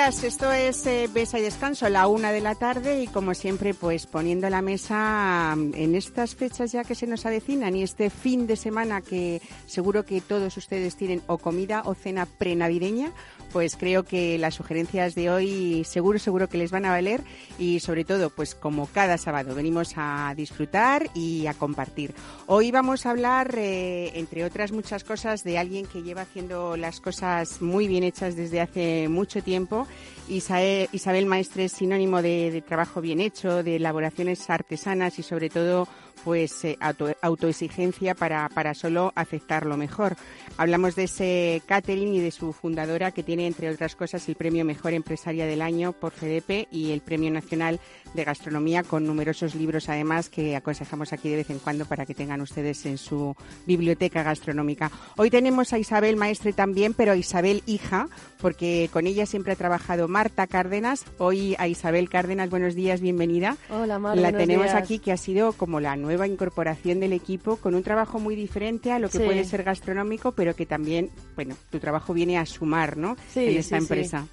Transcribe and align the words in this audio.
Días, 0.00 0.24
esto 0.24 0.50
es 0.50 0.86
eh, 0.86 1.10
Besa 1.12 1.38
y 1.38 1.42
Descanso, 1.42 1.86
la 1.90 2.06
una 2.06 2.32
de 2.32 2.40
la 2.40 2.54
tarde 2.54 3.02
y 3.02 3.06
como 3.06 3.34
siempre 3.34 3.74
pues 3.74 4.06
poniendo 4.06 4.48
la 4.48 4.62
mesa 4.62 5.54
mm, 5.54 5.74
en 5.74 5.94
estas 5.94 6.34
fechas 6.34 6.72
ya 6.72 6.84
que 6.84 6.94
se 6.94 7.06
nos 7.06 7.26
avecinan 7.26 7.76
y 7.76 7.82
este 7.82 8.08
fin 8.08 8.46
de 8.46 8.56
semana 8.56 9.02
que 9.02 9.42
seguro 9.70 10.04
que 10.04 10.20
todos 10.20 10.56
ustedes 10.56 10.96
tienen 10.96 11.22
o 11.26 11.38
comida 11.38 11.82
o 11.84 11.94
cena 11.94 12.26
prenavideña 12.26 13.12
pues 13.52 13.76
creo 13.76 14.04
que 14.04 14.38
las 14.38 14.54
sugerencias 14.54 15.14
de 15.14 15.30
hoy 15.30 15.84
seguro, 15.84 16.18
seguro 16.18 16.48
que 16.48 16.58
les 16.58 16.70
van 16.70 16.84
a 16.84 16.90
valer 16.90 17.22
y 17.58 17.80
sobre 17.80 18.04
todo, 18.04 18.30
pues 18.30 18.54
como 18.54 18.86
cada 18.86 19.18
sábado 19.18 19.54
venimos 19.54 19.94
a 19.96 20.32
disfrutar 20.36 21.10
y 21.14 21.46
a 21.46 21.54
compartir. 21.54 22.14
Hoy 22.46 22.70
vamos 22.70 23.06
a 23.06 23.10
hablar, 23.10 23.54
eh, 23.58 24.12
entre 24.14 24.44
otras 24.44 24.72
muchas 24.72 25.04
cosas, 25.04 25.42
de 25.42 25.58
alguien 25.58 25.86
que 25.86 26.02
lleva 26.02 26.22
haciendo 26.22 26.76
las 26.76 27.00
cosas 27.00 27.60
muy 27.60 27.88
bien 27.88 28.04
hechas 28.04 28.36
desde 28.36 28.60
hace 28.60 29.08
mucho 29.08 29.42
tiempo. 29.42 29.86
Isabel, 30.30 31.26
Maestre 31.26 31.64
es 31.64 31.72
sinónimo 31.72 32.22
de, 32.22 32.62
trabajo 32.66 33.00
bien 33.00 33.20
hecho, 33.20 33.64
de 33.64 33.76
elaboraciones 33.76 34.48
artesanas 34.48 35.18
y 35.18 35.24
sobre 35.24 35.50
todo 35.50 35.88
pues 36.24 36.64
eh, 36.64 36.78
autoexigencia 37.22 38.14
para, 38.14 38.48
para 38.50 38.74
solo 38.74 39.12
aceptar 39.16 39.66
lo 39.66 39.76
mejor. 39.76 40.16
Hablamos 40.56 40.94
de 40.94 41.04
ese 41.04 41.62
catering 41.66 42.14
y 42.14 42.20
de 42.20 42.30
su 42.30 42.52
fundadora 42.52 43.10
que 43.10 43.22
tiene, 43.22 43.46
entre 43.46 43.70
otras 43.70 43.96
cosas, 43.96 44.28
el 44.28 44.36
premio 44.36 44.64
Mejor 44.64 44.92
Empresaria 44.92 45.46
del 45.46 45.62
Año 45.62 45.92
por 45.92 46.12
FEDEPE 46.12 46.68
y 46.70 46.92
el 46.92 47.00
premio 47.00 47.30
nacional 47.30 47.80
de 48.14 48.24
gastronomía 48.24 48.82
con 48.82 49.06
numerosos 49.06 49.54
libros 49.54 49.88
además 49.88 50.28
que 50.28 50.56
aconsejamos 50.56 51.12
aquí 51.12 51.28
de 51.30 51.36
vez 51.36 51.50
en 51.50 51.58
cuando 51.58 51.86
para 51.86 52.04
que 52.04 52.14
tengan 52.14 52.40
ustedes 52.40 52.84
en 52.86 52.98
su 52.98 53.34
biblioteca 53.66 54.22
gastronómica. 54.22 54.90
Hoy 55.16 55.30
tenemos 55.30 55.72
a 55.72 55.78
Isabel 55.78 56.16
Maestre 56.16 56.52
también, 56.52 56.92
pero 56.94 57.12
a 57.12 57.16
Isabel 57.16 57.62
hija, 57.66 58.08
porque 58.40 58.90
con 58.92 59.06
ella 59.06 59.26
siempre 59.26 59.52
ha 59.52 59.56
trabajado 59.56 60.08
Marta 60.20 60.46
Cárdenas. 60.46 61.06
Hoy 61.16 61.56
a 61.58 61.66
Isabel 61.66 62.10
Cárdenas, 62.10 62.50
buenos 62.50 62.74
días, 62.74 63.00
bienvenida. 63.00 63.56
Hola, 63.70 63.98
Marta. 63.98 64.20
La 64.20 64.36
tenemos 64.36 64.68
aquí 64.74 64.98
que 64.98 65.12
ha 65.12 65.16
sido 65.16 65.54
como 65.54 65.80
la 65.80 65.96
nueva 65.96 66.26
incorporación 66.26 67.00
del 67.00 67.14
equipo 67.14 67.56
con 67.56 67.74
un 67.74 67.82
trabajo 67.82 68.18
muy 68.18 68.36
diferente 68.36 68.92
a 68.92 68.98
lo 68.98 69.08
que 69.08 69.18
puede 69.18 69.46
ser 69.46 69.62
gastronómico, 69.62 70.32
pero 70.32 70.54
que 70.54 70.66
también, 70.66 71.08
bueno, 71.36 71.56
tu 71.70 71.78
trabajo 71.78 72.12
viene 72.12 72.36
a 72.36 72.44
sumar, 72.44 72.98
¿no? 72.98 73.16
Sí, 73.32 73.46
en 73.46 73.56
esta 73.56 73.78
sí, 73.78 73.82
empresa. 73.82 74.26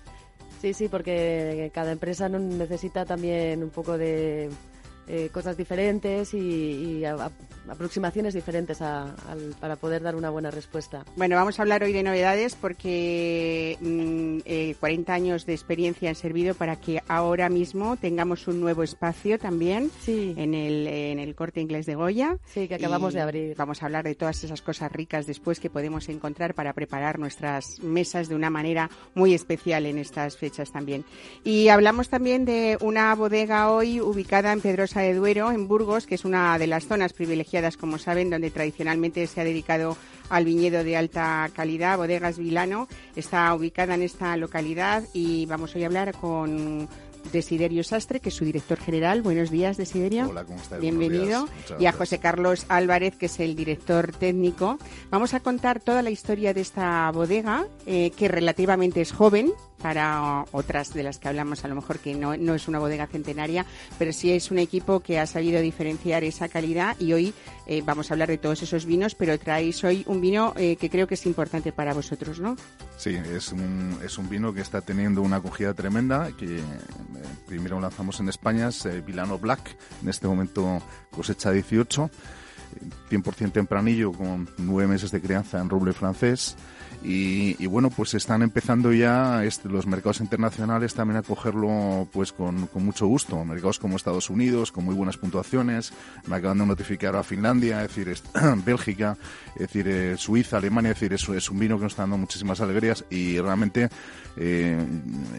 Sí, 0.62 0.74
sí, 0.74 0.90
porque 0.90 1.72
cada 1.74 1.94
empresa 1.94 2.28
necesita 2.28 3.06
también 3.06 3.64
un 3.64 3.70
poco 3.70 3.98
de 3.98 4.50
eh, 5.08 5.30
cosas 5.32 5.58
diferentes 5.58 6.34
y, 6.34 6.38
y 6.38 7.06
a, 7.06 7.14
a, 7.14 7.32
aproximaciones 7.70 8.34
diferentes 8.34 8.82
a, 8.82 9.16
para 9.60 9.76
poder 9.76 10.02
dar 10.02 10.16
una 10.16 10.30
buena 10.30 10.52
respuesta. 10.52 11.06
Bueno, 11.16 11.36
vamos 11.36 11.60
a 11.60 11.62
hablar 11.62 11.84
hoy 11.84 11.94
de 11.94 12.04
novedades 12.04 12.56
porque 12.56 13.78
mm, 13.82 14.40
eh, 14.46 14.76
40 14.80 15.14
años 15.14 15.46
de 15.46 15.54
experiencia 15.54 16.10
han 16.10 16.16
servido 16.16 16.56
para 16.56 16.76
que 16.78 17.02
ahora 17.08 17.50
mismo 17.50 17.98
tengamos 17.98 18.48
un 18.48 18.60
nuevo 18.60 18.84
espacio 18.84 19.40
también 19.40 19.92
sí. 20.02 20.34
en, 20.38 20.54
el, 20.54 20.88
en 20.88 21.20
el 21.20 21.36
corte 21.36 21.62
inglés 21.62 21.86
de 21.86 21.96
Goya. 21.96 22.38
Sí, 22.46 22.68
que 22.68 22.76
acabamos 22.76 23.14
de 23.14 23.22
abrir. 23.22 23.56
Vamos 23.56 23.82
a 23.82 23.86
hablar 23.86 24.04
de 24.06 24.16
todas 24.16 24.44
esas 24.44 24.62
cosas 24.62 24.92
ricas 24.92 25.26
después 25.26 25.60
que 25.60 25.70
podemos 25.70 26.10
encontrar 26.10 26.54
para 26.54 26.74
preparar 26.74 27.20
nuestras 27.20 27.80
mesas 27.80 28.30
de 28.30 28.36
una 28.36 28.50
manera 28.50 28.90
muy 29.16 29.34
especial 29.34 29.86
en 29.86 29.98
estas 29.98 30.38
fechas 30.38 30.72
también. 30.72 31.06
Y 31.44 31.70
hablamos 31.70 32.10
también 32.10 32.46
de 32.46 32.78
una 32.82 33.14
bodega 33.16 33.72
hoy 33.72 34.00
ubicada 34.00 34.52
en 34.52 34.62
Pedrosa 34.62 34.97
de 35.02 35.14
Duero, 35.14 35.52
en 35.52 35.68
Burgos, 35.68 36.06
que 36.06 36.16
es 36.16 36.26
una 36.26 36.58
de 36.58 36.68
las 36.68 36.88
zonas 36.88 37.14
privilegiadas, 37.14 37.78
como 37.78 37.98
saben, 37.98 38.30
donde 38.30 38.52
tradicionalmente 38.52 39.26
se 39.28 39.42
ha 39.42 39.44
dedicado 39.44 39.98
al 40.30 40.46
viñedo 40.46 40.84
de 40.84 40.98
alta 40.98 41.50
calidad. 41.54 41.98
Bodegas 41.98 42.38
Vilano 42.38 42.88
está 43.16 43.54
ubicada 43.54 43.96
en 43.96 44.04
esta 44.04 44.36
localidad 44.38 45.04
y 45.14 45.46
vamos 45.46 45.76
hoy 45.76 45.84
a 45.84 45.88
hablar 45.88 46.14
con 46.14 46.88
Desiderio 47.32 47.84
Sastre, 47.84 48.20
que 48.20 48.30
es 48.30 48.36
su 48.36 48.46
director 48.46 48.80
general. 48.80 49.22
Buenos 49.22 49.52
días, 49.52 49.78
Desiderio. 49.78 50.30
Hola, 50.30 50.44
¿cómo 50.46 50.60
estás? 50.60 50.80
Bienvenido. 50.80 51.48
Y 51.80 51.86
a 51.86 51.92
José 51.92 52.20
Carlos 52.20 52.66
Álvarez, 52.70 53.16
que 53.16 53.28
es 53.28 53.40
el 53.40 53.56
director 53.56 54.12
técnico. 54.12 54.78
Vamos 55.10 55.34
a 55.34 55.40
contar 55.40 55.80
toda 55.80 56.02
la 56.02 56.10
historia 56.10 56.54
de 56.54 56.62
esta 56.62 57.10
bodega, 57.12 57.68
eh, 57.86 58.12
que 58.12 58.28
relativamente 58.28 59.02
es 59.02 59.12
joven 59.12 59.52
para 59.88 60.44
otras 60.52 60.94
de 60.94 61.02
las 61.02 61.18
que 61.18 61.30
hablamos, 61.30 61.64
a 61.64 61.70
lo 61.70 61.76
mejor 61.76 62.00
que 62.00 62.14
no, 62.14 62.36
no 62.36 62.56
es 62.56 62.68
una 62.68 62.78
bodega 62.78 63.08
centenaria, 63.08 63.66
pero 63.98 64.12
sí 64.12 64.34
es 64.34 64.52
un 64.52 64.60
equipo 64.60 65.00
que 65.00 65.18
ha 65.18 65.26
sabido 65.26 65.62
diferenciar 65.62 66.26
esa 66.26 66.50
calidad 66.50 66.98
y 67.00 67.14
hoy 67.14 67.34
eh, 67.68 67.82
vamos 67.86 68.12
a 68.12 68.14
hablar 68.14 68.28
de 68.28 68.38
todos 68.38 68.62
esos 68.62 68.86
vinos, 68.86 69.16
pero 69.16 69.40
traéis 69.40 69.82
hoy 69.86 70.04
un 70.08 70.20
vino 70.20 70.54
eh, 70.58 70.76
que 70.76 70.90
creo 70.90 71.08
que 71.08 71.14
es 71.14 71.26
importante 71.26 71.72
para 71.72 71.94
vosotros, 71.94 72.42
¿no? 72.42 72.58
Sí, 72.98 73.12
es 73.16 73.54
un, 73.54 73.98
es 74.04 74.18
un 74.18 74.28
vino 74.28 74.54
que 74.54 74.60
está 74.60 74.82
teniendo 74.82 75.22
una 75.22 75.38
acogida 75.38 75.74
tremenda, 75.74 76.34
que 76.38 76.58
eh, 76.58 76.64
primero 77.46 77.80
lanzamos 77.80 78.20
en 78.20 78.28
España, 78.28 78.68
es 78.68 78.86
eh, 78.88 79.00
Vilano 79.00 79.40
Black, 79.40 79.74
en 80.04 80.10
este 80.10 80.28
momento 80.28 80.82
cosecha 81.12 81.50
18, 81.50 82.12
100% 83.10 83.54
tempranillo 83.54 84.12
con 84.12 84.50
nueve 84.58 84.92
meses 84.92 85.12
de 85.12 85.22
crianza 85.22 85.62
en 85.62 85.70
roble 85.70 85.94
francés. 85.94 86.58
Y, 87.04 87.66
bueno, 87.68 87.90
pues 87.90 88.14
están 88.16 88.42
empezando 88.42 88.92
ya 88.92 89.44
este, 89.46 89.70
los 89.70 89.88
mercados 89.88 90.20
internacionales 90.20 90.94
también 90.94 91.18
a 91.18 91.22
cogerlo 91.22 92.08
pues 92.12 92.34
con, 92.34 92.68
con, 92.68 92.84
mucho 92.84 93.08
gusto. 93.08 93.44
Mercados 93.46 93.80
como 93.80 93.96
Estados 93.96 94.30
Unidos, 94.30 94.72
con 94.72 94.84
muy 94.84 94.96
buenas 94.96 95.18
puntuaciones. 95.18 95.94
Me 96.28 96.36
acaban 96.36 96.58
de 96.58 96.66
notificar 96.66 97.16
a 97.16 97.24
Finlandia, 97.24 97.84
es 97.84 97.90
decir, 97.90 98.10
es, 98.10 98.24
Bélgica, 98.66 99.18
es 99.56 99.62
decir, 99.62 99.88
eh, 99.88 100.18
Suiza, 100.18 100.58
Alemania, 100.58 100.92
es 100.92 101.00
decir, 101.00 101.14
es, 101.14 101.30
es, 101.30 101.50
un 101.50 101.60
vino 101.60 101.78
que 101.78 101.84
nos 101.84 101.94
está 101.94 102.04
dando 102.04 102.18
muchísimas 102.18 102.60
alegrías 102.62 103.06
y 103.10 103.40
realmente 103.40 103.90
eh, 104.40 104.78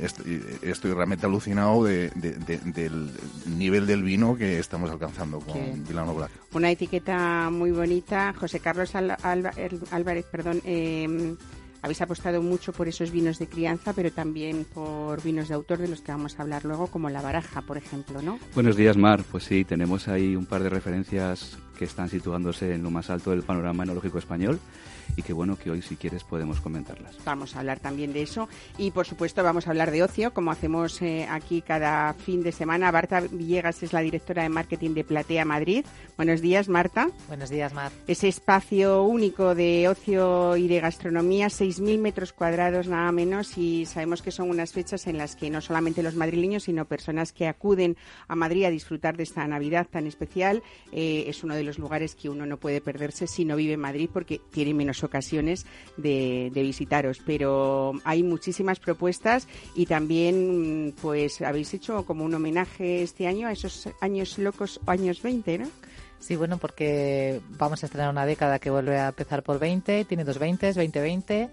estoy, 0.02 0.42
estoy, 0.62 0.92
realmente 0.92 1.26
alucinado 1.26 1.84
de, 1.84 2.10
de, 2.16 2.32
de, 2.32 2.58
del 2.58 3.10
nivel 3.46 3.86
del 3.86 4.02
vino 4.02 4.36
que 4.36 4.58
estamos 4.58 4.90
alcanzando 4.90 5.38
con. 5.40 5.84
Vilano 5.86 6.14
Black. 6.14 6.30
Una 6.52 6.70
etiqueta 6.70 7.48
muy 7.50 7.70
bonita. 7.70 8.34
José 8.38 8.60
Carlos 8.60 8.94
Álvarez, 8.94 10.26
perdón. 10.30 10.60
Eh, 10.64 11.36
habéis 11.82 12.02
apostado 12.02 12.42
mucho 12.42 12.72
por 12.72 12.88
esos 12.88 13.10
vinos 13.10 13.38
de 13.38 13.46
crianza, 13.46 13.92
pero 13.92 14.10
también 14.10 14.66
por 14.74 15.22
vinos 15.22 15.48
de 15.48 15.54
autor 15.54 15.78
de 15.78 15.88
los 15.88 16.00
que 16.00 16.12
vamos 16.12 16.38
a 16.38 16.42
hablar 16.42 16.64
luego, 16.64 16.88
como 16.88 17.08
la 17.08 17.22
baraja, 17.22 17.62
por 17.62 17.76
ejemplo, 17.76 18.20
¿no? 18.20 18.38
Buenos 18.54 18.76
días, 18.76 18.96
Mar. 18.96 19.22
Pues 19.30 19.44
sí, 19.44 19.64
tenemos 19.64 20.08
ahí 20.08 20.34
un 20.34 20.46
par 20.46 20.62
de 20.62 20.70
referencias 20.70 21.56
que 21.78 21.84
están 21.84 22.08
situándose 22.08 22.74
en 22.74 22.82
lo 22.82 22.90
más 22.90 23.08
alto 23.08 23.30
del 23.30 23.42
panorama 23.42 23.84
enológico 23.84 24.18
español 24.18 24.58
y 25.16 25.22
que 25.22 25.32
bueno 25.32 25.56
que 25.56 25.70
hoy 25.70 25.82
si 25.82 25.96
quieres 25.96 26.24
podemos 26.24 26.60
comentarlas. 26.60 27.16
Vamos 27.24 27.56
a 27.56 27.60
hablar 27.60 27.80
también 27.80 28.12
de 28.12 28.22
eso 28.22 28.48
y 28.76 28.90
por 28.90 29.06
supuesto 29.06 29.42
vamos 29.42 29.66
a 29.66 29.70
hablar 29.70 29.90
de 29.90 30.02
ocio 30.02 30.32
como 30.32 30.50
hacemos 30.50 31.00
eh, 31.02 31.26
aquí 31.30 31.62
cada 31.62 32.12
fin 32.14 32.42
de 32.42 32.52
semana. 32.52 32.92
Marta 32.92 33.20
Villegas 33.20 33.82
es 33.82 33.92
la 33.92 34.00
directora 34.00 34.42
de 34.42 34.48
marketing 34.48 34.94
de 34.94 35.04
Platea 35.04 35.44
Madrid. 35.44 35.84
Buenos 36.16 36.40
días 36.40 36.68
Marta. 36.68 37.08
Buenos 37.28 37.50
días 37.50 37.72
Mar. 37.72 37.92
Ese 38.06 38.28
espacio 38.28 39.02
único 39.04 39.54
de 39.54 39.88
ocio 39.88 40.56
y 40.56 40.68
de 40.68 40.80
gastronomía, 40.80 41.46
6.000 41.46 41.98
metros 41.98 42.32
cuadrados 42.32 42.88
nada 42.88 43.10
menos 43.12 43.56
y 43.56 43.86
sabemos 43.86 44.22
que 44.22 44.30
son 44.30 44.50
unas 44.50 44.72
fechas 44.72 45.06
en 45.06 45.18
las 45.18 45.36
que 45.36 45.50
no 45.50 45.60
solamente 45.60 46.02
los 46.02 46.14
madrileños 46.14 46.64
sino 46.64 46.84
personas 46.84 47.32
que 47.32 47.46
acuden 47.46 47.96
a 48.26 48.36
Madrid 48.36 48.64
a 48.64 48.70
disfrutar 48.70 49.16
de 49.16 49.22
esta 49.22 49.46
Navidad 49.46 49.86
tan 49.90 50.06
especial 50.06 50.62
eh, 50.92 51.24
es 51.26 51.44
uno 51.44 51.54
de 51.54 51.64
los 51.64 51.67
lugares 51.76 52.14
que 52.14 52.28
uno 52.28 52.46
no 52.46 52.56
puede 52.56 52.80
perderse 52.80 53.26
si 53.26 53.44
no 53.44 53.56
vive 53.56 53.72
en 53.72 53.80
Madrid 53.80 54.08
porque 54.12 54.40
tiene 54.52 54.72
menos 54.72 55.02
ocasiones 55.02 55.66
de, 55.96 56.52
de, 56.54 56.62
visitaros, 56.62 57.20
pero 57.26 57.94
hay 58.04 58.22
muchísimas 58.22 58.78
propuestas 58.78 59.48
y 59.74 59.86
también 59.86 60.94
pues 61.02 61.42
habéis 61.42 61.74
hecho 61.74 62.06
como 62.06 62.24
un 62.24 62.32
homenaje 62.32 63.02
este 63.02 63.26
año 63.26 63.48
a 63.48 63.52
esos 63.52 63.88
años 64.00 64.38
locos 64.38 64.80
o 64.86 64.90
años 64.92 65.20
20, 65.20 65.58
¿no? 65.58 65.68
Sí, 66.20 66.36
bueno, 66.36 66.58
porque 66.58 67.40
vamos 67.50 67.82
a 67.82 67.86
estrenar 67.86 68.10
una 68.10 68.26
década 68.26 68.58
que 68.58 68.70
vuelve 68.70 68.98
a 68.98 69.08
empezar 69.08 69.42
por 69.42 69.58
20, 69.58 70.04
tiene 70.04 70.24
dos 70.24 70.38
20, 70.38 70.66
2020 70.68 71.50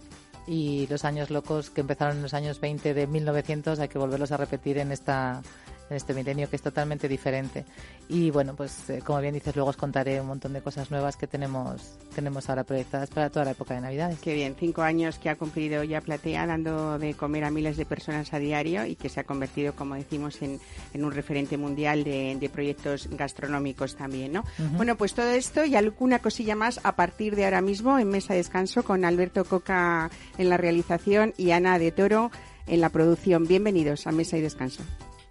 y 0.47 0.87
los 0.87 1.05
años 1.05 1.29
locos 1.29 1.69
que 1.69 1.81
empezaron 1.81 2.17
en 2.17 2.23
los 2.23 2.33
años 2.33 2.59
20 2.59 2.93
de 2.93 3.07
1900 3.07 3.79
hay 3.79 3.87
que 3.87 3.97
volverlos 3.97 4.31
a 4.31 4.37
repetir 4.37 4.77
en 4.77 4.91
esta 4.91 5.41
en 5.89 5.95
este 5.95 6.13
milenio 6.13 6.49
que 6.49 6.55
es 6.55 6.61
totalmente 6.61 7.07
diferente. 7.07 7.65
Y 8.07 8.31
bueno, 8.31 8.55
pues 8.55 8.89
eh, 8.89 9.01
como 9.03 9.19
bien 9.21 9.33
dices, 9.33 9.55
luego 9.55 9.69
os 9.69 9.77
contaré 9.77 10.21
un 10.21 10.27
montón 10.27 10.53
de 10.53 10.61
cosas 10.61 10.91
nuevas 10.91 11.17
que 11.17 11.27
tenemos, 11.27 11.97
tenemos 12.13 12.49
ahora 12.49 12.63
proyectadas 12.63 13.09
para 13.09 13.29
toda 13.29 13.45
la 13.45 13.51
época 13.51 13.73
de 13.73 13.81
Navidades. 13.81 14.19
Qué 14.19 14.33
bien, 14.33 14.55
cinco 14.59 14.81
años 14.81 15.19
que 15.19 15.29
ha 15.29 15.35
cumplido 15.35 15.83
ya 15.83 16.01
Platea 16.01 16.45
dando 16.45 16.99
de 16.99 17.13
comer 17.13 17.45
a 17.45 17.51
miles 17.51 17.77
de 17.77 17.85
personas 17.85 18.33
a 18.33 18.39
diario 18.39 18.85
y 18.85 18.95
que 18.95 19.09
se 19.09 19.19
ha 19.19 19.23
convertido, 19.23 19.75
como 19.75 19.95
decimos, 19.95 20.41
en, 20.41 20.59
un 20.93 21.11
referente 21.11 21.57
mundial 21.57 22.03
de, 22.03 22.49
proyectos 22.51 23.09
gastronómicos 23.11 23.95
también, 23.95 24.31
¿no? 24.31 24.43
Bueno, 24.77 24.95
pues 24.95 25.13
todo 25.13 25.29
esto 25.29 25.65
y 25.65 25.75
alguna 25.75 26.19
cosilla 26.19 26.55
más 26.55 26.79
a 26.83 26.95
partir 26.95 27.35
de 27.35 27.45
ahora 27.45 27.61
mismo 27.61 27.97
en 27.99 28.07
Mesa 28.07 28.33
de 28.33 28.37
Descanso 28.37 28.83
con 28.83 29.03
Alberto 29.03 29.45
Coca 29.45 30.09
en 30.37 30.49
la 30.49 30.57
realización 30.57 31.33
y 31.37 31.51
Ana 31.51 31.79
de 31.79 31.91
Toro 31.91 32.31
en 32.67 32.81
la 32.81 32.89
producción. 32.89 33.45
Bienvenidos 33.45 34.07
a 34.07 34.11
Mesa 34.11 34.37
y 34.37 34.41
Descanso. 34.41 34.83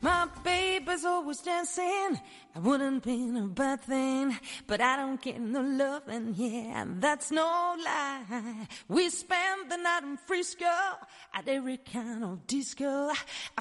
My 0.05 0.29
baby's 0.45 1.07
always 1.07 1.39
dancing. 1.39 2.21
I 2.55 2.59
wouldn't 2.59 3.03
be 3.03 3.35
a 3.39 3.49
bad 3.49 3.81
thing, 3.81 4.37
but 4.67 4.83
I 4.83 4.97
don't 4.97 5.19
get 5.19 5.41
no 5.41 5.63
loving. 5.63 6.35
Yeah, 6.37 6.85
that's 7.01 7.31
no 7.31 7.75
lie. 7.83 8.67
We 8.87 9.09
spent 9.09 9.71
the 9.71 9.79
night 9.79 10.03
in 10.03 10.19
Frisco 10.19 10.77
at 11.33 11.49
every 11.49 11.79
kind 11.79 12.23
of 12.23 12.47
disco. 12.47 13.13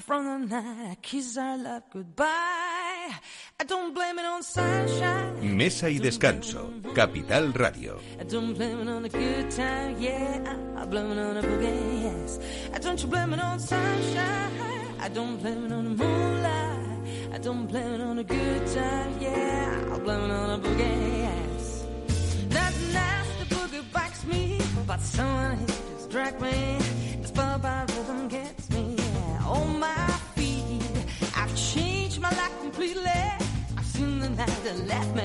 From 0.02 0.48
the 0.50 0.60
night 0.60 0.90
I 0.90 0.96
kiss 1.00 1.38
our 1.38 1.56
love 1.56 1.84
goodbye. 1.90 2.26
I 2.26 3.64
don't 3.66 3.94
blame 3.94 4.18
it 4.18 4.26
on 4.26 4.42
sunshine. 4.42 5.56
Mesa 5.56 5.86
y 5.86 5.98
descanso. 5.98 6.68
Capital 6.94 7.54
Radio. 7.54 7.98
I 8.20 8.24
don't 8.24 8.52
blame 8.52 8.80
it 8.80 8.88
on 8.88 9.02
a 9.02 9.08
good 9.08 9.50
time. 9.50 9.96
Yeah, 9.98 10.56
I 10.76 10.84
blame 10.84 11.10
it 11.10 11.18
on 11.18 11.38
a 11.38 11.42
boogie. 11.42 12.02
Yes. 12.02 12.38
I 12.74 12.78
don't 12.80 13.00
you 13.00 13.08
blame 13.08 13.32
it 13.32 13.40
on 13.40 13.58
sunshine. 13.58 14.73
I 15.04 15.08
don't 15.08 15.36
blame 15.36 15.66
it 15.66 15.72
on 15.72 15.84
the 15.84 16.02
moonlight. 16.02 17.34
I 17.34 17.36
don't 17.36 17.66
blame 17.66 17.92
it 17.92 18.00
on 18.00 18.18
a 18.20 18.24
good 18.24 18.66
time. 18.68 19.18
Yeah, 19.20 19.92
I 19.92 19.98
blame 19.98 20.22
it 20.22 20.30
on 20.30 20.50
a 20.52 20.58
boogie. 20.58 21.18
Yes. 21.18 21.84
That 22.48 22.72
nasty 22.90 23.54
boogie 23.54 23.92
bites 23.92 24.24
me, 24.24 24.62
but 24.86 25.00
someone 25.00 25.58
here 25.58 25.66
just 25.66 26.08
drag 26.08 26.40
me. 26.40 26.78
This 27.20 27.30
far 27.32 27.58
by 27.58 27.84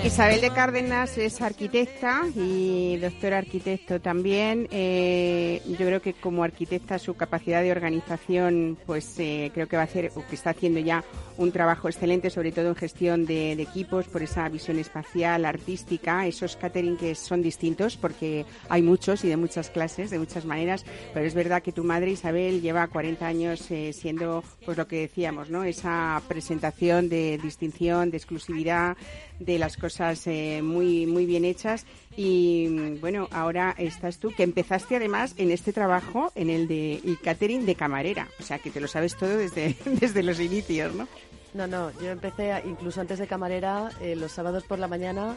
Isabel 0.03 0.41
de 0.41 0.49
Cárdenas 0.51 1.17
es 1.17 1.41
arquitecta 1.41 2.23
y 2.35 2.97
doctor 2.97 3.33
arquitecto 3.33 3.99
también. 3.99 4.67
Eh, 4.71 5.61
yo 5.67 5.85
creo 5.85 6.01
que 6.01 6.13
como 6.13 6.43
arquitecta 6.43 6.99
su 6.99 7.15
capacidad 7.15 7.61
de 7.61 7.71
organización, 7.71 8.77
pues 8.85 9.19
eh, 9.19 9.51
creo 9.53 9.67
que 9.67 9.75
va 9.75 9.83
a 9.83 9.85
hacer 9.85 10.11
o 10.15 10.25
que 10.25 10.35
está 10.35 10.51
haciendo 10.51 10.79
ya 10.79 11.03
un 11.39 11.51
trabajo 11.53 11.87
excelente, 11.87 12.29
sobre 12.29 12.51
todo 12.51 12.67
en 12.67 12.75
gestión 12.75 13.25
de, 13.25 13.53
equipos, 13.53 14.07
por 14.07 14.21
esa 14.21 14.47
visión 14.49 14.77
espacial, 14.77 15.45
artística, 15.45 16.27
esos 16.27 16.57
catering 16.57 16.97
que 16.97 17.15
son 17.15 17.41
distintos, 17.41 17.95
porque 17.95 18.45
hay 18.67 18.81
muchos 18.81 19.23
y 19.23 19.29
de 19.29 19.37
muchas 19.37 19.69
clases, 19.69 20.09
de 20.09 20.19
muchas 20.19 20.45
maneras, 20.45 20.85
pero 21.13 21.25
es 21.25 21.33
verdad 21.33 21.61
que 21.61 21.71
tu 21.71 21.83
madre 21.83 22.11
Isabel 22.11 22.61
lleva 22.61 22.87
40 22.87 23.25
años 23.25 23.71
eh, 23.71 23.93
siendo, 23.93 24.43
pues 24.65 24.77
lo 24.77 24.87
que 24.87 24.99
decíamos, 24.99 25.49
¿no? 25.49 25.63
Esa 25.63 26.21
presentación 26.27 27.07
de 27.07 27.39
distinción, 27.41 28.11
de 28.11 28.17
exclusividad, 28.17 28.97
de 29.39 29.57
las 29.57 29.77
cosas 29.77 30.25
eh, 30.27 30.61
muy, 30.61 31.05
muy 31.05 31.25
bien 31.25 31.45
hechas. 31.45 31.85
Y 32.15 32.97
bueno, 32.99 33.27
ahora 33.31 33.73
estás 33.77 34.19
tú, 34.19 34.31
que 34.35 34.43
empezaste 34.43 34.97
además 34.97 35.33
en 35.37 35.51
este 35.51 35.73
trabajo, 35.73 36.31
en 36.35 36.49
el 36.49 36.67
de 36.67 36.95
el 36.95 37.65
de 37.65 37.75
camarera. 37.75 38.27
O 38.39 38.43
sea, 38.43 38.59
que 38.59 38.69
te 38.69 38.81
lo 38.81 38.87
sabes 38.87 39.15
todo 39.15 39.37
desde, 39.37 39.75
desde 39.85 40.23
los 40.23 40.39
inicios, 40.39 40.93
¿no? 40.93 41.07
No, 41.53 41.65
no, 41.65 41.91
yo 41.99 42.11
empecé 42.11 42.61
incluso 42.65 43.01
antes 43.01 43.17
de 43.17 43.25
camarera, 43.25 43.89
eh, 44.01 44.15
los 44.15 44.31
sábados 44.31 44.63
por 44.65 44.77
la 44.77 44.87
mañana, 44.87 45.35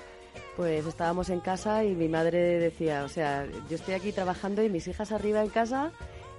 pues 0.57 0.85
estábamos 0.85 1.31
en 1.31 1.41
casa 1.41 1.85
y 1.85 1.95
mi 1.95 2.09
madre 2.09 2.59
decía, 2.59 3.05
o 3.05 3.09
sea, 3.09 3.47
yo 3.71 3.77
estoy 3.77 3.95
aquí 3.95 4.13
trabajando 4.13 4.63
y 4.63 4.69
mis 4.69 4.87
hijas 4.89 5.11
arriba 5.11 5.43
en 5.43 5.49
casa 5.49 5.91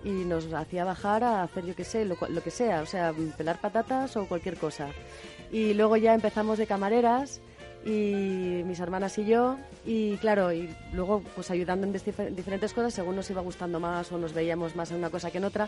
y 0.03 0.09
nos 0.09 0.53
hacía 0.53 0.83
bajar 0.83 1.23
a 1.23 1.43
hacer, 1.43 1.65
yo 1.65 1.75
qué 1.75 1.83
sé, 1.83 2.05
lo, 2.05 2.17
lo 2.29 2.43
que 2.43 2.51
sea, 2.51 2.81
o 2.81 2.85
sea, 2.85 3.13
pelar 3.37 3.59
patatas 3.59 4.15
o 4.17 4.27
cualquier 4.27 4.57
cosa. 4.57 4.89
Y 5.53 5.73
luego 5.73 5.95
ya 5.95 6.13
empezamos 6.13 6.57
de 6.57 6.67
camareras 6.67 7.39
y 7.85 8.61
mis 8.65 8.79
hermanas 8.79 9.17
y 9.17 9.25
yo 9.25 9.57
y 9.85 10.15
claro 10.17 10.53
y 10.53 10.73
luego 10.93 11.21
pues 11.35 11.51
ayudando 11.51 11.85
en 11.85 11.91
diferentes 11.91 12.73
cosas 12.73 12.93
según 12.93 13.17
nos 13.17 13.29
iba 13.29 13.41
gustando 13.41 13.77
más 13.77 14.09
o 14.13 14.17
nos 14.17 14.33
veíamos 14.33 14.73
más 14.77 14.91
en 14.91 14.97
una 14.97 15.09
cosa 15.09 15.31
que 15.31 15.39
en 15.39 15.43
otra 15.43 15.67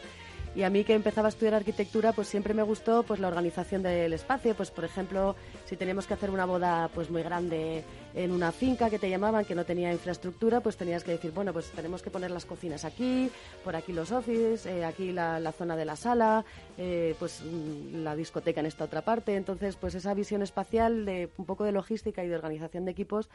y 0.56 0.64
a 0.64 0.70
mí 0.70 0.86
que 0.86 0.94
empezaba 0.94 1.28
a 1.28 1.30
estudiar 1.30 1.54
arquitectura, 1.54 2.14
pues 2.14 2.30
siempre 2.30 2.54
me 2.54 2.64
gustó 2.64 3.04
pues 3.04 3.20
la 3.20 3.28
organización 3.28 3.84
del 3.84 4.14
espacio. 4.14 4.56
Pues 4.56 4.72
por 4.72 4.86
ejemplo, 4.86 5.36
si 5.66 5.76
teníamos 5.76 6.08
que 6.08 6.14
hacer 6.14 6.32
una 6.32 6.46
boda 6.46 6.90
pues 6.96 7.10
muy 7.10 7.24
grande 7.24 7.84
en 8.16 8.32
una 8.32 8.54
finca 8.54 8.90
que 8.90 8.98
te 8.98 9.10
llamaban, 9.10 9.44
que 9.44 9.56
no 9.56 9.66
tenía 9.66 9.92
infraestructura, 9.92 10.62
pues 10.62 10.78
tenías 10.78 11.04
que 11.04 11.12
decir, 11.12 11.32
bueno, 11.32 11.52
pues 11.52 11.70
tenemos 11.72 12.02
que 12.02 12.10
poner 12.10 12.32
las 12.32 12.46
cocinas 12.46 12.86
aquí, 12.86 13.30
por 13.64 13.76
aquí 13.76 13.92
los 13.92 14.12
offices, 14.14 14.66
eh, 14.66 14.86
aquí 14.86 15.12
la, 15.12 15.52
zona 15.52 15.76
de 15.76 15.84
la 15.84 15.98
sala, 15.98 16.46
eh, 16.78 17.14
pues 17.20 17.44
mm, 17.44 18.04
la 18.04 18.16
discoteca 18.16 18.62
en 18.62 18.68
esta 18.68 18.86
otra 18.86 19.02
parte. 19.02 19.36
Entonces, 19.36 19.76
pues 19.76 19.96
esa 19.96 20.14
visión 20.14 20.42
espacial 20.42 21.06
de 21.06 21.30
un 21.38 21.46
poco 21.46 21.66
de 21.66 21.74
logística 21.74 22.24
y 22.24 22.30
de 22.30 22.36
organización 22.36 22.86
de 22.86 22.92
equipos 22.92 23.30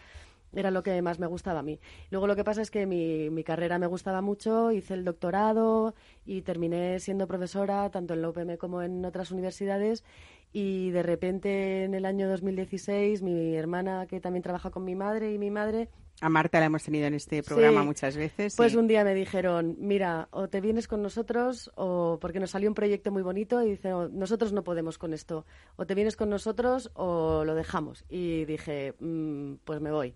era 0.54 0.70
lo 0.70 0.82
que 0.82 1.00
más 1.02 1.18
me 1.18 1.26
gustaba 1.26 1.60
a 1.60 1.62
mí. 1.62 1.78
Luego 2.10 2.26
lo 2.26 2.34
que 2.34 2.42
pasa 2.42 2.62
es 2.62 2.70
que 2.70 2.86
mi, 2.86 3.30
mi 3.30 3.44
carrera 3.44 3.78
me 3.78 3.86
gustaba 3.86 4.20
mucho, 4.22 4.72
hice 4.72 4.94
el 4.94 5.04
doctorado 5.04 5.94
y 6.26 6.42
terminé 6.42 6.98
siendo 7.00 7.26
profesora 7.26 7.90
tanto 7.90 8.14
en 8.14 8.22
la 8.22 8.30
UPM 8.30 8.56
como 8.56 8.82
en 8.82 9.04
otras 9.04 9.30
universidades 9.30 10.04
y 10.52 10.90
de 10.90 11.02
repente 11.02 11.84
en 11.84 11.94
el 11.94 12.04
año 12.04 12.28
2016 12.28 13.22
mi 13.22 13.56
hermana 13.56 14.06
que 14.06 14.20
también 14.20 14.42
trabaja 14.42 14.70
con 14.70 14.84
mi 14.84 14.94
madre 14.94 15.32
y 15.32 15.38
mi 15.38 15.50
madre 15.50 15.88
a 16.20 16.28
Marta 16.28 16.60
la 16.60 16.66
hemos 16.66 16.82
tenido 16.82 17.06
en 17.06 17.14
este 17.14 17.42
programa 17.42 17.82
muchas 17.82 18.14
veces. 18.14 18.54
Pues 18.54 18.74
un 18.74 18.86
día 18.86 19.04
me 19.04 19.14
dijeron, 19.14 19.76
mira, 19.78 20.28
o 20.32 20.48
te 20.48 20.60
vienes 20.60 20.86
con 20.86 21.00
nosotros, 21.00 21.70
o 21.76 22.18
porque 22.20 22.40
nos 22.40 22.50
salió 22.50 22.68
un 22.68 22.74
proyecto 22.74 23.10
muy 23.10 23.22
bonito 23.22 23.62
y 23.62 23.70
dice, 23.70 23.90
nosotros 24.12 24.52
no 24.52 24.62
podemos 24.62 24.98
con 24.98 25.14
esto, 25.14 25.46
o 25.76 25.86
te 25.86 25.94
vienes 25.94 26.16
con 26.16 26.28
nosotros 26.28 26.90
o 26.94 27.44
lo 27.44 27.54
dejamos. 27.54 28.04
Y 28.10 28.44
dije, 28.44 28.94
mm, 29.00 29.54
pues 29.64 29.80
me 29.80 29.90
voy. 29.90 30.14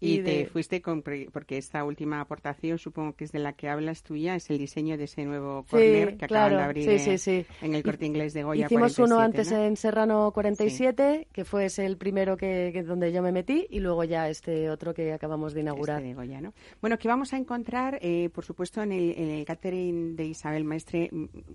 Y, 0.00 0.20
te 0.20 0.46
fuiste 0.46 0.80
con, 0.80 1.02
porque 1.02 1.58
esta 1.58 1.84
última 1.84 2.22
aportación, 2.22 2.78
supongo 2.78 3.14
que 3.14 3.24
es 3.24 3.32
de 3.32 3.38
la 3.38 3.52
que 3.52 3.68
hablas 3.68 4.02
tuya, 4.02 4.34
es 4.34 4.48
el 4.48 4.56
diseño 4.56 4.96
de 4.96 5.04
ese 5.04 5.26
nuevo 5.26 5.66
corner 5.68 6.16
que 6.16 6.24
acaban 6.24 6.56
de 6.56 6.62
abrir 6.62 6.88
en, 6.88 7.74
el 7.74 7.82
corte 7.82 8.06
inglés 8.06 8.32
de 8.32 8.42
Goya. 8.42 8.64
Hicimos 8.64 8.98
uno 8.98 9.20
antes 9.20 9.52
en 9.52 9.76
Serrano 9.76 10.30
47, 10.32 11.28
que 11.30 11.44
fue 11.44 11.66
ese 11.66 11.84
el 11.84 11.98
primero 11.98 12.38
que, 12.38 12.82
donde 12.82 13.12
yo 13.12 13.22
me 13.22 13.30
metí, 13.30 13.66
y 13.68 13.80
luego 13.80 14.04
ya 14.04 14.30
este 14.30 14.70
otro 14.70 14.94
que 14.94 15.12
acabamos 15.12 15.52
de 15.52 15.60
inaugurar. 15.60 15.98
Este 15.98 16.08
de 16.08 16.14
Goya, 16.14 16.40
¿no? 16.40 16.54
Bueno, 16.80 16.96
que 16.98 17.06
vamos 17.06 17.34
a 17.34 17.36
encontrar, 17.36 17.98
eh, 18.00 18.30
por 18.30 18.46
supuesto, 18.46 18.82
en 18.82 18.92
el, 18.92 19.14
en 19.18 19.30
el 19.30 19.44
catering 19.44 20.16
de 20.16 20.24
Isabel 20.24 20.64
Maestre, 20.64 21.10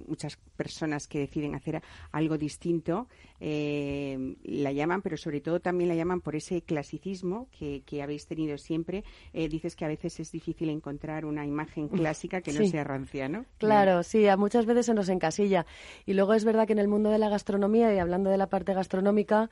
muchas 0.07 0.37
personas 0.56 1.07
que 1.07 1.19
deciden 1.19 1.56
hacer 1.56 1.81
algo 2.11 2.37
distinto 2.37 3.07
eh, 3.40 4.37
la 4.44 4.71
llaman, 4.71 5.02
pero 5.02 5.18
sobre 5.18 5.42
todo 5.42 5.59
también 5.59 5.90
la 5.90 5.95
llaman 5.95 6.21
por 6.21 6.35
ese 6.35 6.61
clasicismo 6.61 7.49
que, 7.52 7.83
que 7.85 8.02
habéis 8.02 8.28
tenido 8.28 8.34
siempre. 8.57 9.04
Eh, 9.33 9.47
dices 9.47 9.75
que 9.75 9.85
a 9.85 9.87
veces 9.87 10.19
es 10.19 10.31
difícil 10.31 10.69
encontrar 10.69 11.25
una 11.25 11.45
imagen 11.45 11.87
clásica 11.87 12.42
que 12.42 12.54
no 12.54 12.65
sea 12.65 12.83
rancia, 12.83 13.27
¿no? 13.27 13.45
Claro, 13.57 14.04
sí, 14.04 14.27
a 14.27 14.37
muchas 14.37 14.65
veces 14.65 14.87
se 14.87 14.94
nos 14.94 15.09
encasilla. 15.09 15.65
Y 16.06 16.13
luego 16.13 16.33
es 16.33 16.45
verdad 16.45 16.68
que 16.68 16.73
en 16.73 16.80
el 16.80 16.87
mundo 16.87 17.09
de 17.09 17.18
la 17.18 17.30
gastronomía, 17.30 17.94
y 17.94 17.99
hablando 17.99 18.30
de 18.30 18.37
la 18.37 18.47
parte 18.47 18.73
gastronómica, 18.73 19.49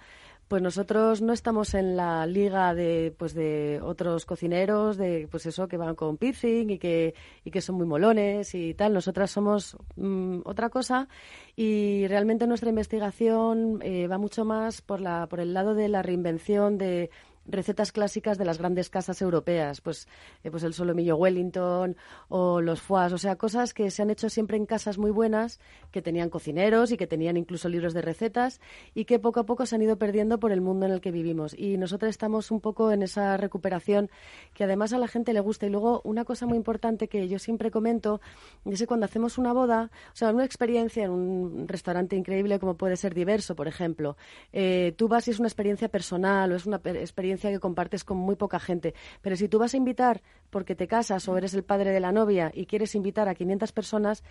pues 0.48 0.62
nosotros 0.62 1.22
no 1.22 1.34
estamos 1.34 1.74
en 1.74 1.96
la 1.96 2.26
liga 2.28 2.74
de 2.74 3.14
pues 3.18 3.34
de 3.34 3.80
otros 3.82 4.26
cocineros 4.26 4.98
de 4.98 5.28
pues 5.32 5.46
eso 5.46 5.68
que 5.68 5.78
van 5.78 5.96
con 5.96 6.18
pitching 6.18 6.70
y 6.70 6.78
que 6.78 7.16
y 7.44 7.52
que 7.52 7.62
son 7.62 7.76
muy 7.78 7.86
molones 7.86 8.54
y 8.54 8.74
tal 8.74 8.94
nosotras 8.94 9.32
somos 9.32 9.78
mm, 9.96 10.42
otra 10.46 10.70
cosa 10.70 11.08
y 11.56 12.08
realmente 12.08 12.46
nuestra 12.46 12.70
investigación 12.70 13.80
eh, 13.82 14.08
va 14.08 14.18
mucho 14.18 14.46
más 14.46 14.82
por 14.82 15.02
la 15.02 15.28
por 15.28 15.40
el 15.40 15.54
lado 15.54 15.74
de 15.76 15.88
la 15.88 16.02
reinvención 16.02 16.78
de 16.78 17.10
recetas 17.46 17.92
clásicas 17.92 18.38
de 18.38 18.46
las 18.46 18.58
grandes 18.58 18.90
casas 18.90 19.22
europeas, 19.22 19.82
pues, 19.82 20.08
eh, 20.44 20.52
pues 20.52 20.64
el 20.64 20.74
solomillo 20.74 21.16
Wellington 21.18 21.96
o 22.30 22.62
los 22.62 22.82
foies, 22.82 23.14
o 23.14 23.18
sea, 23.18 23.36
cosas 23.36 23.74
que 23.74 23.92
se 23.92 24.02
han 24.02 24.10
hecho 24.10 24.30
siempre 24.30 24.58
en 24.58 24.66
casas 24.66 24.98
muy 24.98 25.12
buenas, 25.12 25.60
que 25.92 26.02
tenían 26.02 26.30
cocineros 26.30 26.92
y 26.92 26.98
que 26.98 27.08
tenían 27.08 27.38
incluso 27.38 27.70
libros 27.70 27.94
de 27.94 28.02
recetas 28.02 28.62
y 28.94 29.06
que 29.06 29.20
poco 29.20 29.42
a 29.42 29.46
poco 29.46 29.66
se 29.66 29.76
han 29.76 29.82
ido 29.82 29.98
perdiendo 29.98 30.40
por 30.40 30.52
el 30.52 30.62
mundo 30.62 30.86
en 30.86 30.92
el 30.94 31.02
que 31.02 31.12
vivimos. 31.12 31.54
Y 31.58 31.78
nosotros 31.78 32.10
estamos 32.10 32.52
un 32.52 32.62
poco 32.62 32.92
en 32.92 33.04
esa 33.04 33.38
recuperación 33.38 34.10
que 34.54 34.64
además 34.64 34.94
a 34.94 34.98
la 34.98 35.08
gente 35.08 35.34
le 35.34 35.40
gusta. 35.40 35.66
Y 35.66 35.70
luego 35.70 36.02
una 36.04 36.26
cosa 36.26 36.46
muy 36.46 36.58
importante 36.58 37.08
que 37.08 37.28
yo 37.28 37.40
siempre 37.40 37.72
comento 37.72 38.22
es 38.66 38.80
que 38.80 38.88
cuando 38.88 39.06
hacemos 39.06 39.38
una 39.38 39.54
boda, 39.54 39.92
o 40.14 40.16
sea, 40.16 40.32
una 40.32 40.46
experiencia 40.46 41.06
en 41.06 41.12
un 41.12 41.68
restaurante 41.68 42.16
increíble 42.16 42.60
como 42.60 42.76
puede 42.76 42.98
ser 42.98 43.14
diverso, 43.14 43.56
por 43.56 43.68
ejemplo, 43.68 44.18
eh, 44.52 44.94
tú 44.98 45.08
vas 45.08 45.28
y 45.28 45.32
es 45.32 45.40
una 45.40 45.48
experiencia 45.48 45.90
personal 45.90 46.52
o 46.52 46.56
es 46.56 46.66
una 46.66 46.78
experiencia 46.78 47.33
que 47.42 47.60
compartes 47.60 48.04
con 48.04 48.18
muy 48.18 48.36
poca 48.36 48.60
gente. 48.60 48.94
Pero 49.22 49.36
si 49.36 49.48
tú 49.48 49.60
vas 49.60 49.74
a 49.74 49.78
invitar 49.78 50.22
porque 50.50 50.76
te 50.76 50.88
casas 50.88 51.28
o 51.28 51.38
eres 51.38 51.54
el 51.54 51.64
padre 51.64 51.92
de 51.92 52.00
la 52.00 52.12
novia 52.12 52.52
y 52.54 52.66
quieres 52.66 52.96
invitar 52.96 53.28
a 53.28 53.36
500 53.36 53.72
personas, 53.72 54.24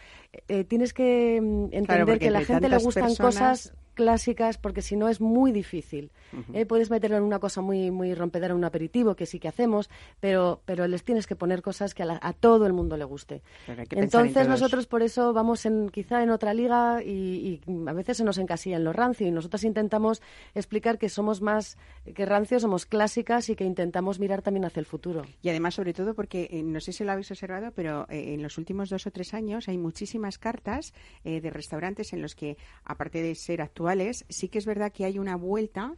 eh, 0.48 0.64
tienes 0.64 0.92
que 0.92 1.40
mm, 1.40 1.68
entender 1.72 2.18
que 2.18 2.28
a 2.28 2.32
la 2.32 2.44
gente 2.44 2.68
le 2.68 2.78
gustan 2.78 3.14
cosas 3.16 3.74
clásicas, 3.92 4.58
porque 4.58 4.82
si 4.82 4.96
no 4.96 5.08
es 5.08 5.20
muy 5.20 5.52
difícil. 5.52 6.10
Eh, 6.54 6.64
puedes 6.64 6.90
meterlo 6.90 7.18
en 7.18 7.22
una 7.22 7.38
cosa 7.38 7.60
muy, 7.60 7.90
muy 7.90 8.14
rompedera, 8.14 8.54
un 8.54 8.64
aperitivo, 8.64 9.14
que 9.14 9.26
sí 9.26 9.38
que 9.38 9.48
hacemos, 9.48 9.90
pero, 10.20 10.62
pero 10.64 10.88
les 10.88 11.04
tienes 11.04 11.26
que 11.26 11.36
poner 11.36 11.62
cosas 11.62 11.94
que 11.94 12.02
a, 12.02 12.18
a 12.20 12.32
todo 12.32 12.66
el 12.66 12.72
mundo 12.72 12.96
le 12.96 13.04
guste. 13.04 13.42
Entonces 13.90 14.48
nosotros 14.48 14.86
por 14.86 15.02
eso 15.02 15.32
vamos 15.32 15.66
en, 15.66 15.90
quizá 15.90 16.22
en 16.22 16.30
otra 16.30 16.54
liga 16.54 17.02
y, 17.02 17.60
a 17.86 17.92
veces 17.92 18.16
se 18.16 18.24
nos 18.24 18.38
encasilla 18.38 18.76
en 18.76 18.84
lo 18.84 18.92
rancio 18.92 19.26
y 19.26 19.30
nosotros 19.30 19.64
intentamos 19.64 20.22
explicar 20.54 20.98
que 20.98 21.08
somos 21.08 21.42
más 21.42 21.76
que 22.14 22.24
rancios, 22.24 22.62
somos 22.62 22.86
clásicas 22.86 23.48
y 23.48 23.56
que 23.56 23.64
intentamos 23.64 24.18
mirar 24.18 24.42
también 24.42 24.64
hacia 24.64 24.80
el 24.80 24.86
futuro. 24.86 25.22
Y 25.42 25.48
además, 25.50 25.74
sobre 25.74 25.92
todo, 25.92 26.14
porque 26.14 26.48
eh, 26.50 26.62
no 26.62 26.80
sé 26.80 26.92
si 26.92 27.04
lo 27.04 27.12
habéis 27.12 27.30
observado, 27.30 27.72
pero 27.72 28.06
eh, 28.08 28.34
en 28.34 28.42
los 28.42 28.58
últimos 28.58 28.88
dos 28.88 29.06
o 29.06 29.10
tres 29.10 29.34
años 29.34 29.68
hay 29.68 29.78
muchísimas 29.78 30.38
cartas 30.38 30.94
de 31.24 31.50
restaurantes 31.50 32.12
en 32.12 32.22
los 32.22 32.34
que, 32.34 32.56
aparte 32.84 33.22
de 33.22 33.34
ser 33.34 33.60
actuales, 33.60 33.81
sí 34.28 34.48
que 34.48 34.58
es 34.58 34.66
verdad 34.66 34.92
que 34.92 35.04
hay 35.04 35.18
una 35.18 35.36
vuelta 35.36 35.94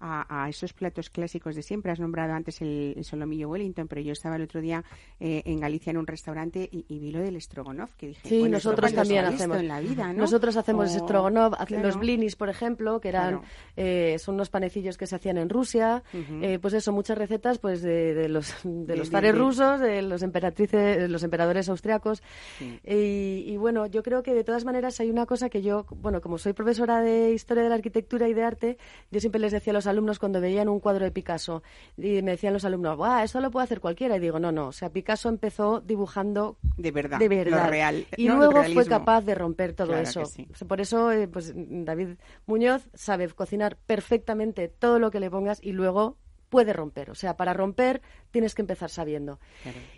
a, 0.00 0.48
esos 0.48 0.72
platos 0.72 1.10
clásicos 1.10 1.54
de 1.54 1.62
siempre. 1.62 1.92
Has 1.92 2.00
nombrado 2.00 2.32
antes 2.32 2.60
el, 2.60 2.96
solomillo 3.02 3.48
Wellington, 3.48 3.88
pero 3.88 4.00
yo 4.00 4.12
estaba 4.12 4.36
el 4.36 4.42
otro 4.42 4.60
día 4.60 4.84
eh, 5.20 5.42
en 5.44 5.60
Galicia 5.60 5.90
en 5.90 5.98
un 5.98 6.06
restaurante 6.06 6.68
y, 6.70 6.98
vi 6.98 7.10
lo 7.10 7.20
del 7.20 7.40
Strogonoff, 7.40 7.94
que 7.94 8.08
dije, 8.08 8.28
sí, 8.28 8.42
nosotros 8.48 8.92
también 8.92 9.24
hacemos. 9.24 9.58
En 9.58 9.68
la 9.68 9.80
vida, 9.80 10.12
Nosotros 10.12 10.56
hacemos 10.56 10.94
oh, 10.94 10.98
Strogonoff, 11.00 11.54
los 11.70 11.98
blinis, 11.98 12.36
por 12.36 12.48
ejemplo, 12.48 13.00
que 13.00 13.08
eran 13.08 13.40
eh, 13.76 14.16
son 14.18 14.36
unos 14.36 14.50
panecillos 14.50 14.96
que 14.96 15.06
se 15.06 15.16
hacían 15.16 15.38
en 15.38 15.48
Rusia. 15.48 16.02
Eh, 16.12 16.58
pues 16.60 16.74
eso, 16.74 16.92
muchas 16.92 17.18
recetas 17.18 17.58
pues 17.58 17.82
de, 17.82 18.28
los 18.28 18.54
de 18.64 18.96
los 18.96 19.10
zares 19.10 19.36
rusos, 19.36 19.80
de 19.80 20.02
los 20.02 20.22
emperatrices, 20.22 21.08
los 21.08 21.22
emperadores 21.22 21.68
austriacos. 21.68 22.22
Y, 22.60 23.44
y 23.46 23.56
bueno, 23.56 23.86
yo 23.86 24.02
creo 24.02 24.22
que 24.22 24.34
de 24.34 24.44
todas 24.44 24.64
maneras 24.64 25.00
hay 25.00 25.10
una 25.10 25.26
cosa 25.26 25.48
que 25.48 25.62
yo, 25.62 25.86
bueno, 25.90 26.20
como 26.20 26.38
soy 26.38 26.52
profesora 26.52 26.91
de 27.00 27.32
historia 27.32 27.62
de 27.62 27.68
la 27.68 27.76
arquitectura 27.76 28.28
y 28.28 28.34
de 28.34 28.42
arte, 28.42 28.78
yo 29.10 29.20
siempre 29.20 29.40
les 29.40 29.52
decía 29.52 29.72
a 29.72 29.74
los 29.74 29.86
alumnos 29.86 30.18
cuando 30.18 30.40
veían 30.40 30.68
un 30.68 30.80
cuadro 30.80 31.04
de 31.04 31.10
Picasso 31.10 31.62
y 31.96 32.22
me 32.22 32.32
decían 32.32 32.52
los 32.52 32.64
alumnos, 32.64 32.96
¡guau! 32.96 33.24
Eso 33.24 33.40
lo 33.40 33.50
puede 33.50 33.64
hacer 33.64 33.80
cualquiera. 33.80 34.16
Y 34.16 34.20
digo, 34.20 34.38
no, 34.38 34.52
no. 34.52 34.68
O 34.68 34.72
sea, 34.72 34.90
Picasso 34.90 35.28
empezó 35.28 35.80
dibujando 35.80 36.58
de 36.76 36.90
verdad, 36.90 37.18
de 37.18 37.28
verdad. 37.28 37.68
real. 37.68 38.06
Y 38.16 38.28
luego 38.28 38.62
fue 38.64 38.86
capaz 38.86 39.22
de 39.22 39.34
romper 39.34 39.72
todo 39.72 39.96
eso. 39.96 40.22
Por 40.68 40.80
eso, 40.80 41.12
eh, 41.12 41.28
pues 41.28 41.52
David 41.54 42.16
Muñoz 42.46 42.88
sabe 42.94 43.28
cocinar 43.28 43.76
perfectamente 43.86 44.68
todo 44.68 44.98
lo 44.98 45.10
que 45.10 45.20
le 45.20 45.30
pongas 45.30 45.58
y 45.62 45.72
luego 45.72 46.16
puede 46.52 46.74
romper. 46.74 47.10
O 47.10 47.14
sea, 47.14 47.34
para 47.36 47.54
romper 47.54 48.02
tienes 48.30 48.54
que 48.54 48.60
empezar 48.60 48.90
sabiendo. 48.90 49.40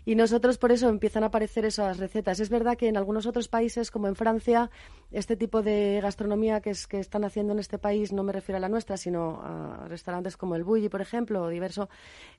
Y 0.04 0.14
nosotros 0.14 0.58
por 0.58 0.72
eso 0.72 0.88
empiezan 0.88 1.22
a 1.22 1.26
aparecer 1.26 1.64
esas 1.64 1.98
recetas. 1.98 2.40
Es 2.40 2.50
verdad 2.50 2.76
que 2.76 2.88
en 2.88 2.96
algunos 2.96 3.26
otros 3.26 3.48
países, 3.48 3.90
como 3.90 4.08
en 4.08 4.16
Francia, 4.16 4.70
este 5.12 5.36
tipo 5.36 5.62
de 5.62 6.00
gastronomía 6.02 6.60
que, 6.60 6.70
es, 6.70 6.86
que 6.86 6.98
están 6.98 7.24
haciendo 7.24 7.52
en 7.52 7.58
este 7.58 7.78
país, 7.78 8.12
no 8.12 8.22
me 8.22 8.32
refiero 8.32 8.58
a 8.58 8.60
la 8.60 8.68
nuestra, 8.68 8.96
sino 8.96 9.40
a 9.42 9.86
restaurantes 9.88 10.36
como 10.36 10.56
el 10.56 10.64
Bulli, 10.64 10.88
por 10.88 11.00
ejemplo, 11.00 11.44
o 11.44 11.48
diverso, 11.48 11.88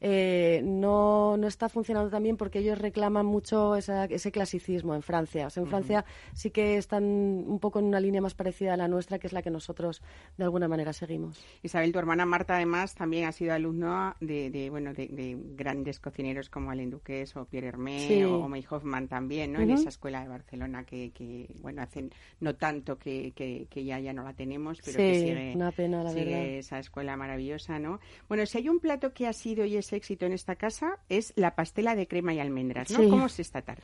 eh, 0.02 0.62
no, 0.64 1.38
no 1.38 1.48
está 1.48 1.70
funcionando 1.70 2.10
también 2.10 2.38
porque 2.38 2.60
ellos 2.60 2.78
reclaman 2.78 3.26
mucho 3.26 3.76
ese 3.76 4.32
clasicismo 4.32 4.94
en 4.94 5.02
Francia. 5.02 5.48
O 5.48 5.50
sea, 5.50 5.64
en 5.64 5.70
Francia 5.70 6.06
sí 6.34 6.52
que 6.52 6.78
están 6.78 7.04
un 7.04 7.60
poco 7.60 7.80
en 7.80 7.86
una 7.86 8.00
línea 8.00 8.22
más 8.22 8.34
parecida 8.34 8.74
a 8.74 8.78
la 8.78 8.88
nuestra, 8.88 9.20
que 9.20 9.28
es 9.28 9.34
la 9.34 9.42
que 9.42 9.50
nosotros 9.50 10.02
de 10.38 10.44
alguna 10.44 10.68
manera 10.68 10.94
seguimos. 10.94 11.44
Isabel, 11.64 11.92
tu 11.92 12.00
hermana 12.00 12.26
Marta, 12.26 12.56
además, 12.56 12.96
también 12.96 13.26
ha 13.26 13.32
sido 13.32 13.54
alumna 13.54 14.16
de, 14.20 14.68
bueno, 14.70 14.94
de, 14.94 15.38
grandes 15.56 16.00
cocineros 16.00 16.50
como 16.50 16.72
Alain 16.72 16.90
Duques 16.90 17.36
o 17.36 17.46
Pierre 17.56 17.70
Hermé 17.70 18.26
o, 18.26 18.50
May 18.50 18.66
Hoffman 18.70 19.08
también, 19.08 19.54
¿no? 19.54 19.62
En 19.62 19.72
esa 19.72 19.88
escuela 19.88 20.22
de 20.22 20.28
Barcelona 20.28 20.84
que, 20.84 21.48
bueno, 21.62 21.82
hacen 21.82 22.12
no 22.42 22.56
tanto 22.56 22.98
que, 22.98 23.32
que, 23.34 23.86
ya, 23.86 23.98
ya 24.00 24.12
no 24.12 24.24
la 24.24 24.34
tenemos, 24.34 24.82
pero 24.84 24.98
que 24.98 25.20
sigue, 25.20 25.54
una 25.56 25.72
pena, 25.72 26.04
la 26.04 26.12
esa 26.12 26.80
escuela 26.80 27.16
maravillosa, 27.16 27.80
¿no? 27.80 28.02
Bueno, 28.28 28.46
si 28.46 28.58
hay 28.58 28.68
un 28.68 28.80
plato 28.80 29.14
que 29.14 29.26
ha 29.28 29.34
sido 29.34 29.64
y 29.64 29.78
es 29.78 29.94
éxito 29.94 30.26
en 30.26 30.34
esta 30.34 30.58
casa, 30.58 31.00
es 31.08 31.32
la 31.38 31.56
pastela 31.56 31.96
de 31.96 32.08
crema 32.08 32.34
y 32.34 32.40
almendras, 32.40 32.92
¿no? 32.92 33.10
¿Cómo 33.10 33.28
es 33.28 33.40
esta 33.40 33.62
tarta? 33.62 33.84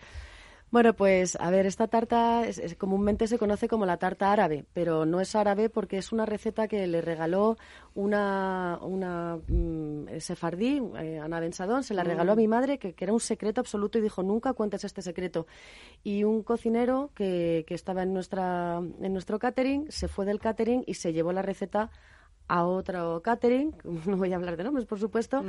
Bueno, 0.71 0.93
pues 0.93 1.35
a 1.41 1.49
ver, 1.49 1.65
esta 1.65 1.87
tarta 1.89 2.47
es, 2.47 2.75
comúnmente 2.77 3.27
se 3.27 3.37
conoce 3.37 3.67
como 3.67 3.85
la 3.85 3.97
tarta 3.97 4.31
árabe, 4.31 4.63
pero 4.71 5.05
no 5.05 5.19
es 5.19 5.35
árabe 5.35 5.69
porque 5.69 5.97
es 5.97 6.13
una 6.13 6.25
receta 6.25 6.69
que 6.69 6.87
le 6.87 7.01
regaló 7.01 7.57
una, 7.93 8.79
una 8.81 9.37
mm, 9.49 10.19
sefardí, 10.19 10.81
eh, 10.97 11.19
Ana 11.19 11.41
Bensadón, 11.41 11.83
se 11.83 11.93
la 11.93 12.05
regaló 12.05 12.31
a 12.31 12.35
mi 12.37 12.47
madre, 12.47 12.79
que, 12.79 12.95
era 12.97 13.11
un 13.11 13.19
secreto 13.19 13.59
absoluto 13.59 13.97
y 13.97 14.01
dijo, 14.01 14.23
nunca 14.23 14.53
cuentes 14.53 14.85
este 14.85 15.01
secreto. 15.01 15.45
Y 16.03 16.23
un 16.23 16.41
cocinero 16.41 17.11
que, 17.15 17.65
que 17.67 17.73
estaba 17.73 18.03
en, 18.03 18.13
nuestra, 18.13 18.77
en 18.77 19.11
nuestro 19.11 19.39
catering 19.39 19.91
se 19.91 20.07
fue 20.07 20.25
del 20.25 20.39
catering 20.39 20.85
y 20.87 20.93
se 20.93 21.11
llevó 21.11 21.33
la 21.33 21.41
receta 21.41 21.91
a 22.47 22.65
otro 22.65 23.21
catering, 23.21 23.75
no 24.05 24.17
voy 24.17 24.33
a 24.33 24.35
hablar 24.35 24.57
de 24.57 24.63
nombres, 24.63 24.85
por 24.85 24.99
supuesto, 24.99 25.43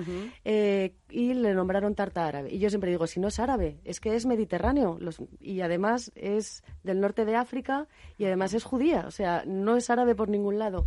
eh, 0.44 0.94
y 1.10 1.34
le 1.34 1.54
nombraron 1.54 1.94
tarta 1.94 2.26
árabe. 2.26 2.52
Y 2.52 2.58
yo 2.58 2.68
siempre 2.70 2.90
digo, 2.90 3.06
si 3.06 3.20
no 3.20 3.28
es 3.28 3.38
árabe, 3.38 3.78
es 3.84 4.00
que 4.00 4.14
es 4.14 4.26
mediterráneo, 4.26 4.98
y 5.40 5.60
además 5.60 6.12
es 6.14 6.62
del 6.82 7.00
norte 7.00 7.24
de 7.24 7.36
África, 7.36 7.88
y 8.18 8.26
además 8.26 8.54
es 8.54 8.64
judía, 8.64 9.04
o 9.06 9.10
sea, 9.10 9.44
no 9.46 9.76
es 9.76 9.90
árabe 9.90 10.14
por 10.14 10.28
ningún 10.28 10.58
lado. 10.58 10.86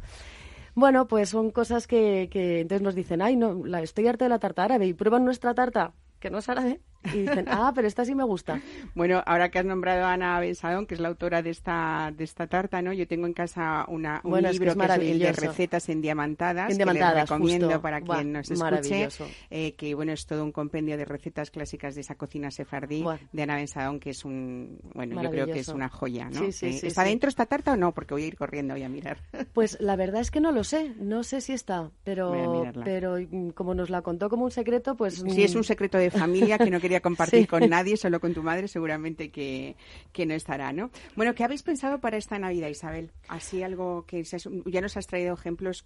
Bueno, 0.73 1.07
pues 1.07 1.29
son 1.29 1.51
cosas 1.51 1.87
que, 1.87 2.27
que 2.29 2.59
entonces 2.61 2.81
nos 2.81 2.95
dicen, 2.95 3.21
ay, 3.21 3.37
no, 3.37 3.65
la, 3.65 3.81
estoy 3.81 4.07
harta 4.07 4.25
de 4.25 4.29
la 4.29 4.39
tarta 4.39 4.63
árabe, 4.63 4.87
y 4.87 4.93
prueban 4.93 5.23
nuestra 5.23 5.53
tarta, 5.53 5.93
que 6.19 6.29
no 6.29 6.39
es 6.39 6.49
árabe, 6.49 6.81
y 7.13 7.19
dicen, 7.19 7.45
ah, 7.49 7.71
pero 7.73 7.87
esta 7.87 8.05
sí 8.05 8.15
me 8.15 8.23
gusta. 8.23 8.61
Bueno, 8.93 9.21
ahora 9.25 9.49
que 9.49 9.59
has 9.59 9.65
nombrado 9.65 10.05
a 10.05 10.13
Ana 10.13 10.39
Bensadón, 10.39 10.85
que 10.85 10.95
es 10.95 10.99
la 10.99 11.09
autora 11.09 11.41
de 11.41 11.49
esta, 11.49 12.11
de 12.15 12.23
esta 12.23 12.47
tarta, 12.47 12.81
¿no? 12.81 12.93
Yo 12.93 13.07
tengo 13.07 13.27
en 13.27 13.33
casa 13.33 13.85
una, 13.87 14.21
un 14.23 14.41
libro 14.41 14.75
que 14.75 14.85
es, 14.85 14.99
el 14.99 15.19
de 15.19 15.31
recetas 15.31 15.89
endiamantadas, 15.89 16.71
en 16.71 16.77
que 16.77 16.85
les 16.85 17.13
recomiendo 17.13 17.81
para 17.81 18.01
quien 18.01 18.33
nos 18.33 18.49
escuche, 18.49 19.09
eh, 19.49 19.73
que 19.73 19.95
bueno, 19.95 20.11
es 20.11 20.25
todo 20.25 20.43
un 20.43 20.51
compendio 20.51 20.97
de 20.97 21.05
recetas 21.05 21.51
clásicas 21.51 21.95
de 21.95 22.01
esa 22.01 22.15
cocina 22.15 22.51
sefardí 22.51 23.03
de 23.31 23.41
Ana 23.41 23.55
Bensadón, 23.57 23.99
que 23.99 24.11
es 24.11 24.25
un, 24.25 24.79
bueno, 24.93 25.21
yo 25.21 25.29
creo 25.29 25.45
que 25.47 25.59
es 25.59 25.67
una 25.69 25.89
joya, 25.89 26.29
¿no? 26.29 26.51
Sí, 26.51 26.65
eh, 26.67 26.79
¿Está 26.83 27.03
dentro 27.03 27.29
esta 27.29 27.45
tarta 27.45 27.73
o 27.73 27.75
no? 27.75 27.93
Porque 27.93 28.13
voy 28.13 28.23
a 28.23 28.27
ir 28.27 28.37
corriendo, 28.37 28.73
voy 28.73 28.83
a 28.83 28.89
mirar. 28.89 29.17
Pues 29.53 29.77
la 29.79 29.95
verdad 29.95 30.19
es 30.21 30.31
que 30.31 30.41
no 30.41 30.51
lo 30.51 30.65
sé, 30.65 30.93
no 30.99 31.23
sé 31.23 31.39
si 31.39 31.53
está, 31.53 31.89
pero, 32.03 32.65
pero 32.83 33.17
mm, 33.17 33.49
como 33.51 33.73
nos 33.73 33.89
la 33.89 34.01
contó 34.01 34.29
como 34.29 34.43
un 34.43 34.51
secreto, 34.51 34.95
pues... 34.95 35.15
Si 35.15 35.43
es 35.43 35.55
mm. 35.55 35.57
un 35.57 35.63
secreto 35.63 35.97
de 35.97 36.11
familia 36.11 36.57
que 36.57 36.69
no 36.69 36.79
quería 36.81 36.94
compartir 37.01 37.47
con 37.47 37.67
nadie, 37.69 37.97
solo 37.97 38.19
con 38.19 38.33
tu 38.33 38.43
madre, 38.43 38.67
seguramente 38.67 39.29
que, 39.29 39.75
que, 40.11 40.25
no 40.25 40.33
estará, 40.33 40.73
¿no? 40.73 40.89
Bueno, 41.15 41.33
¿qué 41.35 41.43
habéis 41.43 41.63
pensado 41.63 41.99
para 41.99 42.17
esta 42.17 42.37
Navidad, 42.39 42.69
Isabel? 42.69 43.11
Así 43.27 43.63
algo 43.63 44.05
que 44.05 44.23
ya 44.23 44.81
nos 44.81 44.97
has 44.97 45.07
traído 45.07 45.33
ejemplos 45.33 45.83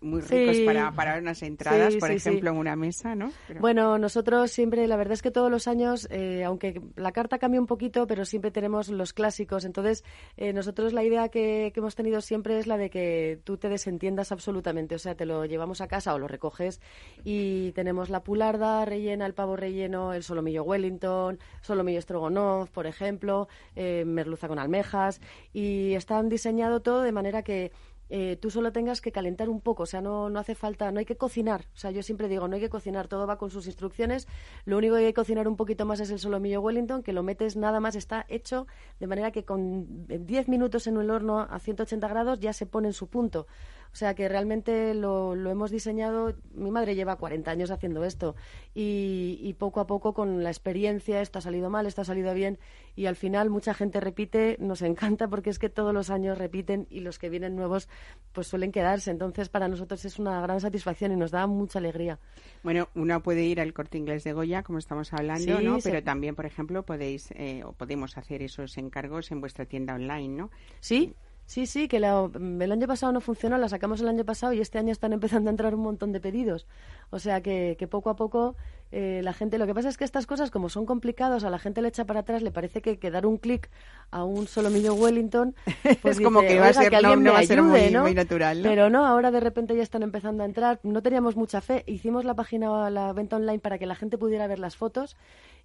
muy 0.00 0.20
ricos 0.20 0.58
para, 0.60 0.92
para 0.92 1.18
unas 1.18 1.42
entradas, 1.42 1.96
por 1.96 2.10
ejemplo, 2.10 2.50
en 2.50 2.56
una 2.56 2.76
mesa, 2.76 3.14
¿no? 3.14 3.32
Bueno, 3.60 3.98
nosotros 3.98 4.50
siempre, 4.50 4.86
la 4.86 4.96
verdad 4.96 5.14
es 5.14 5.22
que 5.22 5.30
todos 5.30 5.50
los 5.50 5.68
años, 5.68 6.08
eh, 6.10 6.44
aunque 6.44 6.80
la 6.96 7.12
carta 7.12 7.38
cambia 7.38 7.60
un 7.60 7.66
poquito, 7.66 8.06
pero 8.06 8.24
siempre 8.24 8.50
tenemos 8.50 8.88
los 8.88 9.12
clásicos. 9.12 9.64
Entonces, 9.64 10.04
eh, 10.36 10.52
nosotros 10.52 10.92
la 10.92 11.04
idea 11.04 11.28
que, 11.28 11.70
que 11.72 11.80
hemos 11.80 11.94
tenido 11.94 12.20
siempre 12.20 12.58
es 12.58 12.66
la 12.66 12.76
de 12.76 12.90
que 12.90 13.40
tú 13.44 13.56
te 13.56 13.68
desentiendas 13.68 14.32
absolutamente. 14.32 14.94
O 14.94 14.98
sea, 14.98 15.14
te 15.14 15.26
lo 15.26 15.44
llevamos 15.44 15.80
a 15.80 15.88
casa 15.88 16.14
o 16.14 16.18
lo 16.18 16.28
recoges 16.28 16.80
y 17.24 17.72
tenemos 17.72 18.10
la 18.10 18.22
pularda 18.22 18.84
rellena, 18.84 19.26
el 19.26 19.34
pavo 19.34 19.56
relleno, 19.56 20.12
el 20.12 20.22
solo 20.22 20.37
solomillo 20.38 20.62
Wellington, 20.62 21.38
solomillo 21.60 22.00
Strogonoff, 22.00 22.70
por 22.70 22.86
ejemplo, 22.86 23.48
eh, 23.74 24.04
merluza 24.06 24.46
con 24.46 24.58
almejas, 24.58 25.20
y 25.52 25.94
están 25.94 26.28
diseñado 26.28 26.80
todo 26.80 27.02
de 27.02 27.10
manera 27.10 27.42
que 27.42 27.72
eh, 28.10 28.38
tú 28.40 28.50
solo 28.50 28.72
tengas 28.72 29.00
que 29.00 29.10
calentar 29.12 29.48
un 29.48 29.60
poco, 29.60 29.82
o 29.82 29.86
sea, 29.86 30.00
no, 30.00 30.30
no 30.30 30.38
hace 30.38 30.54
falta, 30.54 30.90
no 30.92 31.00
hay 31.00 31.04
que 31.04 31.16
cocinar, 31.16 31.66
o 31.74 31.76
sea, 31.76 31.90
yo 31.90 32.02
siempre 32.02 32.28
digo, 32.28 32.46
no 32.46 32.54
hay 32.54 32.60
que 32.60 32.70
cocinar, 32.70 33.08
todo 33.08 33.26
va 33.26 33.36
con 33.36 33.50
sus 33.50 33.66
instrucciones, 33.66 34.28
lo 34.64 34.78
único 34.78 34.94
que 34.94 35.00
hay 35.00 35.06
que 35.08 35.14
cocinar 35.14 35.48
un 35.48 35.56
poquito 35.56 35.84
más 35.84 36.00
es 36.00 36.10
el 36.10 36.18
solomillo 36.18 36.60
Wellington, 36.60 37.02
que 37.02 37.12
lo 37.12 37.22
metes 37.22 37.56
nada 37.56 37.80
más, 37.80 37.96
está 37.96 38.24
hecho 38.28 38.66
de 39.00 39.08
manera 39.08 39.32
que 39.32 39.44
con 39.44 40.06
10 40.06 40.48
minutos 40.48 40.86
en 40.86 40.96
el 40.96 41.10
horno 41.10 41.40
a 41.40 41.58
180 41.58 42.08
grados 42.08 42.38
ya 42.38 42.52
se 42.52 42.64
pone 42.64 42.88
en 42.88 42.94
su 42.94 43.08
punto. 43.08 43.46
O 43.92 43.96
sea 43.96 44.14
que 44.14 44.28
realmente 44.28 44.94
lo, 44.94 45.34
lo 45.34 45.50
hemos 45.50 45.70
diseñado, 45.70 46.34
mi 46.54 46.70
madre 46.70 46.94
lleva 46.94 47.16
40 47.16 47.50
años 47.50 47.70
haciendo 47.70 48.04
esto 48.04 48.36
y, 48.74 49.38
y, 49.42 49.54
poco 49.54 49.80
a 49.80 49.86
poco 49.86 50.14
con 50.14 50.42
la 50.42 50.50
experiencia, 50.50 51.20
esto 51.20 51.38
ha 51.38 51.42
salido 51.42 51.70
mal, 51.70 51.86
esto 51.86 52.02
ha 52.02 52.04
salido 52.04 52.32
bien 52.34 52.58
y 52.94 53.06
al 53.06 53.16
final 53.16 53.50
mucha 53.50 53.74
gente 53.74 54.00
repite, 54.00 54.56
nos 54.60 54.82
encanta 54.82 55.28
porque 55.28 55.50
es 55.50 55.58
que 55.58 55.68
todos 55.68 55.94
los 55.94 56.10
años 56.10 56.38
repiten 56.38 56.86
y 56.90 57.00
los 57.00 57.18
que 57.18 57.30
vienen 57.30 57.56
nuevos 57.56 57.88
pues 58.32 58.46
suelen 58.46 58.72
quedarse. 58.72 59.10
Entonces 59.10 59.48
para 59.48 59.68
nosotros 59.68 60.04
es 60.04 60.18
una 60.18 60.40
gran 60.40 60.60
satisfacción 60.60 61.12
y 61.12 61.16
nos 61.16 61.30
da 61.30 61.46
mucha 61.46 61.78
alegría. 61.78 62.18
Bueno, 62.62 62.88
uno 62.94 63.22
puede 63.22 63.44
ir 63.44 63.60
al 63.60 63.72
corte 63.72 63.98
inglés 63.98 64.24
de 64.24 64.32
Goya, 64.32 64.62
como 64.62 64.78
estamos 64.78 65.12
hablando, 65.12 65.60
¿no? 65.60 65.78
Pero 65.82 66.02
también, 66.02 66.34
por 66.34 66.46
ejemplo, 66.46 66.82
podéis 66.84 67.30
eh, 67.32 67.62
o 67.64 67.72
podemos 67.72 68.16
hacer 68.18 68.42
esos 68.42 68.76
encargos 68.78 69.30
en 69.30 69.40
vuestra 69.40 69.64
tienda 69.64 69.94
online, 69.94 70.28
¿no? 70.28 70.50
Sí, 70.80 71.14
Sí, 71.48 71.64
sí, 71.64 71.88
que 71.88 71.96
el 71.96 72.04
año 72.04 72.86
pasado 72.86 73.10
no 73.10 73.22
funcionó, 73.22 73.56
la 73.56 73.70
sacamos 73.70 74.02
el 74.02 74.08
año 74.08 74.22
pasado 74.26 74.52
y 74.52 74.60
este 74.60 74.76
año 74.78 74.92
están 74.92 75.14
empezando 75.14 75.48
a 75.48 75.52
entrar 75.52 75.74
un 75.74 75.80
montón 75.80 76.12
de 76.12 76.20
pedidos. 76.20 76.66
O 77.08 77.18
sea 77.18 77.40
que, 77.40 77.76
que 77.78 77.88
poco 77.88 78.10
a 78.10 78.16
poco 78.16 78.54
eh, 78.90 79.20
la 79.22 79.32
gente, 79.32 79.58
lo 79.58 79.66
que 79.66 79.74
pasa 79.74 79.88
es 79.88 79.96
que 79.96 80.04
estas 80.04 80.26
cosas, 80.26 80.50
como 80.50 80.68
son 80.68 80.86
complicados, 80.86 81.44
a 81.44 81.50
la 81.50 81.58
gente 81.58 81.82
le 81.82 81.88
echa 81.88 82.04
para 82.04 82.20
atrás, 82.20 82.42
le 82.42 82.50
parece 82.50 82.80
que, 82.80 82.98
que 82.98 83.10
dar 83.10 83.26
un 83.26 83.36
clic 83.36 83.70
a 84.10 84.24
un 84.24 84.46
solo 84.46 84.68
solomillo 84.68 84.94
Wellington, 84.94 85.54
pues 86.02 86.18
es 86.18 86.24
como 86.24 86.40
que 86.40 86.58
va 86.58 86.68
a 86.68 86.72
ser, 86.72 86.94
alguien 86.94 87.22
no, 87.22 87.32
va 87.32 87.40
a 87.40 87.44
ser 87.44 87.62
muy, 87.62 87.90
muy 87.90 88.14
natural. 88.14 88.60
Pero 88.62 88.90
no, 88.90 89.06
ahora 89.06 89.30
de 89.30 89.40
repente 89.40 89.76
ya 89.76 89.82
están 89.82 90.02
empezando 90.02 90.42
a 90.42 90.46
entrar. 90.46 90.80
No 90.82 91.02
teníamos 91.02 91.36
mucha 91.36 91.60
fe. 91.60 91.84
Hicimos 91.86 92.24
la 92.24 92.34
página, 92.34 92.90
la 92.90 93.12
venta 93.12 93.36
online 93.36 93.58
para 93.58 93.78
que 93.78 93.86
la 93.86 93.94
gente 93.94 94.18
pudiera 94.18 94.46
ver 94.46 94.58
las 94.58 94.76
fotos 94.76 95.16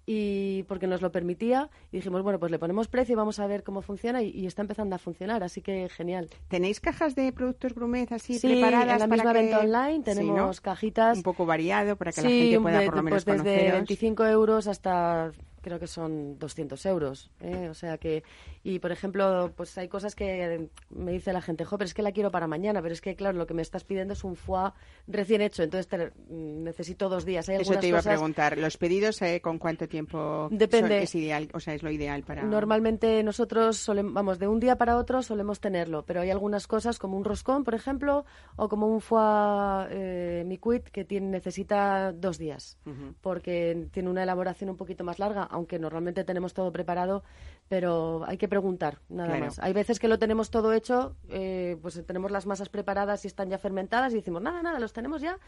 y 0.06 0.64
porque 0.64 0.86
nos 0.86 1.00
lo 1.00 1.10
permitía 1.10 1.70
y 1.90 1.96
dijimos 1.96 2.22
bueno 2.22 2.38
pues 2.38 2.52
le 2.52 2.58
ponemos 2.58 2.88
precio 2.88 3.14
y 3.14 3.16
vamos 3.16 3.38
a 3.38 3.46
ver 3.46 3.62
cómo 3.62 3.80
funciona 3.80 4.22
y, 4.22 4.46
está 4.46 4.62
empezando 4.62 4.94
a 4.94 4.98
funcionar 4.98 5.42
así 5.42 5.62
que 5.62 5.88
genial 5.88 6.28
tenéis 6.48 6.80
cajas 6.80 7.14
de 7.14 7.32
productos 7.32 7.74
gourmet 7.74 8.10
así 8.12 8.38
sí, 8.38 8.48
preparadas 8.48 8.94
en 8.94 8.98
la 8.98 9.06
misma 9.06 9.32
venta 9.32 9.60
online 9.60 10.02
tenemos 10.04 10.60
cajitas 10.60 11.16
un 11.16 11.22
poco 11.22 11.46
variado 11.46 11.96
para 11.96 12.12
que 12.12 12.20
la 12.20 12.28
gente 12.28 12.60
pueda 12.60 12.84
por 12.84 12.96
lo 12.96 13.02
menos 13.02 13.13
pues 13.22 13.42
desde 13.42 13.72
25 13.72 14.26
euros 14.26 14.66
hasta 14.66 15.30
creo 15.64 15.80
que 15.80 15.86
son 15.86 16.38
200 16.38 16.84
euros. 16.86 17.30
¿eh? 17.40 17.68
O 17.70 17.74
sea 17.74 17.96
que, 17.96 18.22
y 18.62 18.78
por 18.78 18.92
ejemplo, 18.92 19.50
pues 19.56 19.76
hay 19.78 19.88
cosas 19.88 20.14
que 20.14 20.68
me 20.90 21.12
dice 21.12 21.32
la 21.32 21.40
gente, 21.40 21.64
jo, 21.64 21.78
pero 21.78 21.86
es 21.86 21.94
que 21.94 22.02
la 22.02 22.12
quiero 22.12 22.30
para 22.30 22.46
mañana, 22.46 22.82
pero 22.82 22.92
es 22.92 23.00
que, 23.00 23.16
claro, 23.16 23.38
lo 23.38 23.46
que 23.46 23.54
me 23.54 23.62
estás 23.62 23.82
pidiendo 23.82 24.12
es 24.12 24.22
un 24.24 24.36
foie 24.36 24.72
recién 25.08 25.40
hecho, 25.40 25.62
entonces 25.62 25.88
mm, 26.28 26.62
necesito 26.62 27.08
dos 27.08 27.24
días. 27.24 27.48
Eso 27.48 27.78
te 27.78 27.88
iba 27.88 28.00
a 28.00 28.02
preguntar, 28.02 28.58
¿los 28.58 28.76
pedidos 28.76 29.20
eh, 29.22 29.40
con 29.40 29.58
cuánto 29.58 29.88
tiempo 29.88 30.48
Depende. 30.52 31.02
es 31.02 31.14
ideal, 31.14 31.48
o 31.54 31.60
sea, 31.60 31.74
es 31.74 31.82
lo 31.82 31.90
ideal 31.90 32.22
para...? 32.22 32.42
Normalmente 32.42 33.22
nosotros, 33.22 33.78
solemos, 33.78 34.12
vamos, 34.12 34.38
de 34.38 34.46
un 34.46 34.60
día 34.60 34.76
para 34.76 34.98
otro 34.98 35.22
solemos 35.22 35.60
tenerlo, 35.60 36.04
pero 36.04 36.20
hay 36.20 36.30
algunas 36.30 36.66
cosas 36.66 36.98
como 36.98 37.16
un 37.16 37.24
roscón, 37.24 37.64
por 37.64 37.74
ejemplo, 37.74 38.26
o 38.56 38.68
como 38.68 38.86
un 38.86 39.00
foie 39.00 39.88
eh, 39.90 40.44
micuit 40.46 40.84
que 40.90 41.06
tiene, 41.06 41.28
necesita 41.28 42.12
dos 42.12 42.36
días, 42.36 42.76
porque 43.22 43.88
tiene 43.92 44.10
una 44.10 44.22
elaboración 44.24 44.68
un 44.68 44.76
poquito 44.76 45.04
más 45.04 45.18
larga, 45.18 45.48
aunque 45.54 45.78
normalmente 45.78 46.24
tenemos 46.24 46.52
todo 46.52 46.72
preparado, 46.72 47.22
pero 47.68 48.24
hay 48.26 48.36
que 48.36 48.48
preguntar, 48.48 48.98
nada 49.08 49.38
más. 49.38 49.58
Hay 49.58 49.72
veces 49.72 49.98
que 49.98 50.08
lo 50.08 50.18
tenemos 50.18 50.50
todo 50.50 50.72
hecho, 50.72 51.16
eh, 51.28 51.76
pues 51.80 52.04
tenemos 52.06 52.30
las 52.30 52.46
masas 52.46 52.68
preparadas 52.68 53.24
y 53.24 53.28
están 53.28 53.48
ya 53.48 53.58
fermentadas 53.58 54.12
y 54.12 54.16
decimos, 54.16 54.42
nada, 54.42 54.62
nada, 54.62 54.78
los 54.80 54.92
tenemos 54.92 55.22
ya, 55.22 55.38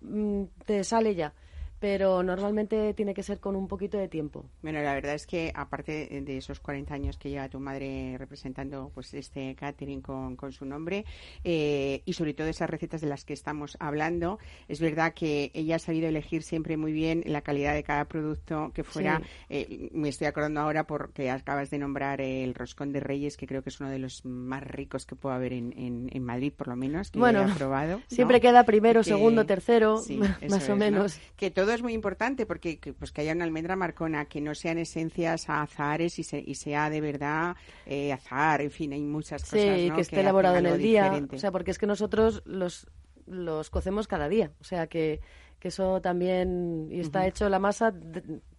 mm, 0.00 0.44
te 0.64 0.84
sale 0.84 1.14
ya 1.14 1.34
pero 1.78 2.22
normalmente 2.22 2.94
tiene 2.94 3.14
que 3.14 3.22
ser 3.22 3.40
con 3.40 3.56
un 3.56 3.68
poquito 3.68 3.98
de 3.98 4.08
tiempo. 4.08 4.46
Bueno, 4.62 4.80
la 4.82 4.94
verdad 4.94 5.14
es 5.14 5.26
que 5.26 5.52
aparte 5.54 6.22
de 6.22 6.36
esos 6.36 6.60
40 6.60 6.94
años 6.94 7.18
que 7.18 7.30
lleva 7.30 7.48
tu 7.48 7.60
madre 7.60 8.16
representando 8.18 8.90
pues 8.94 9.12
este 9.14 9.54
catering 9.54 10.00
con, 10.00 10.36
con 10.36 10.52
su 10.52 10.64
nombre 10.64 11.04
eh, 11.44 12.02
y 12.04 12.12
sobre 12.14 12.34
todo 12.34 12.48
esas 12.48 12.70
recetas 12.70 13.00
de 13.00 13.08
las 13.08 13.24
que 13.24 13.32
estamos 13.32 13.76
hablando, 13.80 14.38
es 14.68 14.80
verdad 14.80 15.14
que 15.14 15.50
ella 15.54 15.76
ha 15.76 15.78
sabido 15.78 16.08
elegir 16.08 16.42
siempre 16.42 16.76
muy 16.76 16.92
bien 16.92 17.22
la 17.26 17.42
calidad 17.42 17.74
de 17.74 17.82
cada 17.82 18.06
producto 18.06 18.72
que 18.74 18.84
fuera. 18.84 19.22
Eh, 19.48 19.90
me 19.92 20.08
estoy 20.08 20.26
acordando 20.26 20.60
ahora 20.60 20.86
porque 20.86 21.30
acabas 21.30 21.70
de 21.70 21.78
nombrar 21.78 22.20
el 22.20 22.54
roscón 22.54 22.92
de 22.92 23.00
Reyes, 23.00 23.36
que 23.36 23.46
creo 23.46 23.62
que 23.62 23.70
es 23.70 23.80
uno 23.80 23.90
de 23.90 23.98
los 23.98 24.24
más 24.24 24.62
ricos 24.62 25.06
que 25.06 25.16
puedo 25.16 25.34
haber 25.34 25.52
en, 25.52 25.72
en, 25.76 26.24
Madrid, 26.24 26.52
por 26.52 26.68
lo 26.68 26.76
menos, 26.76 27.10
que 27.10 27.18
bueno, 27.18 27.46
he 27.46 27.52
probado. 27.54 28.00
Siempre 28.08 28.40
queda 28.40 28.64
primero, 28.64 29.02
segundo, 29.04 29.46
tercero, 29.46 30.02
más 30.48 30.68
o 30.68 30.76
menos. 30.76 31.20
Que 31.36 31.50
todo 31.50 31.65
es 31.72 31.82
muy 31.82 31.92
importante 31.92 32.46
porque 32.46 32.78
que, 32.78 32.92
pues 32.92 33.12
que 33.12 33.22
haya 33.22 33.32
una 33.32 33.44
almendra 33.44 33.76
marcona, 33.76 34.24
que 34.26 34.40
no 34.40 34.54
sean 34.54 34.78
esencias 34.78 35.48
a 35.48 35.62
azares 35.62 36.18
y, 36.18 36.26
y 36.44 36.54
sea 36.54 36.90
de 36.90 37.00
verdad 37.00 37.56
eh, 37.84 38.12
azar, 38.12 38.60
en 38.60 38.70
fin, 38.70 38.92
hay 38.92 39.02
muchas 39.02 39.42
cosas. 39.42 39.60
Sí, 39.60 39.90
que 39.94 40.00
esté 40.00 40.20
elaborado 40.20 40.56
en 40.56 40.66
el 40.66 40.78
día. 40.78 41.12
O 41.32 41.38
sea, 41.38 41.52
porque 41.52 41.70
es 41.70 41.78
que 41.78 41.86
nosotros 41.86 42.42
los, 42.44 42.86
los 43.26 43.70
cocemos 43.70 44.06
cada 44.06 44.28
día. 44.28 44.52
O 44.60 44.64
sea, 44.64 44.86
que, 44.86 45.20
que 45.58 45.68
eso 45.68 46.00
también. 46.00 46.88
Y 46.90 47.00
está 47.00 47.26
hecho 47.26 47.48
la 47.48 47.58
masa, 47.58 47.94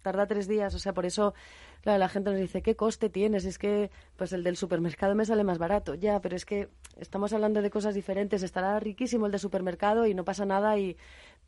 tarda 0.02 0.26
tres 0.26 0.48
días. 0.48 0.74
O 0.74 0.78
sea, 0.78 0.92
por 0.92 1.06
eso. 1.06 1.34
Claro, 1.80 2.00
la 2.00 2.08
gente 2.08 2.30
nos 2.30 2.40
dice, 2.40 2.60
¿qué 2.60 2.74
coste 2.74 3.08
tienes? 3.08 3.44
Es 3.44 3.56
que, 3.56 3.92
pues 4.16 4.32
el 4.32 4.42
del 4.42 4.56
supermercado 4.56 5.14
me 5.14 5.24
sale 5.24 5.44
más 5.44 5.58
barato. 5.58 5.94
Ya, 5.94 6.20
pero 6.20 6.34
es 6.34 6.44
que 6.44 6.68
estamos 6.96 7.32
hablando 7.32 7.62
de 7.62 7.70
cosas 7.70 7.94
diferentes. 7.94 8.42
Estará 8.42 8.78
riquísimo 8.80 9.26
el 9.26 9.32
de 9.32 9.38
supermercado 9.38 10.04
y 10.04 10.12
no 10.12 10.24
pasa 10.24 10.44
nada 10.44 10.76
y 10.76 10.96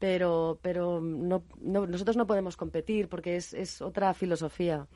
pero, 0.01 0.59
pero 0.63 0.99
no, 1.03 1.45
nosotros 1.61 2.17
no 2.17 2.27
podemos 2.27 2.57
competir 2.57 3.07
porque 3.09 3.37
es, 3.37 3.53
es 3.53 3.83
otra 3.83 4.15
filosofía. 4.15 4.87